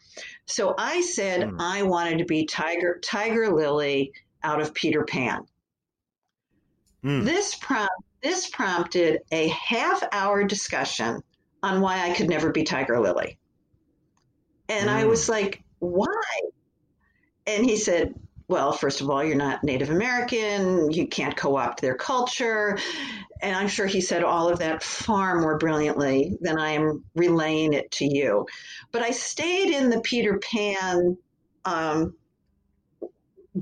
So 0.45 0.75
I 0.77 1.01
said 1.01 1.41
mm. 1.41 1.55
I 1.59 1.83
wanted 1.83 2.17
to 2.19 2.25
be 2.25 2.45
Tiger 2.45 2.99
Tiger 3.03 3.53
Lily 3.53 4.11
out 4.43 4.61
of 4.61 4.73
Peter 4.73 5.03
Pan. 5.03 5.45
Mm. 7.03 7.25
This 7.25 7.55
prompt 7.55 7.93
this 8.23 8.49
prompted 8.49 9.19
a 9.31 9.49
half 9.49 10.03
hour 10.11 10.43
discussion 10.43 11.21
on 11.63 11.81
why 11.81 12.09
I 12.09 12.13
could 12.13 12.29
never 12.29 12.51
be 12.51 12.63
Tiger 12.63 12.99
Lily. 12.99 13.37
And 14.69 14.89
I 14.89 15.05
was 15.05 15.25
hmm. 15.25 15.33
like, 15.33 15.63
why? 15.79 16.41
And 17.45 17.65
he 17.65 17.77
said, 17.77 18.13
well, 18.49 18.71
first 18.71 19.01
of 19.01 19.09
all, 19.09 19.23
you're 19.23 19.35
not 19.35 19.63
Native 19.63 19.89
American. 19.89 20.89
You 20.91 21.07
can't 21.07 21.35
co 21.35 21.57
opt 21.57 21.81
their 21.81 21.95
culture. 21.95 22.77
And 23.41 23.55
I'm 23.55 23.67
sure 23.67 23.85
he 23.85 24.01
said 24.01 24.23
all 24.23 24.47
of 24.49 24.59
that 24.59 24.81
far 24.81 25.39
more 25.39 25.57
brilliantly 25.57 26.37
than 26.41 26.57
I 26.57 26.71
am 26.71 27.03
relaying 27.15 27.73
it 27.73 27.91
to 27.91 28.05
you. 28.05 28.45
But 28.91 29.01
I 29.01 29.11
stayed 29.11 29.73
in 29.73 29.89
the 29.89 29.99
Peter 30.01 30.39
Pan 30.39 31.17
um, 31.65 32.15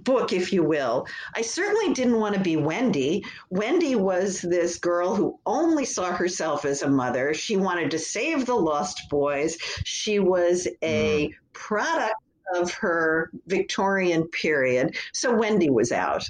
book, 0.06 0.32
if 0.32 0.53
you 0.53 0.64
will. 0.64 1.06
I 1.36 1.41
certainly 1.41 1.93
didn't 1.93 2.20
want 2.20 2.36
to 2.36 2.41
be 2.41 2.56
Wendy. 2.56 3.26
Wendy 3.49 3.95
was 3.95 4.41
this 4.41 4.78
girl 4.78 5.16
who 5.16 5.39
only 5.45 5.84
saw 5.84 6.14
herself 6.14 6.64
as 6.64 6.82
a 6.82 6.89
mother. 6.89 7.34
She 7.34 7.58
wanted 7.58 7.91
to 7.91 7.99
save 7.99 8.45
the 8.45 8.56
lost 8.56 9.10
boys. 9.10 9.58
She 9.84 10.20
was 10.20 10.68
a 10.82 11.28
mm 11.28 11.34
product 11.56 12.16
of 12.53 12.70
her 12.74 13.32
Victorian 13.47 14.28
period. 14.28 14.97
So 15.14 15.34
Wendy 15.34 15.70
was 15.70 15.91
out. 15.93 16.30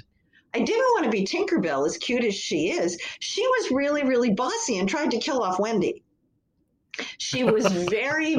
I 0.54 0.60
didn't 0.60 0.86
want 0.94 1.04
to 1.04 1.10
be 1.10 1.24
Tinkerbell, 1.24 1.86
as 1.86 1.98
cute 1.98 2.24
as 2.24 2.34
she 2.34 2.70
is. 2.70 2.98
She 3.18 3.46
was 3.46 3.72
really, 3.72 4.04
really 4.04 4.32
bossy 4.32 4.78
and 4.78 4.88
tried 4.88 5.10
to 5.10 5.18
kill 5.18 5.42
off 5.42 5.58
Wendy. 5.58 6.02
She 7.18 7.44
was 7.44 7.66
very, 7.90 8.36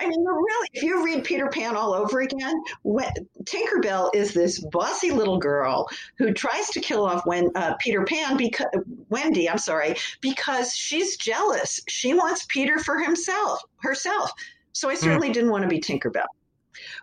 I 0.00 0.08
mean, 0.08 0.24
really, 0.24 0.68
if 0.72 0.82
you 0.82 1.04
read 1.04 1.24
Peter 1.24 1.48
Pan 1.48 1.76
all 1.76 1.94
over 1.94 2.20
again, 2.20 2.60
Tinkerbell 2.84 4.10
is 4.14 4.34
this 4.34 4.58
bossy 4.72 5.10
little 5.10 5.38
girl 5.38 5.88
who 6.18 6.32
tries 6.32 6.68
to 6.70 6.80
kill 6.80 7.04
off 7.06 7.24
when, 7.24 7.50
uh, 7.54 7.74
Peter 7.78 8.04
Pan 8.04 8.36
because 8.36 8.66
Wendy, 9.08 9.48
I'm 9.48 9.58
sorry, 9.58 9.94
because 10.20 10.74
she's 10.74 11.16
jealous. 11.16 11.80
She 11.88 12.14
wants 12.14 12.46
Peter 12.48 12.78
for 12.78 12.98
himself, 12.98 13.62
herself. 13.78 14.32
So 14.72 14.88
I 14.88 14.94
hmm. 14.94 15.00
certainly 15.00 15.30
mm. 15.30 15.34
didn't 15.34 15.50
want 15.50 15.62
to 15.62 15.68
be 15.68 15.80
Tinkerbell, 15.80 16.26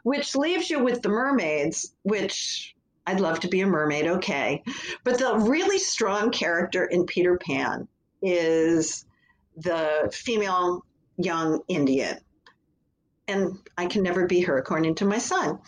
which 0.03 0.35
leaves 0.35 0.69
you 0.69 0.83
with 0.83 1.01
the 1.01 1.09
mermaids, 1.09 1.93
which 2.03 2.75
I'd 3.07 3.19
love 3.19 3.39
to 3.41 3.47
be 3.47 3.61
a 3.61 3.67
mermaid, 3.67 4.07
okay. 4.07 4.63
But 5.03 5.17
the 5.19 5.37
really 5.37 5.79
strong 5.79 6.31
character 6.31 6.85
in 6.85 7.05
Peter 7.05 7.37
Pan 7.37 7.87
is 8.21 9.05
the 9.57 10.09
female 10.13 10.85
young 11.17 11.61
Indian. 11.67 12.17
And 13.27 13.57
I 13.77 13.85
can 13.85 14.03
never 14.03 14.27
be 14.27 14.41
her, 14.41 14.57
according 14.57 14.95
to 14.95 15.05
my 15.05 15.17
son. 15.17 15.59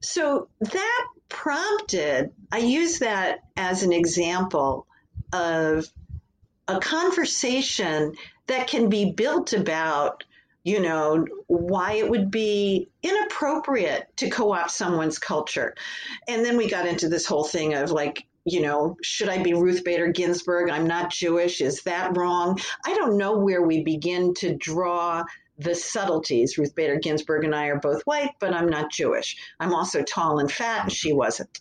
So 0.00 0.48
that 0.60 1.06
prompted, 1.28 2.32
I 2.52 2.58
use 2.58 3.00
that 3.00 3.40
as 3.56 3.82
an 3.82 3.92
example 3.92 4.86
of 5.32 5.86
a 6.68 6.78
conversation 6.78 8.14
that 8.46 8.68
can 8.68 8.88
be 8.88 9.12
built 9.12 9.52
about 9.52 10.24
you 10.62 10.80
know, 10.80 11.26
why 11.46 11.94
it 11.94 12.08
would 12.08 12.30
be 12.30 12.88
inappropriate 13.02 14.06
to 14.16 14.28
co 14.28 14.52
opt 14.52 14.70
someone's 14.70 15.18
culture. 15.18 15.74
And 16.28 16.44
then 16.44 16.56
we 16.56 16.68
got 16.68 16.86
into 16.86 17.08
this 17.08 17.26
whole 17.26 17.44
thing 17.44 17.74
of 17.74 17.90
like, 17.90 18.26
you 18.44 18.60
know, 18.60 18.96
should 19.02 19.28
I 19.28 19.42
be 19.42 19.54
Ruth 19.54 19.84
Bader 19.84 20.12
Ginsburg? 20.12 20.70
I'm 20.70 20.86
not 20.86 21.10
Jewish. 21.10 21.60
Is 21.60 21.82
that 21.82 22.16
wrong? 22.16 22.58
I 22.84 22.94
don't 22.94 23.16
know 23.16 23.38
where 23.38 23.62
we 23.62 23.82
begin 23.82 24.34
to 24.34 24.54
draw 24.54 25.24
the 25.60 25.74
subtleties. 25.74 26.56
Ruth 26.58 26.74
Bader 26.74 26.98
Ginsburg 26.98 27.44
and 27.44 27.54
I 27.54 27.66
are 27.66 27.78
both 27.78 28.02
white, 28.02 28.30
but 28.40 28.54
I'm 28.54 28.68
not 28.68 28.90
Jewish. 28.90 29.36
I'm 29.60 29.74
also 29.74 30.02
tall 30.02 30.38
and 30.38 30.50
fat, 30.50 30.84
and 30.84 30.92
she 30.92 31.12
wasn't. 31.12 31.58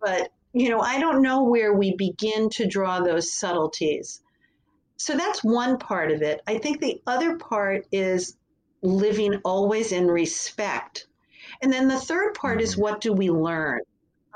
But, 0.00 0.30
you 0.52 0.68
know, 0.68 0.80
I 0.80 0.98
don't 0.98 1.22
know 1.22 1.44
where 1.44 1.72
we 1.74 1.94
begin 1.96 2.50
to 2.50 2.66
draw 2.66 3.00
those 3.00 3.32
subtleties. 3.32 4.22
So 4.96 5.16
that's 5.16 5.42
one 5.42 5.78
part 5.78 6.10
of 6.10 6.22
it. 6.22 6.40
I 6.46 6.58
think 6.58 6.80
the 6.80 7.00
other 7.06 7.36
part 7.36 7.86
is 7.92 8.36
living 8.82 9.40
always 9.44 9.92
in 9.92 10.06
respect. 10.08 11.06
And 11.60 11.72
then 11.72 11.88
the 11.88 11.98
third 11.98 12.34
part 12.34 12.60
is 12.60 12.72
mm-hmm. 12.72 12.82
what 12.82 13.00
do 13.00 13.12
we 13.12 13.30
learn? 13.30 13.80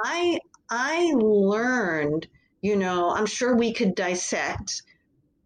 I 0.02 0.38
I 0.68 1.12
learned, 1.14 2.26
you 2.60 2.76
know, 2.76 3.10
I'm 3.10 3.26
sure 3.26 3.56
we 3.56 3.72
could 3.72 3.94
dissect 3.94 4.82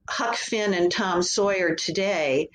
Huck 0.09 0.35
Finn 0.35 0.75
and 0.75 0.91
Tom 0.91 1.23
Sawyer 1.23 1.75
today 1.75 2.51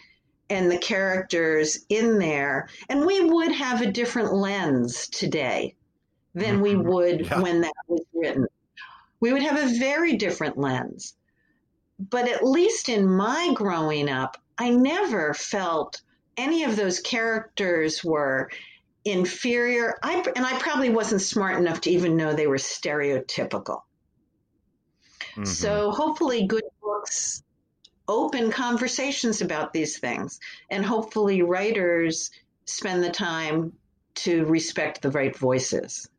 and 0.49 0.71
the 0.71 0.77
characters 0.77 1.85
in 1.89 2.19
there, 2.19 2.69
and 2.89 3.05
we 3.05 3.21
would 3.21 3.51
have 3.51 3.81
a 3.81 3.91
different 3.91 4.33
lens 4.33 5.07
today 5.07 5.75
than 6.33 6.61
we 6.61 6.71
mm-hmm. 6.73 6.87
would 6.87 7.25
yeah. 7.25 7.39
when 7.41 7.61
that 7.61 7.73
was 7.87 8.03
written. 8.13 8.47
We 9.19 9.33
would 9.33 9.43
have 9.43 9.57
a 9.57 9.79
very 9.79 10.17
different 10.17 10.57
lens 10.57 11.15
but 11.99 12.27
at 12.27 12.45
least 12.45 12.89
in 12.89 13.07
my 13.07 13.51
growing 13.53 14.09
up, 14.09 14.37
I 14.57 14.69
never 14.69 15.33
felt 15.33 16.01
any 16.37 16.63
of 16.63 16.75
those 16.75 16.99
characters 16.99 18.03
were 18.03 18.49
inferior. 19.05 19.97
I, 20.03 20.25
and 20.35 20.45
I 20.45 20.57
probably 20.59 20.89
wasn't 20.89 21.21
smart 21.21 21.57
enough 21.57 21.81
to 21.81 21.89
even 21.89 22.17
know 22.17 22.33
they 22.33 22.47
were 22.47 22.57
stereotypical. 22.57 23.81
Mm-hmm. 25.31 25.45
So 25.45 25.91
hopefully, 25.91 26.45
good 26.47 26.63
books 26.81 27.43
open 28.07 28.51
conversations 28.51 29.41
about 29.41 29.73
these 29.73 29.97
things, 29.97 30.39
and 30.69 30.85
hopefully, 30.85 31.41
writers 31.41 32.31
spend 32.65 33.03
the 33.03 33.09
time 33.09 33.73
to 34.15 34.45
respect 34.45 35.01
the 35.01 35.11
right 35.11 35.35
voices. 35.35 36.09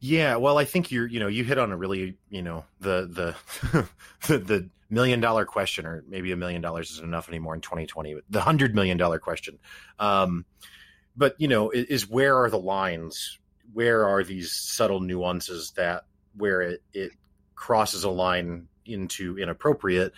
Yeah, 0.00 0.36
well, 0.36 0.58
I 0.58 0.64
think 0.64 0.92
you're, 0.92 1.06
you 1.06 1.18
know, 1.18 1.26
you 1.26 1.44
hit 1.44 1.58
on 1.58 1.72
a 1.72 1.76
really, 1.76 2.16
you 2.30 2.42
know, 2.42 2.64
the 2.80 3.34
the 3.72 3.88
the, 4.28 4.38
the 4.38 4.70
million 4.90 5.20
dollar 5.20 5.44
question, 5.44 5.86
or 5.86 6.04
maybe 6.08 6.30
a 6.32 6.36
million 6.36 6.62
dollars 6.62 6.90
isn't 6.92 7.04
enough 7.04 7.28
anymore 7.28 7.54
in 7.54 7.60
2020. 7.60 8.16
The 8.30 8.40
hundred 8.40 8.74
million 8.74 8.96
dollar 8.96 9.18
question, 9.18 9.58
um, 9.98 10.44
but 11.16 11.34
you 11.38 11.48
know, 11.48 11.70
is, 11.70 11.86
is, 11.86 12.08
where 12.08 12.38
are 12.38 12.48
the 12.48 12.60
lines? 12.60 13.38
Where 13.72 14.06
are 14.06 14.22
these 14.22 14.52
subtle 14.52 15.00
nuances 15.00 15.72
that 15.72 16.04
where 16.36 16.62
it 16.62 16.82
it 16.92 17.12
crosses 17.56 18.04
a 18.04 18.10
line 18.10 18.68
into 18.88 19.38
inappropriate? 19.38 20.12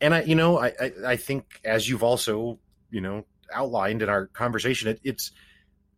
And 0.00 0.14
I, 0.14 0.22
you 0.22 0.34
know, 0.34 0.58
I 0.58 0.68
I, 0.68 0.92
I 1.06 1.16
think 1.16 1.60
as 1.64 1.88
you've 1.88 2.02
also, 2.02 2.58
you 2.90 3.00
know, 3.00 3.24
outlined 3.52 4.02
in 4.02 4.08
our 4.08 4.26
conversation, 4.26 4.88
it, 4.88 5.00
it's 5.02 5.32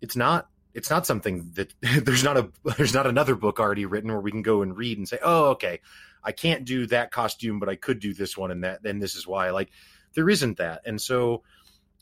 it's 0.01 0.17
not 0.17 0.49
it's 0.75 0.91
not 0.91 1.07
something 1.07 1.51
that 1.55 1.73
there's 2.05 2.23
not 2.23 2.37
a 2.37 2.51
there's 2.77 2.95
not 2.95 3.07
another 3.07 3.35
book 3.35 3.59
already 3.59 3.87
written 3.87 4.11
where 4.11 4.21
we 4.21 4.31
can 4.31 4.43
go 4.43 4.63
and 4.63 4.77
read 4.77 4.99
and 4.99 5.09
say, 5.09 5.19
oh, 5.23 5.51
okay, 5.51 5.81
I 6.23 6.33
can't 6.33 6.65
do 6.65 6.87
that 6.89 7.11
costume, 7.11 7.59
but 7.59 7.69
I 7.69 7.77
could 7.77 7.99
do 7.99 8.15
this 8.15 8.37
one 8.37 8.51
and 8.51 8.65
that. 8.65 8.85
and 8.85 9.03
this 9.03 9.15
is 9.15 9.27
why. 9.27 9.51
Like 9.51 9.71
there 10.15 10.29
isn't 10.29 10.59
that, 10.59 10.83
and 10.85 11.01
so 11.01 11.43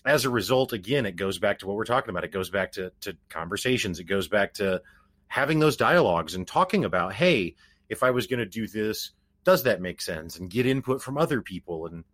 as 0.05 0.24
a 0.26 0.30
result, 0.30 0.72
again, 0.74 1.07
it 1.07 1.16
goes 1.16 1.38
back 1.38 1.61
to 1.61 1.66
what 1.66 1.76
we're 1.76 1.84
talking 1.84 2.11
about. 2.11 2.24
It 2.24 2.32
goes 2.32 2.50
back 2.50 2.72
to 2.72 2.92
to 3.02 3.16
conversations. 3.30 4.00
It 4.00 4.05
goes 4.05 4.28
back 4.28 4.55
to 4.55 4.82
having 5.28 5.59
those 5.59 5.76
dialogues 5.76 6.34
and 6.34 6.46
talking 6.46 6.84
about, 6.84 7.12
hey, 7.12 7.55
if 7.88 8.02
I 8.02 8.11
was 8.11 8.26
going 8.26 8.40
to 8.40 8.46
do 8.46 8.66
this, 8.66 9.12
does 9.45 9.64
that 9.64 9.80
make 9.80 10.01
sense? 10.01 10.38
And 10.38 10.51
get 10.51 10.66
input 10.66 11.03
from 11.03 11.18
other 11.18 11.40
people 11.42 11.86
and 11.86 12.05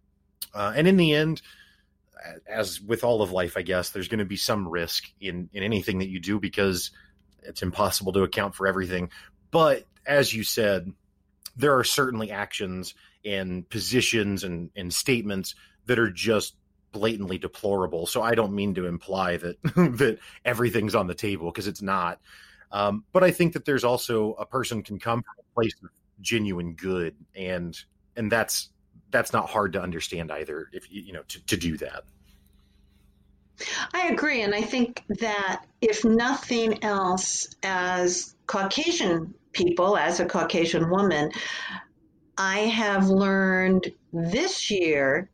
uh, 0.53 0.73
and 0.75 0.89
in 0.89 0.97
the 0.97 1.15
end 1.15 1.43
as 2.47 2.81
with 2.81 3.05
all 3.05 3.23
of 3.23 3.33
life, 3.33 3.57
I 3.57 3.63
guess 3.63 3.91
there's 3.91 4.09
going 4.09 4.19
to 4.19 4.25
be 4.25 4.37
some 4.37 4.69
risk 4.69 5.11
in 5.21 5.49
in 5.53 5.63
anything 5.63 5.99
that 5.99 6.09
you 6.09 6.21
do 6.21 6.39
because 6.39 6.91
it's 7.43 7.63
impossible 7.63 8.13
to 8.13 8.23
account 8.23 8.55
for 8.55 8.67
everything. 8.67 9.11
But 9.51 9.85
as 10.07 10.35
you 10.35 10.45
said, 10.45 10.93
there 11.57 11.79
are 11.79 11.85
certainly 11.85 12.31
actions 12.31 12.95
and 13.25 13.69
positions 13.69 14.45
and, 14.45 14.71
and 14.77 14.93
statements 14.93 15.55
that 15.87 15.99
are 15.99 16.11
just 16.11 16.55
blatantly 16.93 17.39
deplorable. 17.39 18.07
So 18.07 18.23
I 18.23 18.35
don't 18.35 18.55
mean 18.55 18.75
to 18.75 18.87
imply 18.87 19.37
that 19.39 19.63
that 19.63 20.19
everything's 20.45 20.95
on 20.95 21.07
the 21.07 21.15
table 21.15 21.51
because 21.51 21.67
it's 21.67 21.83
not. 21.83 22.21
Um, 22.73 23.05
but 23.13 23.25
I 23.25 23.31
think 23.31 23.55
that 23.55 23.65
there's 23.65 23.85
also 23.85 24.35
a 24.35 24.47
person 24.47 24.83
can 24.83 24.99
come 24.99 25.23
from 25.23 25.35
a 25.39 25.55
place 25.55 25.75
of 25.83 25.91
genuine 26.21 26.75
good, 26.75 27.15
and 27.35 27.79
and 28.17 28.31
that's 28.31 28.71
that's 29.11 29.33
not 29.33 29.49
hard 29.49 29.73
to 29.73 29.83
understand 29.83 30.31
either. 30.31 30.69
If 30.73 30.91
you 30.91 31.13
know 31.13 31.23
to, 31.29 31.47
to 31.47 31.57
do 31.57 31.77
that. 31.79 32.05
I 33.93 34.09
agree, 34.09 34.43
and 34.43 34.55
I 34.55 34.63
think 34.63 35.05
that 35.21 35.67
if 35.83 36.05
nothing 36.05 36.83
else, 36.83 37.49
as 37.63 38.35
Caucasian 38.47 39.35
people, 39.53 39.97
as 39.97 40.21
a 40.21 40.25
Caucasian 40.25 40.89
woman, 40.89 41.31
I 42.39 42.61
have 42.61 43.09
learned 43.09 43.93
this 44.13 44.71
year 44.71 45.29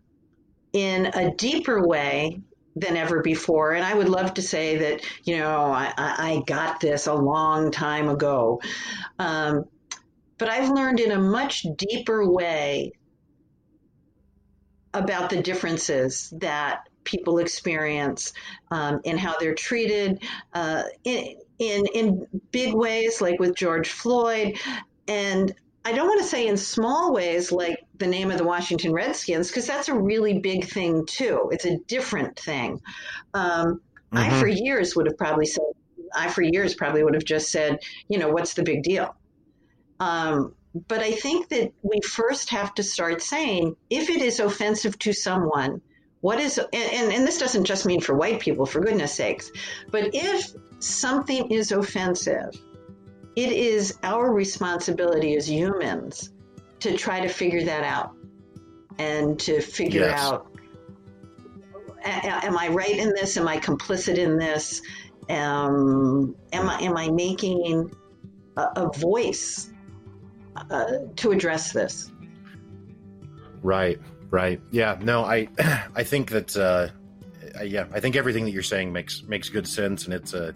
in 0.73 1.07
a 1.07 1.33
deeper 1.35 1.87
way 1.87 2.41
than 2.75 2.97
ever 2.97 3.23
before. 3.23 3.73
And 3.73 3.85
I 3.85 3.95
would 3.95 4.09
love 4.09 4.35
to 4.35 4.43
say 4.43 4.77
that, 4.77 5.01
you 5.25 5.39
know, 5.39 5.73
I, 5.73 5.93
I 5.97 6.43
got 6.47 6.81
this 6.81 7.07
a 7.07 7.15
long 7.15 7.71
time 7.71 8.09
ago. 8.09 8.61
Um, 9.19 9.65
but 10.39 10.49
I've 10.49 10.71
learned 10.71 11.01
in 11.01 11.13
a 11.13 11.19
much 11.19 11.67
deeper 11.77 12.29
way 12.29 12.93
about 14.95 15.31
the 15.31 15.43
differences 15.43 16.33
that 16.39 16.89
people 17.05 17.39
experience 17.39 18.33
um, 18.71 19.01
in 19.05 19.17
how 19.17 19.39
they're 19.39 19.55
treated 19.55 20.23
uh, 20.55 20.83
in, 21.05 21.37
in, 21.59 21.87
in 21.95 22.27
big 22.51 22.75
ways, 22.75 23.21
like 23.21 23.39
with 23.39 23.55
George 23.55 23.91
Floyd, 23.91 24.59
and 25.09 25.55
I 25.85 25.93
don't 25.93 26.09
want 26.09 26.21
to 26.21 26.27
say 26.27 26.49
in 26.49 26.57
small 26.57 27.13
ways 27.13 27.53
like 27.53 27.87
the 27.99 28.09
name 28.09 28.33
of 28.33 28.39
the 28.39 28.45
Washington 28.45 28.93
Redskins, 28.93 29.47
because 29.47 29.69
that's 29.69 29.89
a 29.89 29.95
really 29.95 30.41
big 30.41 30.65
thing 30.65 31.07
too. 31.07 31.49
It's 31.53 31.65
a 31.65 31.79
different 31.87 32.37
thing. 32.37 32.81
Um, 33.35 33.81
mm-hmm. 34.13 34.19
I, 34.19 34.41
for 34.41 34.49
years, 34.49 34.97
would 34.97 35.07
have 35.07 35.17
probably 35.17 35.47
said, 35.47 35.63
I, 36.13 36.29
for 36.29 36.43
years, 36.43 36.75
probably 36.75 37.05
would 37.05 37.15
have 37.15 37.25
just 37.25 37.53
said, 37.53 37.79
you 38.09 38.19
know, 38.19 38.31
what's 38.31 38.55
the 38.55 38.65
big 38.65 38.83
deal? 38.83 39.15
Um, 40.01 40.55
but 40.89 41.01
I 41.01 41.13
think 41.13 41.49
that 41.49 41.73
we 41.83 42.01
first 42.01 42.51
have 42.51 42.75
to 42.75 42.83
start 42.83 43.23
saying 43.23 43.77
if 43.89 44.11
it 44.11 44.21
is 44.21 44.41
offensive 44.41 44.99
to 45.01 45.13
someone, 45.13 45.81
what 46.21 46.39
is, 46.39 46.59
and, 46.59 46.69
and, 46.73 47.13
and 47.13 47.27
this 47.27 47.39
doesn't 47.39 47.65
just 47.65 47.87
mean 47.87 48.01
for 48.01 48.15
white 48.15 48.41
people, 48.41 48.67
for 48.67 48.81
goodness 48.81 49.15
sakes, 49.15 49.51
but 49.91 50.11
if 50.13 50.53
something 50.81 51.51
is 51.51 51.73
offensive, 51.73 52.51
it 53.37 53.53
is 53.53 53.99
our 54.03 54.33
responsibility 54.33 55.37
as 55.37 55.49
humans 55.49 56.33
to 56.81 56.97
try 56.97 57.21
to 57.21 57.29
figure 57.29 57.65
that 57.65 57.85
out 57.85 58.15
and 58.99 59.39
to 59.41 59.61
figure 59.61 60.03
yes. 60.03 60.21
out 60.21 60.57
am 62.07 62.57
I 62.57 62.69
right 62.69 62.97
in 62.97 63.11
this? 63.11 63.37
Am 63.37 63.49
I 63.49 63.59
complicit 63.59 64.17
in 64.17 64.39
this? 64.39 64.83
Um, 65.29 66.37
am 66.53 66.69
I 66.69 66.79
am 66.81 66.97
I 66.97 67.11
making 67.11 67.91
a, 68.57 68.63
a 68.77 68.99
voice 68.99 69.73
uh, 70.71 70.99
to 71.17 71.33
address 71.33 71.73
this? 71.73 72.11
Right, 73.63 74.01
right. 74.31 74.61
Yeah. 74.71 74.99
No, 75.03 75.25
I 75.25 75.49
I 75.95 76.03
think 76.03 76.31
that 76.31 76.57
uh, 76.57 76.89
yeah, 77.65 77.87
I 77.93 78.01
think 78.01 78.17
everything 78.17 78.45
that 78.45 78.53
you're 78.53 78.63
saying 78.63 78.93
makes 78.93 79.23
makes 79.25 79.49
good 79.49 79.67
sense, 79.67 80.05
and 80.05 80.15
it's 80.15 80.35
a 80.35 80.55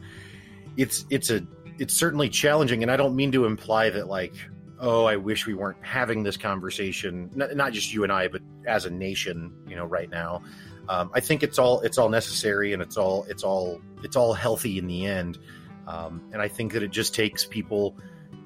it's 0.77 1.07
it's 1.11 1.31
a 1.31 1.47
it's 1.79 1.95
certainly 1.95 2.29
challenging, 2.29 2.83
and 2.83 2.91
I 2.91 2.97
don't 2.97 3.17
mean 3.17 3.33
to 3.33 3.47
imply 3.47 3.91
that 3.91 4.07
like, 4.09 4.35
oh, 4.79 5.05
I 5.05 5.17
wish 5.17 5.47
we 5.47 5.55
weren't 5.55 5.83
having 5.83 6.23
this 6.23 6.37
conversation. 6.37 7.31
Not, 7.35 7.57
not 7.57 7.73
just 7.73 7.93
you 7.93 8.03
and 8.03 8.13
I, 8.13 8.29
but 8.29 8.43
as 8.67 8.85
a 8.85 8.91
nation, 8.91 9.53
you 9.67 9.77
know, 9.77 9.85
right 9.85 10.11
now. 10.11 10.43
Um, 10.89 11.11
I 11.15 11.21
think 11.21 11.43
it's 11.43 11.59
all 11.59 11.81
it's 11.81 11.99
all 11.99 12.09
necessary, 12.09 12.73
and 12.73 12.83
it's 12.83 12.97
all 12.97 13.25
it's 13.29 13.43
all 13.43 13.81
it's 14.03 14.17
all 14.17 14.35
healthy 14.35 14.79
in 14.79 14.87
the 14.87 15.07
end. 15.07 15.39
Um, 15.87 16.23
and 16.33 16.41
I 16.41 16.49
think 16.49 16.73
that 16.73 16.83
it 16.83 16.91
just 16.91 17.15
takes 17.15 17.45
people 17.45 17.97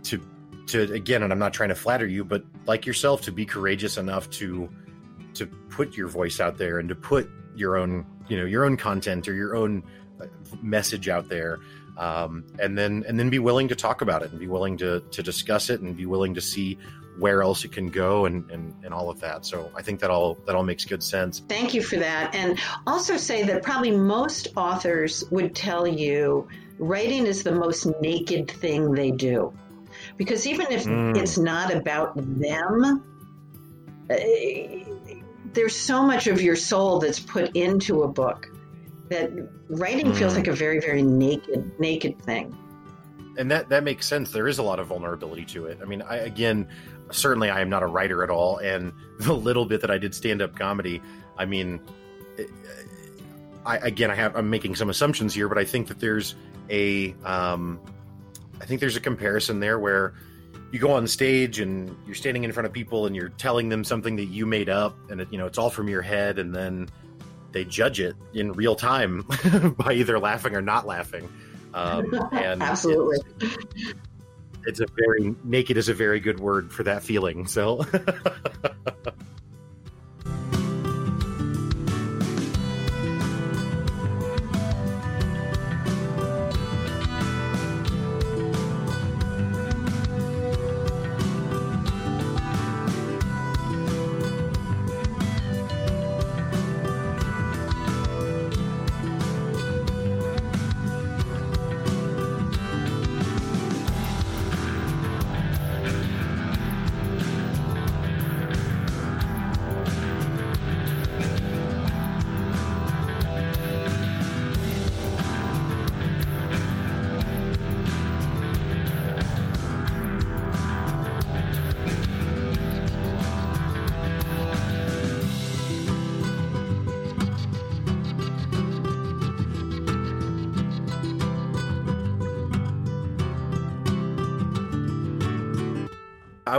to 0.05 0.21
to 0.67 0.93
again, 0.93 1.23
and 1.23 1.33
I'm 1.33 1.39
not 1.39 1.53
trying 1.53 1.71
to 1.71 1.75
flatter 1.75 2.07
you, 2.07 2.25
but 2.25 2.45
like 2.67 2.87
yourself, 2.87 3.23
to 3.23 3.33
be 3.33 3.45
courageous 3.45 3.97
enough 3.97 4.31
to 4.31 4.69
to 5.35 5.47
put 5.47 5.97
your 5.97 6.09
voice 6.09 6.41
out 6.41 6.59
there 6.59 6.79
and 6.79 6.89
to 6.89 6.95
put 6.95 7.29
your 7.55 7.77
own 7.77 8.07
you 8.29 8.39
know 8.39 8.45
your 8.45 8.65
own 8.65 8.77
content 8.77 9.29
or 9.29 9.35
your 9.35 9.57
own 9.57 9.83
uh, 10.21 10.27
message 10.63 11.09
out 11.09 11.29
there 11.29 11.59
um, 11.97 12.45
and 12.59 12.77
then 12.77 13.05
and 13.07 13.19
then 13.19 13.31
be 13.31 13.39
willing 13.39 13.69
to 13.69 13.75
talk 13.75 14.01
about 14.01 14.23
it 14.23 14.31
and 14.31 14.41
be 14.41 14.49
willing 14.49 14.77
to 14.77 15.01
to 15.11 15.23
discuss 15.23 15.71
it 15.71 15.81
and 15.81 15.97
be 15.97 16.07
willing 16.07 16.35
to 16.35 16.41
see 16.41 16.79
where 17.19 17.43
else 17.43 17.65
it 17.65 17.71
can 17.71 17.89
go 17.89 18.27
and, 18.27 18.51
and, 18.51 18.75
and 18.85 18.93
all 18.93 19.09
of 19.09 19.21
that. 19.21 19.47
So 19.47 19.71
I 19.77 19.83
think 19.83 20.01
that 20.01 20.11
all 20.11 20.35
that 20.47 20.57
all 20.57 20.65
makes 20.65 20.85
good 20.85 21.03
sense. 21.03 21.43
Thank 21.49 21.73
you 21.73 21.83
for 21.83 21.97
that. 21.97 22.35
And 22.35 22.59
also 22.87 23.17
say 23.17 23.45
that 23.45 23.63
probably 23.63 23.93
most 23.93 24.49
authors 24.57 25.25
would 25.31 25.55
tell 25.55 25.87
you 25.87 26.49
writing 26.79 27.27
is 27.27 27.45
the 27.45 27.53
most 27.53 27.87
naked 28.01 28.51
thing 28.51 28.93
they 28.93 29.13
do. 29.13 29.53
Because 30.17 30.47
even 30.47 30.67
if 30.71 30.85
mm. 30.85 31.17
it's 31.17 31.39
not 31.39 31.75
about 31.75 32.13
them, 32.17 33.05
uh, 34.11 34.17
there's 35.53 35.77
so 35.77 36.03
much 36.03 36.27
of 36.27 36.43
your 36.43 36.57
soul 36.57 36.99
that's 36.99 37.21
put 37.21 37.55
into 37.57 38.03
a 38.03 38.09
book 38.09 38.49
that 39.09 39.31
writing 39.69 40.07
mm. 40.07 40.17
feels 40.17 40.35
like 40.35 40.47
a 40.47 40.53
very 40.53 40.81
very 40.81 41.03
naked 41.03 41.71
naked 41.79 42.21
thing 42.23 42.57
and 43.39 43.51
that 43.51 43.69
that 43.69 43.85
makes 43.85 44.07
sense 44.07 44.31
there 44.31 44.49
is 44.49 44.59
a 44.59 44.63
lot 44.63 44.79
of 44.79 44.87
vulnerability 44.87 45.45
to 45.45 45.67
it 45.67 45.79
i 45.83 45.85
mean 45.85 46.03
i 46.03 46.17
again 46.17 46.67
certainly 47.11 47.51
i 47.51 47.61
am 47.61 47.69
not 47.69 47.83
a 47.83 47.87
writer 47.87 48.23
at 48.23 48.31
all 48.31 48.59
and 48.59 48.93
the 49.21 49.33
little 49.33 49.65
bit 49.65 49.81
that 49.81 49.91
i 49.91 49.99
did 49.99 50.15
stand 50.15 50.41
up 50.41 50.57
comedy 50.57 51.01
i 51.39 51.45
mean 51.45 51.81
i 53.67 53.77
again 53.79 54.11
i 54.11 54.15
have 54.15 54.35
i'm 54.37 54.49
making 54.51 54.75
some 54.75 54.91
assumptions 54.91 55.35
here 55.35 55.49
but 55.49 55.59
i 55.59 55.65
think 55.65 55.87
that 55.89 56.01
there's 56.01 56.35
a 56.71 57.15
um 57.25 57.79
i 58.65 58.67
think 58.67 58.81
there's 58.81 58.97
a 58.97 59.01
comparison 59.01 59.61
there 59.61 59.79
where 59.79 60.15
you 60.73 60.81
go 60.81 60.91
on 60.91 61.07
stage 61.07 61.61
and 61.61 61.95
you're 62.07 62.17
standing 62.17 62.43
in 62.43 62.51
front 62.51 62.67
of 62.67 62.73
people 62.73 63.07
and 63.07 63.15
you're 63.15 63.29
telling 63.29 63.69
them 63.69 63.85
something 63.85 64.17
that 64.17 64.25
you 64.25 64.47
made 64.47 64.69
up 64.69 64.97
and 65.11 65.21
it, 65.21 65.29
you 65.31 65.39
know 65.39 65.47
it's 65.47 65.59
all 65.59 65.71
from 65.71 65.87
your 65.89 66.03
head 66.03 66.41
and 66.41 66.53
then 66.53 66.89
they 67.55 67.65
judge 67.65 68.01
it 68.01 68.17
in 68.35 68.53
real 68.53 68.75
time 68.75 69.25
by 69.79 69.95
either 69.95 70.19
laughing 70.19 70.55
or 70.55 70.61
not 70.61 70.87
laughing. 70.87 71.33
Um, 71.73 72.13
and 72.33 72.63
absolutely, 72.63 73.19
it's, 73.41 73.95
it's 74.67 74.81
a 74.81 74.87
very 74.97 75.35
naked 75.45 75.77
is 75.77 75.89
a 75.89 75.95
very 75.95 76.21
good 76.21 76.39
word 76.41 76.71
for 76.71 76.83
that 76.83 77.03
feeling. 77.03 77.47
So. 77.47 77.87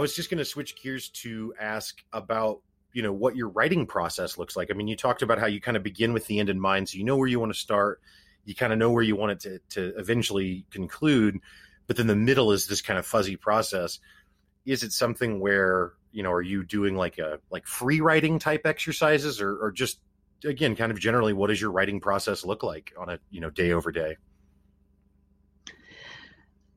was 0.06 0.16
just 0.16 0.30
going 0.30 0.38
to 0.38 0.46
switch 0.46 0.80
gears 0.80 1.10
to 1.10 1.52
ask 1.60 2.04
about 2.14 2.62
you 2.94 3.02
know 3.02 3.12
what 3.12 3.36
your 3.36 3.50
writing 3.50 3.88
process 3.88 4.38
looks 4.38 4.56
like. 4.56 4.70
I 4.70 4.76
mean, 4.76 4.88
you 4.88 4.96
talked 4.96 5.24
about 5.24 5.40
how 5.40 5.48
you 5.48 5.60
kind 5.60 5.76
of 5.76 5.82
begin 5.82 6.14
with 6.14 6.28
the 6.28 6.40
end 6.40 6.48
in 6.48 6.60
mind, 6.60 6.90
so 6.90 7.00
you 7.00 7.04
know 7.04 7.18
where 7.18 7.28
you 7.28 7.40
want 7.40 7.52
to 7.52 7.60
start, 7.60 8.00
you 8.46 8.54
kind 8.54 8.72
of 8.72 8.78
know 8.78 8.92
where 8.92 9.02
you 9.02 9.16
want 9.16 9.32
it 9.32 9.40
to 9.40 9.60
to 9.82 9.98
eventually 9.98 10.64
conclude, 10.70 11.40
but 11.88 11.98
then 11.98 12.06
the 12.06 12.16
middle 12.16 12.52
is 12.52 12.68
this 12.68 12.84
kind 12.84 13.00
of 13.00 13.06
fuzzy 13.08 13.36
process. 13.36 14.00
Is 14.64 14.84
it 14.84 14.92
something 14.92 15.40
where 15.40 15.94
you 16.12 16.22
know 16.22 16.32
are 16.32 16.42
you 16.44 16.64
doing 16.64 16.96
like 16.96 17.18
a 17.18 17.40
like 17.50 17.66
free 17.66 18.00
writing 18.00 18.38
type 18.38 18.62
exercises, 18.66 19.42
or, 19.42 19.58
or 19.58 19.72
just 19.72 19.98
again, 20.46 20.76
kind 20.76 20.92
of 20.92 21.00
generally, 21.00 21.34
what 21.34 21.48
does 21.48 21.60
your 21.60 21.72
writing 21.72 22.00
process 22.00 22.46
look 22.46 22.62
like 22.62 22.94
on 22.96 23.10
a 23.10 23.18
you 23.32 23.42
know 23.42 23.50
day 23.50 23.72
over 23.72 23.92
day? 23.92 24.18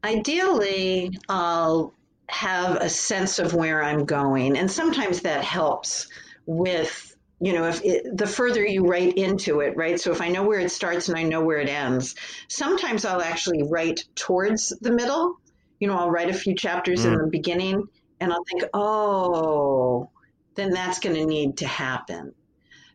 Ideally, 0.03 1.18
I'll 1.29 1.93
have 2.29 2.76
a 2.76 2.89
sense 2.89 3.39
of 3.39 3.55
where 3.55 3.83
I'm 3.83 4.05
going, 4.05 4.57
and 4.57 4.70
sometimes 4.70 5.22
that 5.22 5.45
helps 5.45 6.09
with 6.47 7.16
you 7.41 7.53
know 7.53 7.64
if 7.68 7.85
it, 7.85 8.16
the 8.16 8.26
further 8.26 8.64
you 8.64 8.87
write 8.87 9.16
into 9.16 9.61
it 9.61 9.76
right? 9.76 10.01
So 10.01 10.11
if 10.11 10.20
i 10.20 10.29
know 10.29 10.43
where 10.43 10.59
it 10.59 10.70
starts 10.70 11.09
and 11.09 11.16
i 11.16 11.22
know 11.22 11.41
where 11.41 11.59
it 11.59 11.68
ends 11.68 12.16
sometimes 12.49 13.05
i'll 13.05 13.22
actually 13.22 13.62
write 13.62 14.05
towards 14.16 14.70
the 14.81 14.91
middle. 14.91 15.37
You 15.79 15.87
know 15.87 15.97
i'll 15.97 16.11
write 16.11 16.31
a 16.31 16.35
few 16.35 16.55
chapters 16.57 17.05
mm. 17.05 17.12
in 17.12 17.18
the 17.18 17.26
beginning 17.29 17.87
and 18.18 18.33
i'll 18.33 18.45
think 18.51 18.64
oh 18.74 20.11
then 20.59 20.70
that's 20.70 20.99
going 20.99 21.14
to 21.14 21.24
need 21.24 21.59
to 21.59 21.66
happen. 21.66 22.35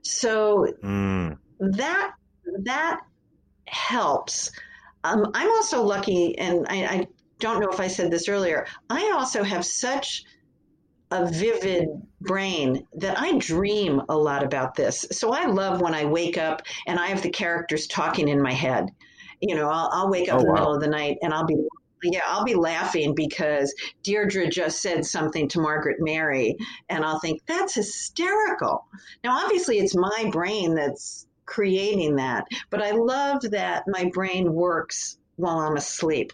So 0.02 0.68
mm. 0.84 1.38
that 1.60 2.12
that 2.64 3.00
helps. 3.66 4.52
Um, 5.06 5.32
i'm 5.34 5.50
also 5.50 5.84
lucky 5.84 6.38
and 6.38 6.66
I, 6.70 6.86
I 6.86 7.08
don't 7.44 7.60
know 7.60 7.70
if 7.70 7.80
i 7.80 7.88
said 7.88 8.10
this 8.10 8.30
earlier 8.30 8.66
i 8.90 9.12
also 9.14 9.44
have 9.44 9.66
such 9.66 10.24
a 11.12 11.30
vivid 11.30 11.90
brain 12.22 12.88
that 12.96 13.20
I 13.20 13.38
dream 13.38 14.02
a 14.10 14.18
lot 14.18 14.44
about 14.44 14.74
this. 14.74 15.06
So 15.12 15.32
I 15.32 15.46
love 15.46 15.80
when 15.80 15.94
I 15.94 16.06
wake 16.06 16.40
up 16.40 16.64
and 16.88 17.00
I 17.00 17.06
have 17.08 17.22
the 17.22 17.30
characters 17.30 17.86
talking 17.86 18.30
in 18.30 18.42
my 18.42 18.52
head. 18.52 18.90
You 19.40 19.56
know, 19.56 19.70
I'll, 19.70 19.90
I'll 19.94 20.10
wake 20.10 20.28
up 20.28 20.38
oh, 20.38 20.40
in 20.40 20.46
the 20.46 20.52
wow. 20.52 20.60
middle 20.60 20.76
of 20.76 20.82
the 20.82 20.88
night 20.88 21.18
and 21.22 21.32
I'll 21.32 21.46
be 21.46 21.56
yeah, 22.04 22.22
I'll 22.28 22.44
be 22.44 22.56
laughing 22.56 23.16
because 23.16 23.74
Deirdre 24.04 24.50
just 24.50 24.82
said 24.82 25.06
something 25.06 25.48
to 25.50 25.62
Margaret 25.62 25.98
Mary, 26.00 26.58
and 26.90 27.06
I'll 27.06 27.20
think 27.20 27.42
that's 27.46 27.76
hysterical. 27.76 28.86
Now, 29.24 29.38
obviously, 29.38 29.80
it's 29.80 29.96
my 29.96 30.30
brain 30.32 30.76
that's 30.76 31.28
creating 31.46 32.18
that, 32.18 32.46
but 32.70 32.82
I 32.82 32.92
love 32.92 33.42
that 33.52 33.86
my 33.88 34.10
brain 34.14 34.54
works 34.54 35.18
while 35.38 35.60
I'm 35.60 35.78
asleep. 35.78 36.34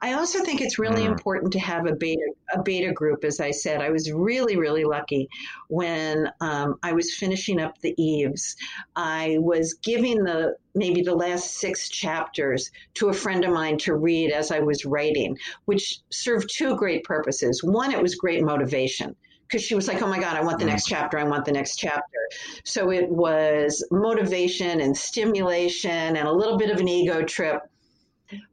I 0.00 0.12
also 0.12 0.44
think 0.44 0.60
it's 0.60 0.78
really 0.78 1.02
mm. 1.02 1.10
important 1.10 1.52
to 1.52 1.58
have 1.58 1.86
a 1.86 1.94
beta 1.94 2.32
a 2.52 2.62
beta 2.62 2.92
group. 2.92 3.24
As 3.24 3.40
I 3.40 3.50
said, 3.50 3.80
I 3.80 3.90
was 3.90 4.12
really 4.12 4.56
really 4.56 4.84
lucky 4.84 5.28
when 5.68 6.30
um, 6.40 6.78
I 6.82 6.92
was 6.92 7.14
finishing 7.14 7.60
up 7.60 7.78
the 7.80 7.94
Eves. 8.00 8.56
I 8.94 9.36
was 9.40 9.74
giving 9.74 10.22
the 10.22 10.56
maybe 10.74 11.02
the 11.02 11.14
last 11.14 11.56
six 11.58 11.88
chapters 11.88 12.70
to 12.94 13.08
a 13.08 13.12
friend 13.12 13.44
of 13.44 13.52
mine 13.52 13.78
to 13.78 13.94
read 13.94 14.30
as 14.30 14.50
I 14.50 14.60
was 14.60 14.84
writing, 14.84 15.36
which 15.64 16.00
served 16.10 16.50
two 16.52 16.76
great 16.76 17.04
purposes. 17.04 17.64
One, 17.64 17.92
it 17.92 18.02
was 18.02 18.14
great 18.14 18.42
motivation 18.44 19.16
because 19.48 19.62
she 19.62 19.74
was 19.74 19.88
like, 19.88 20.02
"Oh 20.02 20.08
my 20.08 20.20
God, 20.20 20.36
I 20.36 20.42
want 20.42 20.58
the 20.58 20.64
mm. 20.64 20.68
next 20.68 20.86
chapter! 20.86 21.18
I 21.18 21.24
want 21.24 21.44
the 21.44 21.52
next 21.52 21.76
chapter." 21.76 22.18
So 22.64 22.90
it 22.90 23.08
was 23.08 23.84
motivation 23.90 24.80
and 24.80 24.96
stimulation 24.96 26.16
and 26.16 26.28
a 26.28 26.32
little 26.32 26.58
bit 26.58 26.70
of 26.70 26.80
an 26.80 26.88
ego 26.88 27.22
trip 27.22 27.62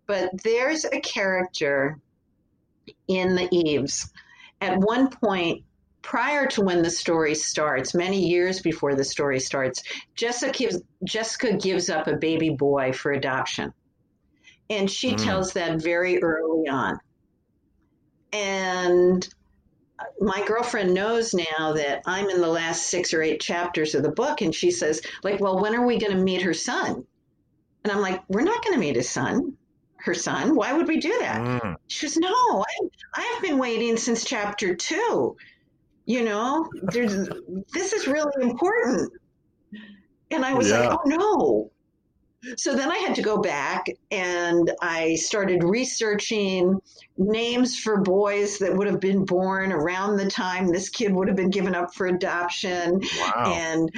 but 0.06 0.30
there's 0.44 0.86
a 0.86 1.00
character 1.00 2.00
in 3.08 3.36
the 3.36 3.48
Eves. 3.52 4.12
At 4.62 4.78
one 4.78 5.10
point, 5.10 5.64
prior 6.02 6.48
to 6.48 6.62
when 6.62 6.82
the 6.82 6.90
story 6.90 7.36
starts, 7.36 7.94
many 7.94 8.28
years 8.28 8.62
before 8.62 8.96
the 8.96 9.04
story 9.04 9.40
starts, 9.40 9.84
Jessica 10.16 10.52
gives, 10.52 10.82
Jessica 11.04 11.58
gives 11.58 11.90
up 11.90 12.08
a 12.08 12.16
baby 12.16 12.50
boy 12.50 12.94
for 12.94 13.12
adoption. 13.12 13.74
And 14.70 14.90
she 14.90 15.14
mm. 15.14 15.24
tells 15.24 15.54
that 15.54 15.82
very 15.82 16.22
early 16.22 16.68
on. 16.68 17.00
And 18.32 19.28
my 20.20 20.44
girlfriend 20.46 20.94
knows 20.94 21.34
now 21.34 21.74
that 21.74 22.02
I'm 22.06 22.30
in 22.30 22.42
the 22.42 22.48
last 22.48 22.88
six 22.88 23.14
or 23.14 23.22
eight 23.22 23.40
chapters 23.40 23.96
of 23.96 24.04
the 24.04 24.12
book. 24.12 24.42
And 24.42 24.54
she 24.54 24.72
says, 24.72 25.02
like, 25.24 25.40
well, 25.40 25.62
when 25.62 25.76
are 25.76 25.86
we 25.86 26.00
going 26.00 26.18
to 26.18 26.24
meet 26.24 26.42
her 26.42 26.54
son? 26.54 27.06
And 27.84 27.92
I'm 27.92 28.02
like, 28.02 28.22
we're 28.28 28.42
not 28.42 28.64
going 28.64 28.74
to 28.74 28.80
meet 28.80 28.96
his 28.96 29.10
son 29.10 29.58
her 30.04 30.14
son. 30.14 30.56
Why 30.56 30.74
would 30.74 30.88
we 30.88 31.00
do 31.00 31.18
that? 31.20 31.42
Mm. 31.42 31.76
She 31.88 32.08
says, 32.08 32.18
No, 32.18 32.66
I, 33.16 33.22
have 33.22 33.42
been 33.42 33.58
waiting 33.58 33.96
since 33.96 34.26
chapter 34.26 34.76
two. 34.76 35.38
You 36.06 36.26
know, 36.26 36.70
there's, 36.92 37.30
this 37.72 37.94
is 37.94 38.06
really 38.06 38.44
important. 38.44 39.12
And 40.30 40.44
I 40.44 40.54
was 40.54 40.70
yeah. 40.70 40.90
like, 40.90 40.92
Oh 40.92 41.02
no. 41.06 41.72
So 42.58 42.76
then 42.76 42.92
I 42.92 42.98
had 42.98 43.16
to 43.16 43.22
go 43.22 43.38
back 43.38 43.86
and 44.12 44.70
I 44.82 45.16
started 45.16 45.64
researching 45.64 46.82
names 47.18 47.80
for 47.80 48.02
boys 48.02 48.58
that 48.58 48.76
would 48.76 48.88
have 48.88 49.00
been 49.00 49.24
born 49.24 49.72
around 49.72 50.18
the 50.18 50.30
time 50.30 50.68
this 50.68 50.90
kid 50.90 51.14
would 51.14 51.30
have 51.30 51.38
been 51.38 51.50
given 51.50 51.74
up 51.74 51.96
for 51.96 52.08
adoption. 52.08 53.00
Wow. 53.20 53.54
And 53.56 53.90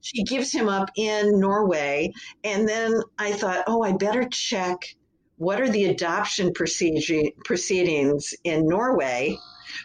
she 0.00 0.22
gives 0.22 0.50
him 0.50 0.70
up 0.70 0.88
in 0.96 1.38
Norway. 1.38 2.14
And 2.44 2.66
then 2.66 3.02
I 3.18 3.32
thought, 3.32 3.64
oh, 3.66 3.82
I 3.82 3.92
better 3.92 4.26
check 4.30 4.94
what 5.42 5.60
are 5.60 5.68
the 5.68 5.86
adoption 5.86 6.52
proceedings 6.52 8.34
in 8.44 8.64
Norway? 8.68 9.36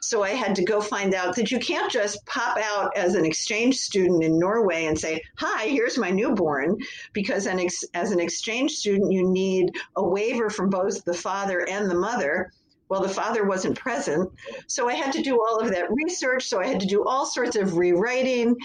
So 0.01 0.22
I 0.22 0.30
had 0.30 0.55
to 0.58 0.64
go 0.64 0.82
find 0.82 1.16
out 1.16 1.36
that 1.36 1.49
you 1.49 1.58
can't 1.58 1.91
just 1.91 2.24
pop 2.28 2.60
out 2.60 2.95
as 2.95 3.16
an 3.16 3.26
exchange 3.26 3.78
student 3.78 4.24
in 4.24 4.38
Norway 4.38 4.86
and 4.86 4.99
say, 4.99 5.20
"Hi, 5.39 5.66
here's 5.66 5.97
my 5.97 6.12
newborn," 6.12 6.78
because 7.12 7.47
an 7.47 7.60
ex- 7.60 7.84
as 7.95 8.12
an 8.12 8.20
exchange 8.20 8.74
student 8.74 9.12
you 9.12 9.28
need 9.28 9.72
a 9.95 10.08
waiver 10.08 10.51
from 10.51 10.70
both 10.70 11.03
the 11.05 11.16
father 11.16 11.68
and 11.68 11.89
the 11.89 11.95
mother. 11.95 12.51
Well, 12.89 13.01
the 13.01 13.10
father 13.10 13.43
wasn't 13.43 13.80
present, 13.80 14.30
so 14.68 14.88
I 14.88 14.93
had 14.93 15.12
to 15.14 15.24
do 15.24 15.41
all 15.41 15.60
of 15.60 15.72
that 15.72 15.91
research. 15.91 16.47
So 16.47 16.62
I 16.62 16.68
had 16.68 16.82
to 16.82 16.86
do 16.86 17.03
all 17.03 17.26
sorts 17.26 17.55
of 17.55 17.78
rewriting, 17.78 18.55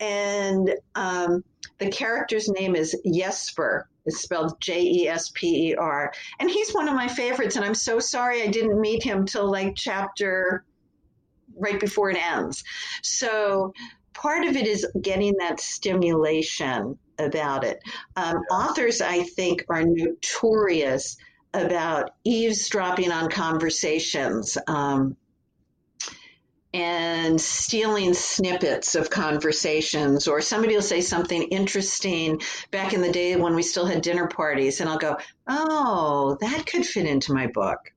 and 0.00 0.74
um, 0.96 1.44
the 1.78 1.90
character's 1.90 2.48
name 2.48 2.74
is 2.74 2.96
Jesper. 3.14 3.88
It's 4.06 4.22
spelled 4.22 4.60
J 4.60 4.82
E 4.82 5.08
S 5.08 5.30
P 5.34 5.70
E 5.70 5.74
R. 5.74 6.12
And 6.38 6.50
he's 6.50 6.72
one 6.72 6.88
of 6.88 6.94
my 6.94 7.08
favorites. 7.08 7.56
And 7.56 7.64
I'm 7.64 7.74
so 7.74 7.98
sorry 7.98 8.42
I 8.42 8.46
didn't 8.46 8.80
meet 8.80 9.02
him 9.02 9.26
till 9.26 9.50
like 9.50 9.74
chapter 9.76 10.64
right 11.56 11.78
before 11.78 12.10
it 12.10 12.16
ends. 12.16 12.64
So 13.02 13.72
part 14.14 14.44
of 14.44 14.56
it 14.56 14.66
is 14.66 14.86
getting 15.00 15.34
that 15.38 15.60
stimulation 15.60 16.98
about 17.18 17.64
it. 17.64 17.80
Um, 18.16 18.38
authors, 18.50 19.00
I 19.00 19.22
think, 19.22 19.64
are 19.68 19.84
notorious 19.84 21.16
about 21.52 22.12
eavesdropping 22.24 23.10
on 23.10 23.28
conversations. 23.28 24.56
Um, 24.66 25.16
and 26.72 27.40
stealing 27.40 28.14
snippets 28.14 28.94
of 28.94 29.10
conversations 29.10 30.28
or 30.28 30.40
somebody 30.40 30.74
will 30.74 30.82
say 30.82 31.00
something 31.00 31.42
interesting 31.44 32.40
back 32.70 32.92
in 32.92 33.00
the 33.00 33.10
day 33.10 33.34
when 33.36 33.54
we 33.54 33.62
still 33.62 33.86
had 33.86 34.02
dinner 34.02 34.28
parties 34.28 34.80
and 34.80 34.88
I'll 34.88 34.98
go, 34.98 35.16
"Oh, 35.48 36.36
that 36.40 36.66
could 36.66 36.86
fit 36.86 37.06
into 37.06 37.32
my 37.32 37.48
book." 37.48 37.92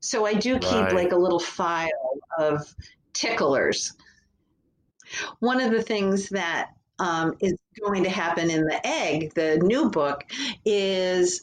So 0.00 0.26
I 0.26 0.34
do 0.34 0.58
keep 0.58 0.72
right. 0.72 0.94
like 0.94 1.12
a 1.12 1.16
little 1.16 1.38
file 1.38 1.88
of 2.38 2.74
ticklers. 3.12 3.92
One 5.40 5.60
of 5.60 5.70
the 5.70 5.82
things 5.82 6.28
that 6.30 6.70
um, 6.98 7.34
is 7.40 7.54
going 7.84 8.04
to 8.04 8.10
happen 8.10 8.50
in 8.50 8.64
the 8.64 8.84
egg, 8.86 9.34
the 9.34 9.58
new 9.58 9.90
book, 9.90 10.24
is 10.64 11.42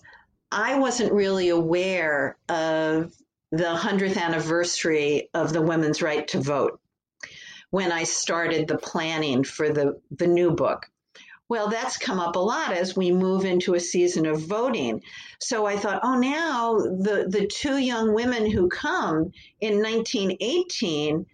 I 0.52 0.80
wasn't 0.80 1.14
really 1.14 1.50
aware 1.50 2.38
of 2.50 3.14
the 3.52 3.64
100th 3.64 4.18
anniversary 4.18 5.30
of 5.34 5.54
the 5.54 5.62
women's 5.62 6.02
right 6.02 6.28
to 6.30 6.40
vote 6.40 6.80
when 7.72 7.92
I 7.92 8.04
started 8.04 8.68
the 8.68 8.78
planning 8.78 9.44
for 9.44 9.70
the, 9.70 10.00
the 10.12 10.28
new 10.28 10.52
book. 10.52 10.86
Well, 11.48 11.68
that's 11.68 11.98
come 11.98 12.20
up 12.20 12.36
a 12.36 12.40
lot 12.40 12.74
as 12.74 12.96
we 12.96 13.12
move 13.12 13.44
into 13.44 13.74
a 13.74 13.80
season 13.80 14.28
of 14.28 14.42
voting. 14.42 15.02
So 15.40 15.66
I 15.66 15.78
thought, 15.78 16.02
oh, 16.04 16.20
now 16.20 16.78
the, 16.78 17.26
the 17.28 17.48
two 17.48 17.78
young 17.78 18.14
women 18.14 18.50
who 18.50 18.70
come 18.70 19.32
in 19.60 19.82
1918 19.82 21.26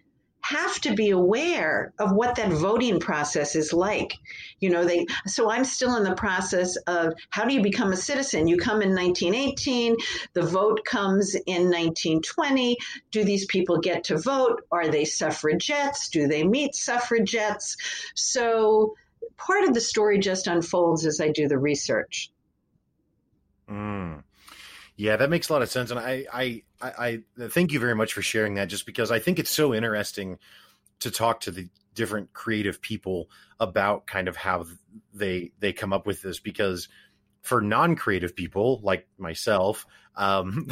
have 0.48 0.80
to 0.80 0.94
be 0.94 1.10
aware 1.10 1.92
of 1.98 2.12
what 2.12 2.36
that 2.36 2.52
voting 2.52 3.00
process 3.00 3.56
is 3.56 3.72
like. 3.72 4.14
You 4.60 4.70
know, 4.70 4.84
they 4.84 5.06
so 5.26 5.50
I'm 5.50 5.64
still 5.64 5.96
in 5.96 6.04
the 6.04 6.14
process 6.14 6.76
of 6.86 7.14
how 7.30 7.44
do 7.44 7.54
you 7.54 7.62
become 7.62 7.92
a 7.92 7.96
citizen? 7.96 8.46
You 8.46 8.56
come 8.56 8.80
in 8.80 8.94
1918, 8.94 9.96
the 10.34 10.42
vote 10.42 10.84
comes 10.84 11.34
in 11.34 11.64
1920. 11.64 12.76
Do 13.10 13.24
these 13.24 13.46
people 13.46 13.78
get 13.78 14.04
to 14.04 14.18
vote? 14.18 14.62
Are 14.70 14.88
they 14.88 15.04
suffragettes? 15.04 16.10
Do 16.10 16.28
they 16.28 16.44
meet 16.44 16.76
suffragettes? 16.76 17.76
So 18.14 18.94
part 19.36 19.64
of 19.64 19.74
the 19.74 19.80
story 19.80 20.18
just 20.18 20.46
unfolds 20.46 21.06
as 21.06 21.20
I 21.20 21.30
do 21.30 21.48
the 21.48 21.58
research. 21.58 22.30
Mm. 23.68 24.22
Yeah, 24.96 25.16
that 25.16 25.28
makes 25.28 25.48
a 25.48 25.52
lot 25.52 25.62
of 25.62 25.70
sense, 25.70 25.90
and 25.90 26.00
I, 26.00 26.24
I, 26.32 26.62
I, 26.80 27.22
I 27.38 27.48
thank 27.48 27.72
you 27.72 27.80
very 27.80 27.94
much 27.94 28.12
for 28.12 28.22
sharing 28.22 28.54
that. 28.54 28.68
Just 28.68 28.86
because 28.86 29.10
I 29.10 29.18
think 29.18 29.38
it's 29.38 29.50
so 29.50 29.74
interesting 29.74 30.38
to 31.00 31.10
talk 31.10 31.40
to 31.40 31.50
the 31.50 31.68
different 31.94 32.32
creative 32.32 32.80
people 32.80 33.30
about 33.58 34.06
kind 34.06 34.28
of 34.28 34.36
how 34.36 34.66
they 35.14 35.52
they 35.60 35.72
come 35.72 35.92
up 35.92 36.06
with 36.06 36.22
this. 36.22 36.40
Because 36.40 36.88
for 37.42 37.60
non-creative 37.60 38.34
people 38.34 38.80
like 38.82 39.06
myself, 39.18 39.86
um, 40.16 40.68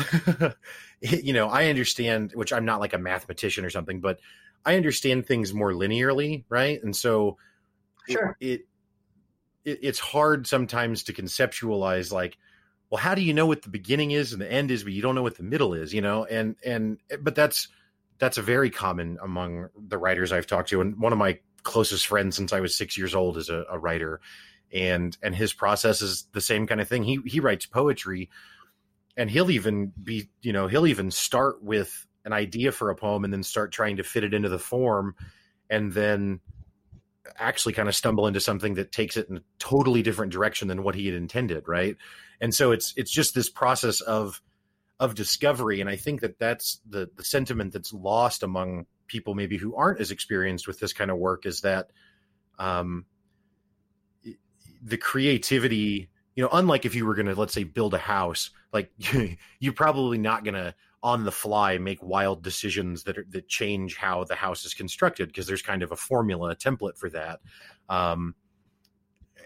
you 1.01 1.33
know, 1.33 1.49
I 1.49 1.69
understand, 1.69 2.33
which 2.35 2.53
I'm 2.53 2.65
not 2.65 2.81
like 2.81 2.95
a 2.95 2.99
mathematician 2.99 3.65
or 3.65 3.71
something, 3.71 4.01
but 4.01 4.19
I 4.65 4.77
understand 4.77 5.27
things 5.27 5.53
more 5.53 5.73
linearly, 5.73 6.45
right? 6.49 6.83
And 6.83 6.97
so, 6.97 7.37
sure. 8.09 8.37
it, 8.41 8.49
it 8.49 8.67
it, 9.65 9.81
it's 9.83 9.99
hard 9.99 10.47
sometimes 10.47 11.03
to 11.05 11.13
conceptualize 11.13 12.13
like 12.13 12.37
well 12.95 13.03
how 13.03 13.15
do 13.15 13.23
you 13.23 13.35
know 13.35 13.47
what 13.47 13.63
the 13.63 13.69
beginning 13.69 14.13
is 14.13 14.33
and 14.33 14.41
the 14.41 14.51
end 14.51 14.71
is 14.71 14.85
but 14.85 14.93
you 14.93 15.03
don't 15.03 15.15
know 15.15 15.23
what 15.23 15.37
the 15.37 15.43
middle 15.43 15.75
is 15.75 15.93
you 15.93 16.01
know? 16.01 16.25
And 16.25 16.57
and 16.65 16.99
eh, 17.11 17.17
but 17.21 17.35
that's 17.35 17.69
that's 18.19 18.39
a 18.39 18.43
very 18.43 18.71
common 18.71 19.19
among 19.23 19.69
the 19.89 19.99
writers 19.99 20.33
i've 20.33 20.47
talked 20.47 20.69
to 20.69 20.81
and 20.81 20.99
one 20.99 21.13
of 21.13 21.19
my 21.19 21.39
closest 21.63 22.07
friends 22.07 22.37
since 22.37 22.53
i 22.53 22.61
was 22.61 22.77
six 22.77 22.97
years 22.97 23.15
old 23.15 23.37
is 23.37 23.49
a, 23.49 23.65
a 23.71 23.79
writer 23.79 24.21
and 24.75 25.17
and 25.23 25.35
his 25.35 25.53
process 25.53 26.03
is 26.03 26.27
the 26.33 26.41
same 26.41 26.67
kind 26.67 26.81
of 26.81 26.89
thing. 26.89 27.05
He 27.05 27.21
he 27.25 27.41
writes 27.41 27.65
poetry 27.65 28.29
and 29.17 29.31
he'll 29.31 29.51
even 29.51 29.93
be 30.03 30.29
you 30.43 30.53
know 30.53 30.67
he'll 30.67 30.87
even 30.87 31.11
start 31.11 31.63
with 31.63 32.07
an 32.25 32.33
idea 32.33 32.73
for 32.73 32.91
a 32.91 32.97
poem 32.97 33.25
and 33.25 33.33
then 33.33 33.43
start 33.43 33.73
trying 33.73 33.97
to 33.97 34.03
fit 34.03 34.25
it 34.25 34.35
into 34.35 34.49
the 34.49 34.59
form 34.59 35.15
and 35.71 35.93
then 35.93 36.41
actually 37.37 37.73
kind 37.73 37.89
of 37.89 37.95
stumble 37.95 38.27
into 38.27 38.41
something 38.41 38.75
that 38.75 38.93
takes 38.93 39.17
it 39.17 39.29
in 39.29 39.39
a 39.39 39.43
totally 39.59 40.03
different 40.03 40.33
direction 40.33 40.69
than 40.69 40.83
what 40.83 40.95
he 40.95 41.07
had 41.07 41.15
intended 41.15 41.65
right? 41.67 41.97
And 42.41 42.55
so 42.55 42.73
it's 42.73 42.93
it's 42.97 43.11
just 43.11 43.35
this 43.35 43.49
process 43.49 44.01
of 44.01 44.41
of 45.01 45.15
discovery. 45.15 45.81
And 45.81 45.91
i 45.91 45.97
think 45.97 46.21
that 46.21 46.39
that's 46.39 46.81
the 46.89 47.11
the 47.17 47.25
sentiment 47.25 47.73
that's 47.73 47.93
lost 47.93 48.43
among 48.43 48.87
people 49.07 49.35
maybe 49.35 49.57
who 49.57 49.75
aren't 49.77 50.01
as 50.01 50.11
experienced 50.11 50.67
with 50.67 50.79
this 50.81 50.93
kind 50.93 51.11
of 51.11 51.19
work 51.19 51.47
is 51.47 51.61
that 51.61 51.91
um 52.59 53.05
the 54.83 54.97
creativity 54.97 56.09
you 56.35 56.43
know 56.43 56.49
unlike 56.53 56.85
if 56.85 56.95
you 56.95 57.07
were 57.07 57.15
going 57.15 57.27
to 57.27 57.35
let's 57.35 57.55
say 57.55 57.65
build 57.65 57.95
a 57.95 57.99
house 57.99 58.51
like 58.73 58.91
you're 59.59 59.73
probably 59.73 60.19
not 60.19 60.45
going 60.45 60.55
to 60.55 60.75
on 61.05 61.25
the 61.25 61.31
fly 61.31 61.77
make 61.77 62.03
wild 62.03 62.43
decisions 62.43 63.05
that 63.05 63.19
are, 63.19 63.27
that 63.29 63.47
change 63.47 63.95
how 63.95 64.25
the 64.25 64.35
house 64.35 64.65
is 64.65 64.73
constructed 64.73 65.29
because 65.29 65.47
there's 65.47 65.61
kind 65.61 65.83
of 65.83 65.93
a 65.93 65.97
formula, 65.97 66.51
a 66.51 66.57
template 66.57 66.97
for 66.97 67.11
that. 67.11 67.41
Um, 67.91 68.35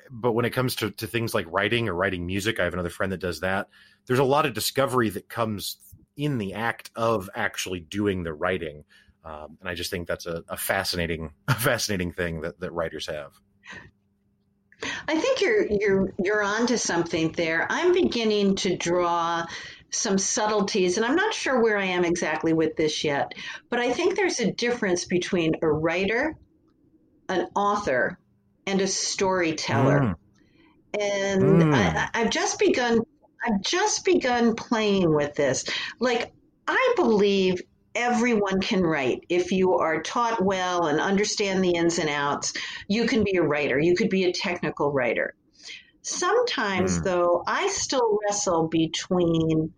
but 0.09 0.33
when 0.33 0.45
it 0.45 0.51
comes 0.51 0.77
to, 0.77 0.93
to 0.93 1.09
things 1.09 1.35
like 1.35 1.47
writing 1.51 1.89
or 1.89 1.95
writing 1.95 2.25
music, 2.25 2.61
I 2.61 2.65
have 2.65 2.75
another 2.75 2.89
friend 2.91 3.11
that 3.11 3.21
does 3.21 3.41
that. 3.41 3.69
There's 4.07 4.21
a 4.21 4.25
lot 4.25 4.47
of 4.47 4.55
discovery 4.55 5.11
that 5.11 5.29
comes 5.29 5.79
in 6.17 6.39
the 6.39 6.55
act 6.55 6.93
of 6.95 7.29
actually 7.35 7.81
doing 7.81 8.23
the 8.23 8.33
writing, 8.33 8.85
um, 9.25 9.59
and 9.61 9.69
I 9.69 9.75
just 9.75 9.91
think 9.91 10.07
that's 10.07 10.27
a, 10.27 10.45
a 10.49 10.57
fascinating, 10.57 11.33
a 11.49 11.55
fascinating 11.55 12.13
thing 12.13 12.43
that, 12.43 12.61
that 12.61 12.73
writers 12.73 13.09
have. 13.09 13.33
I 15.09 15.19
think 15.19 15.41
you're 15.41 15.67
you're 15.67 16.15
you're 16.23 16.43
onto 16.43 16.77
something 16.77 17.33
there. 17.33 17.67
I'm 17.69 17.93
beginning 17.93 18.55
to 18.57 18.77
draw 18.77 19.45
some 19.91 20.19
subtleties, 20.19 20.97
and 20.97 21.07
I'm 21.07 21.17
not 21.17 21.35
sure 21.35 21.63
where 21.63 21.79
I 21.79 21.85
am 21.85 22.05
exactly 22.05 22.53
with 22.53 22.77
this 22.77 23.05
yet, 23.05 23.33
but 23.71 23.81
I 23.81 23.93
think 23.93 24.17
there's 24.17 24.41
a 24.41 24.53
difference 24.53 25.05
between 25.05 25.55
a 25.63 25.69
writer, 25.69 26.37
an 27.29 27.49
author, 27.55 28.19
and 28.67 28.81
a 28.81 28.87
storyteller. 28.87 30.01
Mm. 30.01 30.15
And 31.01 31.43
mm. 31.43 31.75
I, 31.75 32.09
I've 32.15 32.31
just 32.31 32.59
begun. 32.59 33.01
I've 33.45 33.61
just 33.63 34.05
begun 34.05 34.55
playing 34.57 35.15
with 35.15 35.35
this. 35.35 35.65
Like 36.01 36.33
I 36.67 36.95
believe 36.97 37.63
everyone 37.95 38.61
can 38.61 38.83
write. 38.83 39.25
If 39.29 39.53
you 39.53 39.75
are 39.75 40.03
taught 40.03 40.43
well 40.43 40.87
and 40.87 41.01
understand 41.01 41.65
the 41.65 41.71
ins 41.71 41.99
and 41.99 42.09
outs, 42.09 42.53
you 42.89 43.07
can 43.07 43.25
be 43.25 43.37
a 43.37 43.43
writer. 43.43 43.79
You 43.79 43.95
could 43.95 44.11
be 44.11 44.25
a 44.25 44.33
technical 44.33 44.93
writer. 44.93 45.35
Sometimes, 46.09 46.99
mm. 46.99 47.05
though, 47.05 47.45
I 47.47 47.69
still 47.69 48.19
wrestle 48.23 48.67
between 48.69 49.75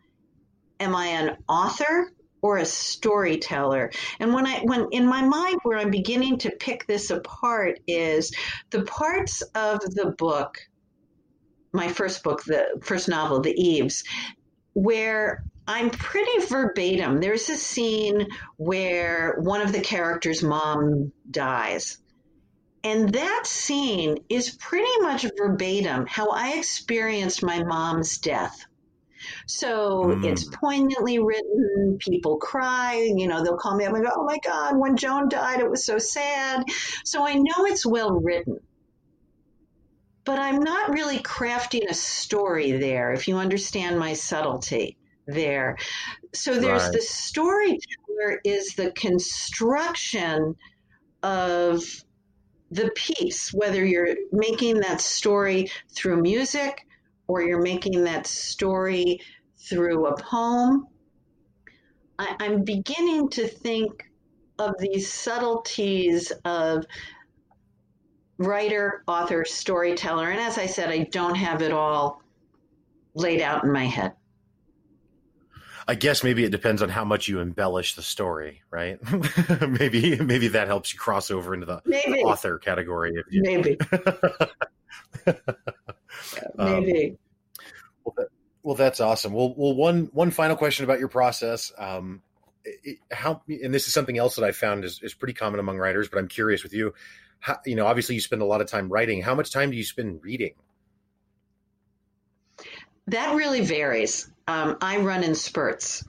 am 0.79 0.95
I 0.95 1.07
an 1.09 1.37
author 1.49 2.13
or 2.41 2.59
a 2.59 2.65
storyteller? 2.65 3.91
And 4.21 4.33
when 4.33 4.47
I 4.47 4.61
when 4.61 4.87
in 4.93 5.07
my 5.07 5.23
mind 5.23 5.59
where 5.65 5.79
I'm 5.79 5.91
beginning 5.91 6.39
to 6.39 6.51
pick 6.51 6.87
this 6.87 7.11
apart 7.11 7.81
is 7.87 8.33
the 8.71 8.83
parts 8.85 9.43
of 9.55 9.81
the 9.81 10.15
book, 10.17 10.59
my 11.73 11.89
first 11.89 12.23
book, 12.23 12.45
the 12.45 12.81
first 12.83 13.09
novel, 13.09 13.41
The 13.41 13.53
Eves, 13.53 14.05
where 14.73 15.45
I'm 15.67 15.91
pretty 15.91 16.47
verbatim. 16.47 17.21
There's 17.21 17.49
a 17.49 17.57
scene 17.57 18.29
where 18.57 19.37
one 19.41 19.63
of 19.63 19.73
the 19.73 19.81
characters' 19.81 20.43
mom 20.43 21.13
dies. 21.31 21.99
And 22.83 23.13
that 23.13 23.47
scene 23.47 24.19
is 24.29 24.51
pretty 24.51 25.01
much 25.01 25.27
verbatim 25.37 26.07
how 26.07 26.31
I 26.31 26.55
experienced 26.55 27.43
my 27.43 27.63
mom's 27.63 28.19
death. 28.19 28.65
So 29.47 30.05
mm. 30.05 30.25
it's 30.25 30.45
poignantly 30.45 31.19
written. 31.19 31.99
People 32.01 32.39
cry. 32.39 33.13
You 33.15 33.29
know, 33.29 33.45
they'll 33.45 33.59
call 33.59 33.77
me 33.77 33.85
up 33.85 33.95
and 33.95 34.03
go, 34.03 34.11
"Oh 34.15 34.25
my 34.25 34.39
God, 34.43 34.79
when 34.79 34.97
Joan 34.97 35.29
died, 35.29 35.61
it 35.61 35.71
was 35.71 35.85
so 35.85 35.99
sad." 35.99 36.65
So 37.05 37.27
I 37.27 37.35
know 37.35 37.67
it's 37.67 37.85
well 37.85 38.13
written, 38.13 38.59
but 40.25 40.39
I'm 40.39 40.61
not 40.61 40.93
really 40.93 41.19
crafting 41.19 41.89
a 41.89 41.95
story 41.95 42.73
there. 42.73 43.13
If 43.13 43.29
you 43.29 43.37
understand 43.37 43.99
my 43.99 44.15
subtlety 44.15 44.97
there, 45.27 45.77
so 46.33 46.55
there's 46.59 46.85
right. 46.85 46.93
the 46.93 47.03
storyteller 47.03 48.41
is 48.45 48.75
the 48.75 48.91
construction 48.93 50.57
of 51.23 51.85
the 52.71 52.91
piece, 52.95 53.53
whether 53.53 53.85
you're 53.85 54.17
making 54.33 54.81
that 54.81 55.01
story 55.01 55.71
through 55.95 56.23
music 56.23 56.87
or 57.27 57.43
you're 57.43 57.63
making 57.63 58.05
that 58.05 58.27
story 58.27 59.21
through 59.59 60.07
a 60.07 60.17
poem. 60.17 60.87
I, 62.19 62.37
I'm 62.41 62.65
beginning 62.65 63.29
to 63.31 63.47
think 63.47 64.05
of 64.59 64.75
these 64.79 65.11
subtleties 65.11 66.33
of 66.45 66.85
writer, 68.39 69.03
author, 69.07 69.45
storyteller. 69.45 70.31
And 70.31 70.41
as 70.41 70.59
I 70.59 70.67
said, 70.67 70.91
I 70.91 71.05
don't 71.05 71.35
have 71.35 71.63
it 71.63 71.73
all 71.73 72.23
laid 73.15 73.41
out 73.41 73.65
in 73.65 73.73
my 73.73 73.87
head. 73.87 74.13
I 75.91 75.97
guess 75.97 76.23
maybe 76.23 76.45
it 76.45 76.51
depends 76.51 76.83
on 76.83 76.89
how 76.89 77.05
much 77.05 77.27
you 77.27 77.41
embellish 77.41 77.97
the 77.97 78.03
story, 78.03 78.63
right? 78.71 79.01
maybe 79.69 80.21
maybe 80.21 80.47
that 80.47 80.69
helps 80.69 80.93
you 80.93 81.01
cross 81.01 81.33
over 81.33 81.53
into 81.53 81.67
the, 81.67 81.83
the 81.85 82.23
author 82.25 82.61
category. 82.61 83.13
You... 83.29 83.43
Maybe. 83.43 83.77
Um, 86.59 86.85
maybe. 86.85 87.19
well, 88.05 88.15
that, 88.17 88.27
well, 88.63 88.75
that's 88.75 89.01
awesome. 89.01 89.33
Well, 89.33 89.55
well, 89.57 89.75
one 89.75 90.11
one 90.13 90.31
final 90.31 90.57
question 90.57 90.85
about 90.85 90.99
your 90.99 91.09
process. 91.09 91.73
Um, 91.79 92.23
it, 92.65 92.99
how 93.11 93.43
and 93.49 93.73
this 93.73 93.87
is 93.87 93.95
something 93.95 94.19
else 94.19 94.37
that 94.37 94.45
I 94.45 94.53
found 94.53 94.85
is, 94.85 95.01
is 95.03 95.15
pretty 95.15 95.35
common 95.35 95.61
among 95.61 95.79
writers, 95.79 96.09
but 96.09 96.19
I'm 96.19 96.29
curious 96.29 96.63
with 96.63 96.75
you. 96.75 96.95
How, 97.39 97.59
you 97.65 97.75
know, 97.75 97.87
obviously 97.87 98.15
you 98.15 98.21
spend 98.21 98.43
a 98.43 98.45
lot 98.45 98.61
of 98.61 98.67
time 98.67 98.89
writing. 98.89 99.23
How 99.23 99.35
much 99.35 99.51
time 99.51 99.71
do 99.71 99.77
you 99.77 99.85
spend 99.85 100.23
reading? 100.23 100.55
That 103.11 103.35
really 103.35 103.63
varies. 103.63 104.31
Um, 104.47 104.77
I 104.81 104.99
run 104.99 105.25
in 105.25 105.35
spurts. 105.35 106.05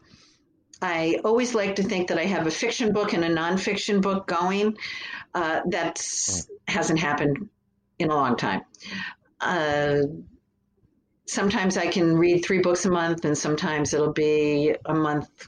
I 0.84 1.20
always 1.26 1.56
like 1.56 1.76
to 1.78 1.84
think 1.84 2.10
that 2.10 2.20
I 2.20 2.26
have 2.26 2.46
a 2.46 2.52
fiction 2.52 2.94
book 2.94 3.14
and 3.14 3.24
a 3.24 3.30
nonfiction 3.30 4.02
book 4.02 4.28
going. 4.28 4.78
Uh, 5.34 5.62
that 5.70 6.00
hasn't 6.68 7.00
happened 7.00 7.50
in 7.98 8.12
a 8.12 8.16
long 8.16 8.36
time. 8.36 8.62
Uh, 9.40 10.02
sometimes 11.26 11.76
I 11.76 11.88
can 11.88 12.18
read 12.18 12.46
three 12.46 12.60
books 12.60 12.86
a 12.86 12.92
month, 12.92 13.26
and 13.26 13.38
sometimes 13.38 13.94
it'll 13.94 14.14
be 14.14 14.76
a 14.86 14.94
month 14.94 15.48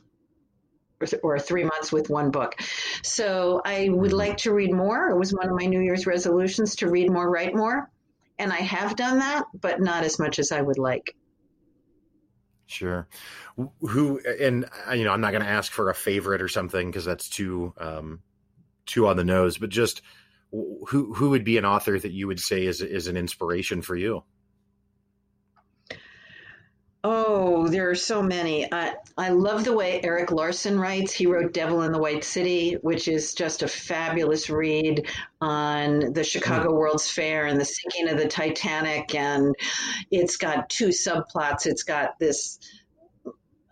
or, 1.21 1.38
three 1.38 1.65
months 1.65 1.91
with 1.91 2.09
one 2.09 2.31
book. 2.31 2.55
So 3.03 3.61
I 3.65 3.89
would 3.89 4.11
mm-hmm. 4.11 4.17
like 4.17 4.38
to 4.38 4.53
read 4.53 4.73
more. 4.73 5.09
It 5.09 5.17
was 5.17 5.34
one 5.34 5.49
of 5.49 5.55
my 5.55 5.65
New 5.65 5.81
Year's 5.81 6.07
resolutions 6.07 6.77
to 6.77 6.89
read 6.89 7.11
more, 7.11 7.30
write 7.30 7.53
more. 7.53 7.91
And 8.39 8.51
I 8.51 8.61
have 8.61 8.95
done 8.95 9.19
that, 9.19 9.43
but 9.53 9.81
not 9.81 10.03
as 10.03 10.17
much 10.17 10.39
as 10.39 10.51
I 10.51 10.61
would 10.61 10.80
like. 10.80 11.15
Sure. 12.65 13.07
Who 13.81 14.19
and 14.19 14.65
uh, 14.88 14.94
you 14.94 15.03
know, 15.03 15.11
I'm 15.11 15.22
not 15.22 15.31
going 15.31 15.44
to 15.44 15.49
ask 15.49 15.72
for 15.72 15.90
a 15.90 15.95
favorite 15.95 16.41
or 16.41 16.48
something 16.48 16.90
because 16.90 17.06
that's 17.06 17.30
too 17.30 17.73
um, 17.77 18.22
too 18.85 19.07
on 19.07 19.18
the 19.18 19.23
nose. 19.23 19.57
But 19.57 19.69
just 19.69 20.02
who 20.52 21.14
who 21.14 21.30
would 21.31 21.44
be 21.44 21.57
an 21.57 21.65
author 21.65 21.99
that 21.99 22.11
you 22.11 22.27
would 22.27 22.40
say 22.40 22.65
is 22.65 22.81
is 22.81 23.07
an 23.07 23.18
inspiration 23.18 23.81
for 23.81 23.95
you? 23.95 24.23
Oh, 27.05 27.67
there 27.67 27.89
are 27.89 27.95
so 27.95 28.23
many. 28.23 28.71
I, 28.71 28.93
I 29.17 29.30
love 29.30 29.65
the 29.65 29.73
way 29.73 29.99
Erik 30.01 30.31
Larson 30.31 30.80
writes. 30.80 31.11
He 31.11 31.25
wrote 31.25 31.51
Devil 31.51 31.81
in 31.81 31.91
the 31.91 31.99
White 31.99 32.23
City, 32.23 32.75
which 32.75 33.09
is 33.09 33.34
just 33.34 33.61
a 33.61 33.67
fabulous 33.67 34.49
read 34.49 35.05
on 35.41 36.13
the 36.13 36.23
Chicago 36.23 36.69
mm. 36.69 36.77
World's 36.77 37.11
Fair 37.11 37.47
and 37.47 37.59
the 37.59 37.65
sinking 37.65 38.07
of 38.07 38.17
the 38.17 38.27
Titanic. 38.27 39.15
And 39.15 39.53
it's 40.11 40.38
got 40.38 40.69
two 40.69 40.89
subplots. 40.89 41.65
It's 41.65 41.84
got 41.84 42.17
this 42.19 42.57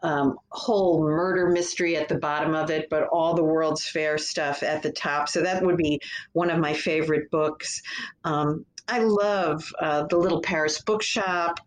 um, 0.03 0.38
whole 0.49 1.02
murder 1.02 1.49
mystery 1.49 1.95
at 1.95 2.10
the 2.10 2.18
bottom 2.18 2.53
of 2.53 2.70
it, 2.70 2.90
but 2.90 3.08
all 3.14 3.34
the 3.34 3.44
World's 3.45 3.88
Fair 3.88 4.18
stuff 4.18 4.62
at 4.62 4.84
the 4.84 4.91
top. 4.91 5.30
So 5.30 5.41
that 5.41 5.64
would 5.64 5.78
be 5.78 6.02
one 6.34 6.49
of 6.49 6.60
my 6.60 6.74
favorite 6.74 7.32
books. 7.32 7.82
Um, 8.26 8.66
I 8.90 8.99
love 8.99 9.64
uh, 9.80 10.03
The 10.08 10.18
Little 10.18 10.41
Paris 10.41 10.82
Bookshop. 10.82 11.62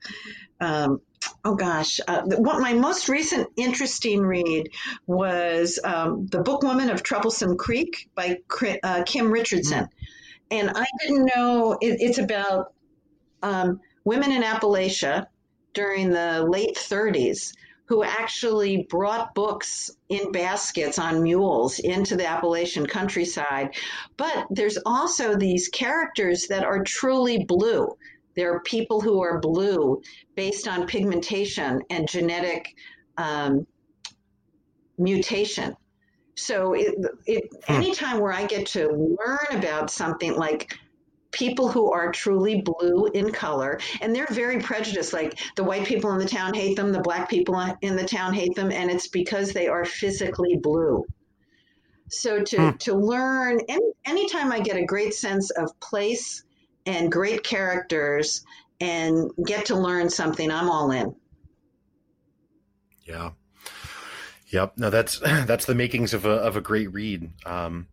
Um, 0.60 1.00
oh 1.44 1.54
gosh, 1.54 2.00
uh, 2.06 2.22
what 2.22 2.60
my 2.60 2.72
most 2.72 3.08
recent 3.08 3.48
interesting 3.56 4.22
read 4.22 4.70
was 5.06 5.78
um, 5.84 6.26
The 6.26 6.42
Bookwoman 6.42 6.92
of 6.92 7.02
Troublesome 7.02 7.56
Creek 7.56 8.08
by 8.14 8.38
uh, 8.82 9.02
Kim 9.04 9.30
Richardson. 9.30 9.84
Mm. 9.84 9.88
And 10.50 10.70
I 10.74 10.86
didn't 11.00 11.30
know 11.34 11.78
it, 11.80 11.96
it's 12.00 12.18
about 12.18 12.74
um, 13.42 13.80
women 14.04 14.32
in 14.32 14.42
Appalachia 14.42 15.26
during 15.72 16.10
the 16.10 16.44
late 16.48 16.76
30s 16.76 17.52
who 17.86 18.02
actually 18.02 18.86
brought 18.88 19.34
books 19.34 19.90
in 20.08 20.32
baskets 20.32 20.98
on 20.98 21.22
mules 21.22 21.78
into 21.78 22.16
the 22.16 22.26
Appalachian 22.26 22.86
countryside. 22.86 23.74
But 24.16 24.46
there's 24.50 24.78
also 24.86 25.36
these 25.36 25.68
characters 25.68 26.46
that 26.46 26.64
are 26.64 26.82
truly 26.82 27.44
blue. 27.44 27.94
There 28.36 28.52
are 28.52 28.60
people 28.60 29.00
who 29.00 29.22
are 29.22 29.38
blue 29.40 30.02
based 30.34 30.68
on 30.68 30.86
pigmentation 30.86 31.80
and 31.90 32.08
genetic 32.08 32.74
um, 33.16 33.66
mutation. 34.98 35.76
So, 36.36 36.74
it, 36.74 36.94
it, 37.26 37.44
hmm. 37.66 37.72
anytime 37.72 38.18
where 38.18 38.32
I 38.32 38.46
get 38.46 38.66
to 38.68 38.88
learn 38.88 39.58
about 39.58 39.90
something 39.90 40.34
like 40.34 40.76
people 41.34 41.68
who 41.68 41.90
are 41.92 42.12
truly 42.12 42.62
blue 42.62 43.06
in 43.12 43.30
color 43.32 43.78
and 44.00 44.14
they're 44.14 44.26
very 44.30 44.60
prejudiced 44.60 45.12
like 45.12 45.38
the 45.56 45.64
white 45.64 45.84
people 45.84 46.12
in 46.12 46.18
the 46.18 46.28
town 46.28 46.54
hate 46.54 46.76
them 46.76 46.92
the 46.92 47.00
black 47.00 47.28
people 47.28 47.60
in 47.82 47.96
the 47.96 48.04
town 48.04 48.32
hate 48.32 48.54
them 48.54 48.70
and 48.70 48.88
it's 48.88 49.08
because 49.08 49.52
they 49.52 49.66
are 49.66 49.84
physically 49.84 50.56
blue 50.62 51.04
so 52.08 52.40
to 52.40 52.70
hmm. 52.70 52.76
to 52.76 52.94
learn 52.94 53.58
any, 53.68 53.92
anytime 54.04 54.52
i 54.52 54.60
get 54.60 54.76
a 54.76 54.84
great 54.84 55.12
sense 55.12 55.50
of 55.50 55.68
place 55.80 56.44
and 56.86 57.10
great 57.10 57.42
characters 57.44 58.44
and 58.80 59.30
get 59.46 59.66
to 59.66 59.76
learn 59.76 60.08
something 60.08 60.50
i'm 60.50 60.70
all 60.70 60.90
in 60.90 61.14
yeah 63.06 63.30
yep 64.48 64.72
no 64.76 64.90
that's 64.90 65.18
that's 65.20 65.66
the 65.66 65.74
makings 65.74 66.14
of 66.14 66.24
a, 66.24 66.30
of 66.30 66.56
a 66.56 66.60
great 66.60 66.92
read 66.92 67.30
um, 67.46 67.86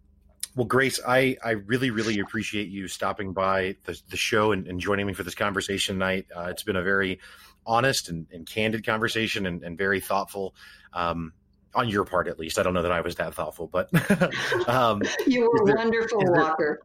well, 0.56 0.66
Grace, 0.66 1.00
I, 1.08 1.38
I 1.44 1.52
really, 1.52 1.92
really 1.92 2.20
appreciate 2.20 2.68
you 2.68 2.88
stopping 2.90 3.32
by 3.32 3.78
the, 3.86 4.00
the 4.10 4.18
show 4.18 4.52
and, 4.52 4.68
and 4.68 4.82
joining 4.82 5.08
me 5.08 5.14
for 5.14 5.24
this 5.24 5.36
conversation 5.36 5.96
tonight. 5.96 6.28
Uh, 6.36 6.48
it's 6.50 6.64
been 6.64 6.76
a 6.76 6.82
very 6.82 7.20
honest 7.66 8.10
and, 8.10 8.28
and 8.34 8.46
candid 8.46 8.86
conversation 8.86 9.46
and, 9.46 9.64
and 9.64 9.78
very 9.78 10.02
thoughtful. 10.02 10.54
Um, 10.94 11.34
on 11.74 11.88
your 11.88 12.04
part, 12.04 12.28
at 12.28 12.38
least. 12.38 12.60
I 12.60 12.64
don't 12.64 12.74
know 12.74 12.82
that 12.82 12.92
I 12.92 13.00
was 13.00 13.16
that 13.16 13.34
thoughtful, 13.34 13.68
but 13.68 13.90
um, 14.68 15.02
you 15.26 15.50
were 15.50 15.66
there, 15.66 15.76
wonderful, 15.76 16.20
there, 16.20 16.34
Walker. 16.34 16.82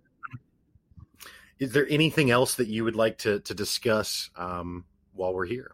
Is 1.59 1.73
there 1.73 1.87
anything 1.89 2.31
else 2.31 2.57
that 2.57 2.69
you 2.69 2.85
would 2.85 2.97
like 2.97 3.19
to 3.19 3.41
to 3.41 3.55
discuss 3.55 4.31
um, 4.37 4.85
while 5.15 5.35
we're 5.35 5.47
here? 5.47 5.73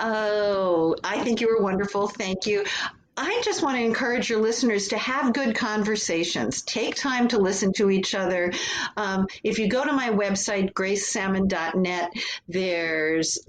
Oh, 0.00 0.94
I 1.02 1.22
think 1.24 1.40
you 1.40 1.48
were 1.48 1.62
wonderful. 1.62 2.06
Thank 2.06 2.46
you. 2.46 2.64
I 3.16 3.42
just 3.44 3.64
want 3.64 3.76
to 3.76 3.82
encourage 3.82 4.30
your 4.30 4.40
listeners 4.40 4.88
to 4.88 4.98
have 4.98 5.32
good 5.32 5.56
conversations. 5.56 6.62
Take 6.62 6.94
time 6.94 7.26
to 7.28 7.38
listen 7.38 7.72
to 7.72 7.90
each 7.90 8.14
other. 8.14 8.52
Um, 8.96 9.26
if 9.42 9.58
you 9.58 9.68
go 9.68 9.84
to 9.84 9.92
my 9.92 10.10
website, 10.10 10.72
gracesammon.net, 10.72 12.12
there's 12.46 13.40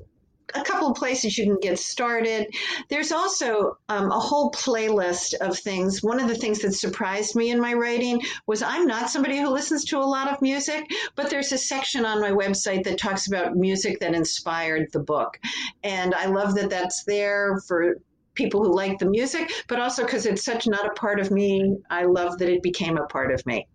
a 0.53 0.63
couple 0.63 0.89
of 0.89 0.97
places 0.97 1.37
you 1.37 1.45
can 1.45 1.59
get 1.59 1.79
started. 1.79 2.47
There's 2.89 3.11
also 3.11 3.77
um, 3.89 4.11
a 4.11 4.19
whole 4.19 4.51
playlist 4.51 5.33
of 5.35 5.57
things. 5.57 6.01
One 6.03 6.19
of 6.19 6.27
the 6.27 6.35
things 6.35 6.59
that 6.59 6.73
surprised 6.73 7.35
me 7.35 7.51
in 7.51 7.59
my 7.59 7.73
writing 7.73 8.21
was 8.47 8.61
I'm 8.61 8.85
not 8.85 9.09
somebody 9.09 9.37
who 9.37 9.49
listens 9.49 9.85
to 9.85 9.99
a 9.99 10.05
lot 10.05 10.31
of 10.31 10.41
music, 10.41 10.85
but 11.15 11.29
there's 11.29 11.51
a 11.51 11.57
section 11.57 12.05
on 12.05 12.21
my 12.21 12.31
website 12.31 12.83
that 12.83 12.97
talks 12.97 13.27
about 13.27 13.55
music 13.55 13.99
that 13.99 14.13
inspired 14.13 14.91
the 14.91 14.99
book. 14.99 15.39
And 15.83 16.13
I 16.15 16.25
love 16.25 16.55
that 16.55 16.69
that's 16.69 17.03
there 17.03 17.59
for 17.67 17.97
people 18.33 18.63
who 18.63 18.73
like 18.73 18.97
the 18.99 19.05
music, 19.05 19.51
but 19.67 19.79
also 19.79 20.05
because 20.05 20.25
it's 20.25 20.43
such 20.43 20.67
not 20.67 20.85
a 20.85 20.91
part 20.91 21.19
of 21.19 21.29
me. 21.29 21.77
I 21.89 22.05
love 22.05 22.37
that 22.37 22.49
it 22.49 22.63
became 22.63 22.97
a 22.97 23.05
part 23.05 23.31
of 23.33 23.45
me. 23.45 23.67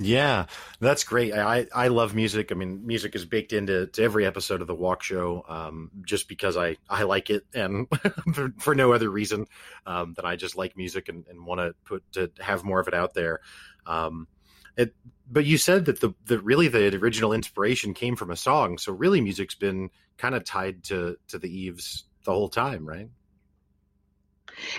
Yeah, 0.00 0.46
that's 0.80 1.04
great. 1.04 1.34
I, 1.34 1.66
I 1.74 1.88
love 1.88 2.14
music. 2.14 2.50
I 2.50 2.54
mean, 2.54 2.86
music 2.86 3.14
is 3.14 3.26
baked 3.26 3.52
into 3.52 3.86
to 3.88 4.02
every 4.02 4.24
episode 4.24 4.62
of 4.62 4.66
the 4.66 4.74
Walkshow, 4.74 5.48
um, 5.50 5.90
just 6.02 6.28
because 6.28 6.56
I, 6.56 6.78
I 6.88 7.02
like 7.02 7.28
it, 7.28 7.44
and 7.52 7.86
for, 8.34 8.52
for, 8.58 8.74
no 8.74 8.92
other 8.92 9.10
reason 9.10 9.46
um, 9.86 10.14
than 10.14 10.24
I 10.24 10.36
just 10.36 10.56
like 10.56 10.76
music 10.76 11.08
and, 11.08 11.26
and 11.28 11.44
want 11.44 11.60
to 11.60 11.74
put 11.84 12.10
to 12.12 12.30
have 12.40 12.64
more 12.64 12.80
of 12.80 12.88
it 12.88 12.94
out 12.94 13.12
there. 13.12 13.40
Um, 13.86 14.28
it, 14.76 14.94
but 15.30 15.44
you 15.44 15.58
said 15.58 15.84
that 15.84 16.00
the, 16.00 16.14
the 16.24 16.38
really 16.38 16.68
the 16.68 16.96
original 16.96 17.34
inspiration 17.34 17.92
came 17.92 18.16
from 18.16 18.30
a 18.30 18.36
song, 18.36 18.78
so 18.78 18.92
really 18.92 19.20
music's 19.20 19.54
been 19.54 19.90
kind 20.16 20.34
of 20.34 20.44
tied 20.44 20.84
to 20.84 21.18
to 21.28 21.38
the 21.38 21.54
Eves 21.54 22.04
the 22.24 22.32
whole 22.32 22.48
time, 22.48 22.88
right? 22.88 23.10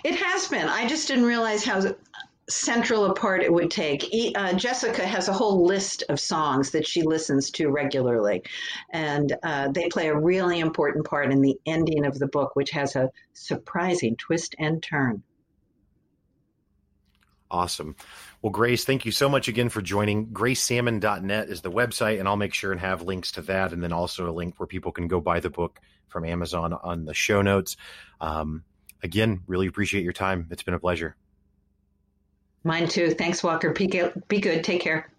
It 0.04 0.16
has 0.16 0.48
been. 0.48 0.68
I 0.68 0.88
just 0.88 1.08
didn't 1.08 1.26
realize 1.26 1.64
how 1.64 1.82
central 2.50 3.06
a 3.06 3.14
part 3.14 3.42
it 3.42 3.52
would 3.52 3.72
take. 3.72 4.10
Uh, 4.36 4.54
Jessica 4.54 5.06
has 5.06 5.28
a 5.28 5.34
whole 5.34 5.66
list 5.66 6.04
of 6.10 6.20
songs 6.20 6.72
that 6.72 6.88
she 6.88 7.02
listens 7.02 7.52
to 7.52 7.70
regularly, 7.70 8.44
and 8.92 9.36
uh, 9.44 9.70
they 9.70 9.88
play 9.90 10.08
a 10.08 10.16
really 10.16 10.60
important 10.60 11.06
part 11.06 11.32
in 11.32 11.42
the 11.42 11.58
ending 11.66 12.06
of 12.06 12.20
the 12.20 12.28
book, 12.28 12.56
which 12.56 12.72
has 12.72 12.96
a 12.96 13.10
surprising 13.34 14.16
twist 14.18 14.56
and 14.60 14.84
turn. 14.84 15.24
Awesome. 17.50 17.96
Well, 18.42 18.52
Grace, 18.52 18.84
thank 18.84 19.06
you 19.06 19.12
so 19.12 19.30
much 19.30 19.48
again 19.48 19.70
for 19.70 19.82
joining. 19.82 20.28
GraceSammon.net 20.28 21.50
is 21.50 21.62
the 21.62 21.72
website, 21.72 22.20
and 22.20 22.28
I'll 22.28 22.36
make 22.36 22.54
sure 22.54 22.72
and 22.72 22.82
have 22.82 23.04
links 23.04 23.32
to 23.34 23.42
that, 23.44 23.74
and 23.74 23.84
then 23.84 23.94
also 23.94 24.28
a 24.28 24.34
link 24.34 24.60
where 24.60 24.68
people 24.68 24.92
can 24.92 25.08
go 25.08 25.22
buy 25.22 25.40
the 25.40 25.52
book 25.52 25.80
from 26.08 26.26
Amazon 26.26 26.74
on 26.74 27.06
the 27.06 27.14
show 27.14 27.44
notes. 27.44 27.78
Um, 28.20 28.64
again, 29.04 29.42
really 29.46 29.68
appreciate 29.68 30.04
your 30.04 30.14
time. 30.14 30.48
It's 30.50 30.64
been 30.64 30.74
a 30.74 30.80
pleasure. 30.80 31.16
Mine 32.64 32.88
too. 32.88 33.12
Thanks, 33.12 33.44
Walker. 33.44 33.72
Be 33.72 33.88
good. 33.88 34.64
Take 34.64 34.82
care. 34.82 35.13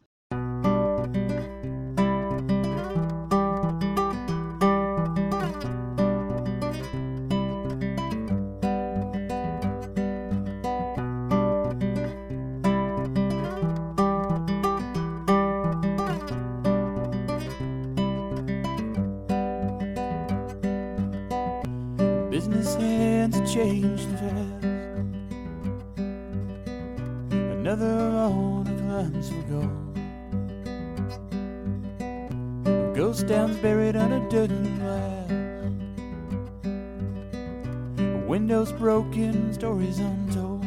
Stories 39.84 39.98
untold. 39.98 40.62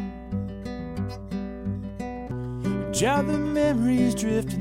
The 3.27 3.37
memories 3.37 4.15
drift 4.15 4.57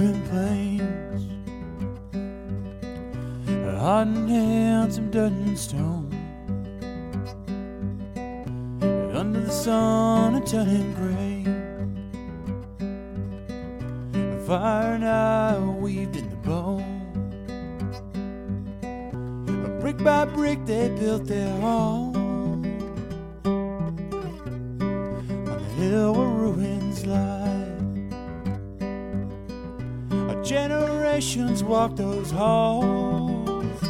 open 0.00 0.22
plains. 0.30 0.49
Generations 30.42 31.62
walked 31.62 31.96
those 31.96 32.30
halls. 32.30 33.82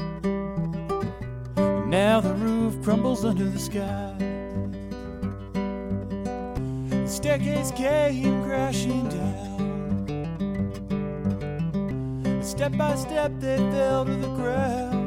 Now 1.87 2.21
the 2.21 2.35
roof 2.35 2.83
crumbles 2.83 3.25
under 3.25 3.49
the 3.49 3.59
sky. 3.59 4.15
The 6.91 7.09
staircase 7.09 7.71
came 7.73 8.45
crashing 8.45 9.09
down. 9.09 9.41
Step 12.43 12.77
by 12.77 12.95
step, 12.95 13.33
they 13.39 13.57
fell 13.57 14.05
to 14.05 14.15
the 14.17 14.29
ground. 14.29 15.00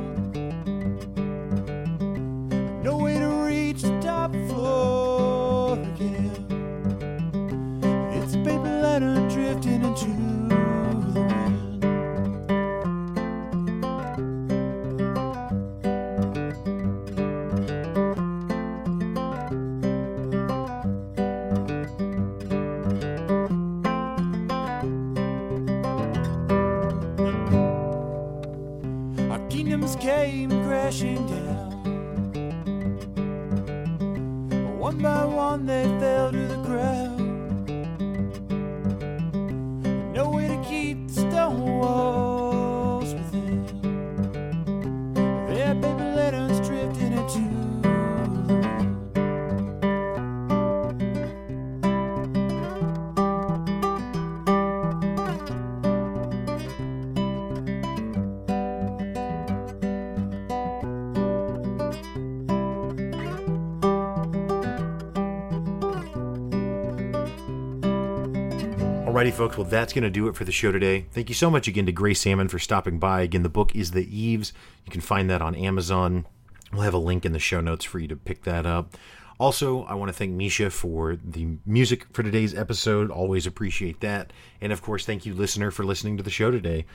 Alrighty, 69.23 69.31
folks. 69.31 69.57
Well, 69.57 69.65
that's 69.65 69.93
going 69.93 70.03
to 70.03 70.09
do 70.09 70.27
it 70.27 70.35
for 70.35 70.43
the 70.43 70.51
show 70.51 70.73
today. 70.73 71.05
Thank 71.11 71.29
you 71.29 71.35
so 71.35 71.49
much 71.49 71.69
again 71.69 71.85
to 71.85 71.93
Grace 71.93 72.19
Sammon 72.19 72.49
for 72.49 72.59
stopping 72.59 72.99
by. 72.99 73.21
Again, 73.21 73.41
the 73.41 73.47
book 73.47 73.73
is 73.73 73.91
The 73.91 74.05
Eves. 74.13 74.51
You 74.83 74.91
can 74.91 74.99
find 74.99 75.29
that 75.29 75.41
on 75.41 75.55
Amazon. 75.55 76.25
We'll 76.73 76.81
have 76.81 76.93
a 76.93 76.97
link 76.97 77.23
in 77.23 77.31
the 77.31 77.39
show 77.39 77.61
notes 77.61 77.85
for 77.85 77.99
you 77.99 78.09
to 78.09 78.17
pick 78.17 78.43
that 78.43 78.65
up. 78.65 78.97
Also, 79.39 79.83
I 79.83 79.93
want 79.93 80.09
to 80.09 80.13
thank 80.13 80.33
Misha 80.33 80.69
for 80.69 81.15
the 81.15 81.55
music 81.65 82.05
for 82.11 82.21
today's 82.21 82.53
episode. 82.53 83.09
Always 83.09 83.47
appreciate 83.47 84.01
that. 84.01 84.33
And 84.59 84.73
of 84.73 84.81
course, 84.81 85.05
thank 85.05 85.25
you, 85.25 85.33
listener, 85.33 85.71
for 85.71 85.85
listening 85.85 86.17
to 86.17 86.23
the 86.23 86.29
show 86.29 86.51
today. 86.51 86.85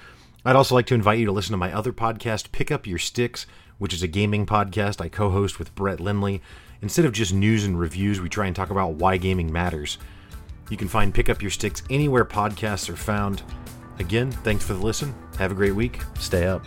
I'd 0.44 0.55
also 0.55 0.74
like 0.74 0.86
to 0.88 0.94
invite 0.94 1.20
you 1.20 1.24
to 1.24 1.32
listen 1.32 1.52
to 1.52 1.56
my 1.56 1.72
other 1.72 1.94
podcast, 1.94 2.52
Pick 2.52 2.70
Up 2.70 2.86
Your 2.86 2.98
Sticks, 2.98 3.46
which 3.78 3.94
is 3.94 4.02
a 4.02 4.06
gaming 4.06 4.44
podcast 4.44 5.00
I 5.00 5.09
co 5.09 5.30
host 5.30 5.59
with 5.59 5.74
Brett 5.74 5.98
Lindley. 5.98 6.42
Instead 6.82 7.06
of 7.06 7.12
just 7.12 7.32
news 7.32 7.64
and 7.64 7.80
reviews, 7.80 8.20
we 8.20 8.28
try 8.28 8.46
and 8.46 8.55
talk 8.55 8.68
about 8.68 8.96
why 8.96 9.16
gaming 9.16 9.50
matters. 9.50 9.96
You 10.70 10.77
can 10.77 10.89
find 10.89 11.15
Pick 11.15 11.28
Up 11.28 11.40
Your 11.43 11.51
Sticks 11.51 11.82
anywhere 11.90 12.24
podcasts 12.24 12.89
are 12.89 12.97
found. 12.97 13.43
Again, 13.99 14.31
thanks 14.31 14.65
for 14.65 14.74
the 14.74 14.81
listen. 14.81 15.15
Have 15.39 15.53
a 15.53 15.55
great 15.55 15.74
week. 15.74 16.01
Stay 16.19 16.47
up. 16.47 16.65